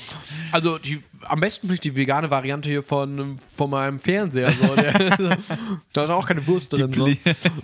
[0.51, 4.51] Also die, am besten finde ich die vegane Variante hier von, von meinem Fernseher.
[4.51, 4.75] So.
[4.75, 4.93] Der,
[5.93, 6.93] da ist auch keine Wurst drin.
[6.93, 7.07] So.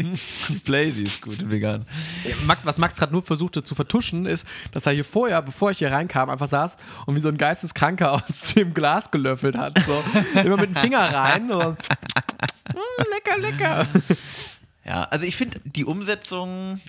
[0.50, 1.86] Die Blazy ist gut vegan.
[2.48, 5.78] Max, was Max gerade nur versuchte zu vertuschen, ist, dass er hier vorher, bevor ich
[5.78, 9.78] hier reinkam, einfach saß und wie so ein Geisteskranker aus dem Glas gelöffelt hat.
[9.86, 10.04] So.
[10.40, 11.52] Immer mit dem Finger rein.
[11.52, 11.78] Und,
[12.74, 13.88] mm, lecker, lecker.
[14.84, 16.82] Ja, also ich finde die Umsetzung,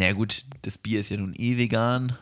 [0.00, 2.16] na gut, das Bier ist ja nun eh vegan,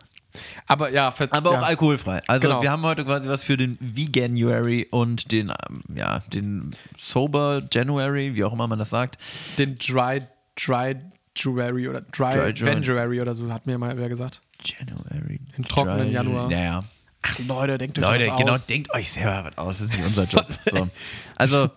[0.66, 1.59] Aber ja, aber ja.
[1.59, 2.20] auch alkoholfrei.
[2.26, 2.62] Also Genau.
[2.62, 8.35] wir haben heute quasi was für den Veganuary und den, ähm, ja, den Sober January,
[8.35, 9.18] wie auch immer man das sagt.
[9.59, 10.22] den Dry,
[10.57, 10.97] Dry
[11.37, 14.41] January oder Dry, Dry Jan- January oder so, hat mir mal wer gesagt.
[14.64, 15.41] January.
[15.57, 16.49] Den trockenen Dry- Januar.
[16.51, 16.81] Naja.
[17.22, 18.66] Ach Leute, denkt euch Leute, was genau, aus.
[18.66, 20.47] denkt euch selber was aus, das ist nicht unser Job.
[20.70, 20.89] so.
[21.37, 21.70] Also,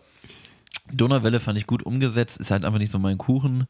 [0.94, 3.66] Donauwelle fand ich gut umgesetzt, ist halt einfach nicht so mein Kuchen.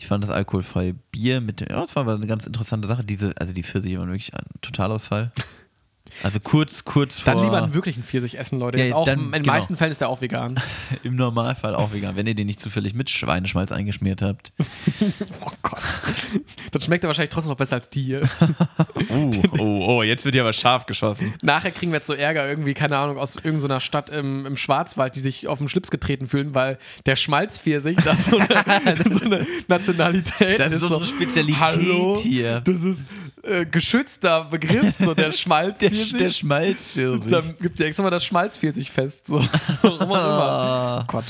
[0.00, 3.04] Ich fand das alkoholfreie Bier mit dem, ja, das war eine ganz interessante Sache.
[3.04, 5.30] Diese, also die Pfirsiche waren wirklich ein Totalausfall.
[6.22, 8.78] Also kurz, kurz Dann vor, lieber einen wirklichen Pfirsich essen, Leute.
[8.78, 9.54] Ja, ist auch, dann- in den genau.
[9.54, 10.60] meisten Fällen ist der auch vegan.
[11.02, 14.52] im Normalfall auch vegan, wenn ihr den nicht zufällig mit Schweineschmalz eingeschmiert habt.
[15.42, 15.80] Oh Gott.
[16.72, 18.20] Das schmeckt ja wahrscheinlich trotzdem noch besser als die hier.
[19.08, 21.34] Oh, oh, oh, jetzt wird hier aber scharf geschossen.
[21.42, 25.16] Nachher kriegen wir jetzt so Ärger irgendwie, keine Ahnung, aus irgendeiner Stadt im, im Schwarzwald,
[25.16, 29.46] die sich auf den Schlips getreten fühlen, weil der Schmalzpfirsich das so eine, so eine
[29.68, 32.60] Nationalität Das ist so, unsere Spezialität Hallo, hier.
[32.60, 33.00] Das ist
[33.42, 36.16] äh, geschützter Begriff, so der Der, Schmalzpfirsich.
[36.16, 37.30] der Schmalzpfirsich.
[37.30, 39.26] Dann gibt es ja extra mal das Schmalzpfirsichfest.
[39.26, 39.38] So.
[39.82, 40.16] Auch immer.
[40.18, 41.24] Ah, Gott.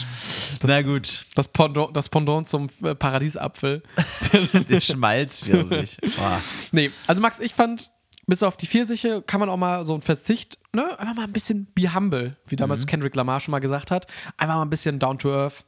[0.62, 3.82] na gut, Das Pendant, das Pendant zum äh, Paradiesapfel.
[4.68, 5.98] der Schmalzpfirsich.
[6.18, 6.38] Ah.
[6.72, 7.90] Nee, also Max, ich fand,
[8.26, 11.32] bis auf die Pfirsiche kann man auch mal so ein Verzicht, ne, einfach mal ein
[11.32, 14.06] bisschen be humble, wie damals Kendrick Lamar schon mal gesagt hat.
[14.36, 15.64] Einfach mal ein bisschen down to earth,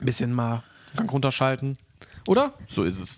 [0.00, 0.62] ein bisschen mal
[0.96, 1.76] Gang runterschalten.
[2.26, 2.54] Oder?
[2.68, 3.16] So ist es.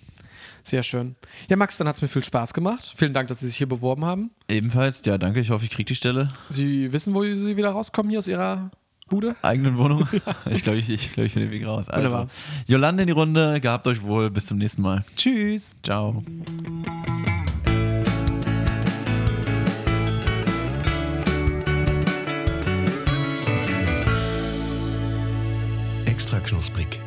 [0.69, 1.17] Sehr schön.
[1.49, 2.93] Ja, Max, dann hat es mir viel Spaß gemacht.
[2.95, 4.33] Vielen Dank, dass Sie sich hier beworben haben.
[4.51, 5.41] Ebenfalls, ja, danke.
[5.41, 6.29] Ich hoffe, ich kriege die Stelle.
[6.51, 8.71] Sie wissen, wo Sie wieder rauskommen hier aus Ihrer
[9.09, 9.35] Bude?
[9.41, 10.07] Eigenen Wohnung.
[10.51, 11.89] ich glaube, ich, ich, glaub, ich finde den Weg raus.
[11.89, 12.29] Also, Wunderbar.
[12.67, 13.61] Jolande in die Runde.
[13.63, 14.31] Gehabt euch wohl.
[14.31, 15.03] Bis zum nächsten Mal.
[15.17, 15.75] Tschüss.
[15.83, 16.23] Ciao.
[26.05, 27.01] Extra knusprig.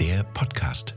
[0.00, 0.94] Der Podcast.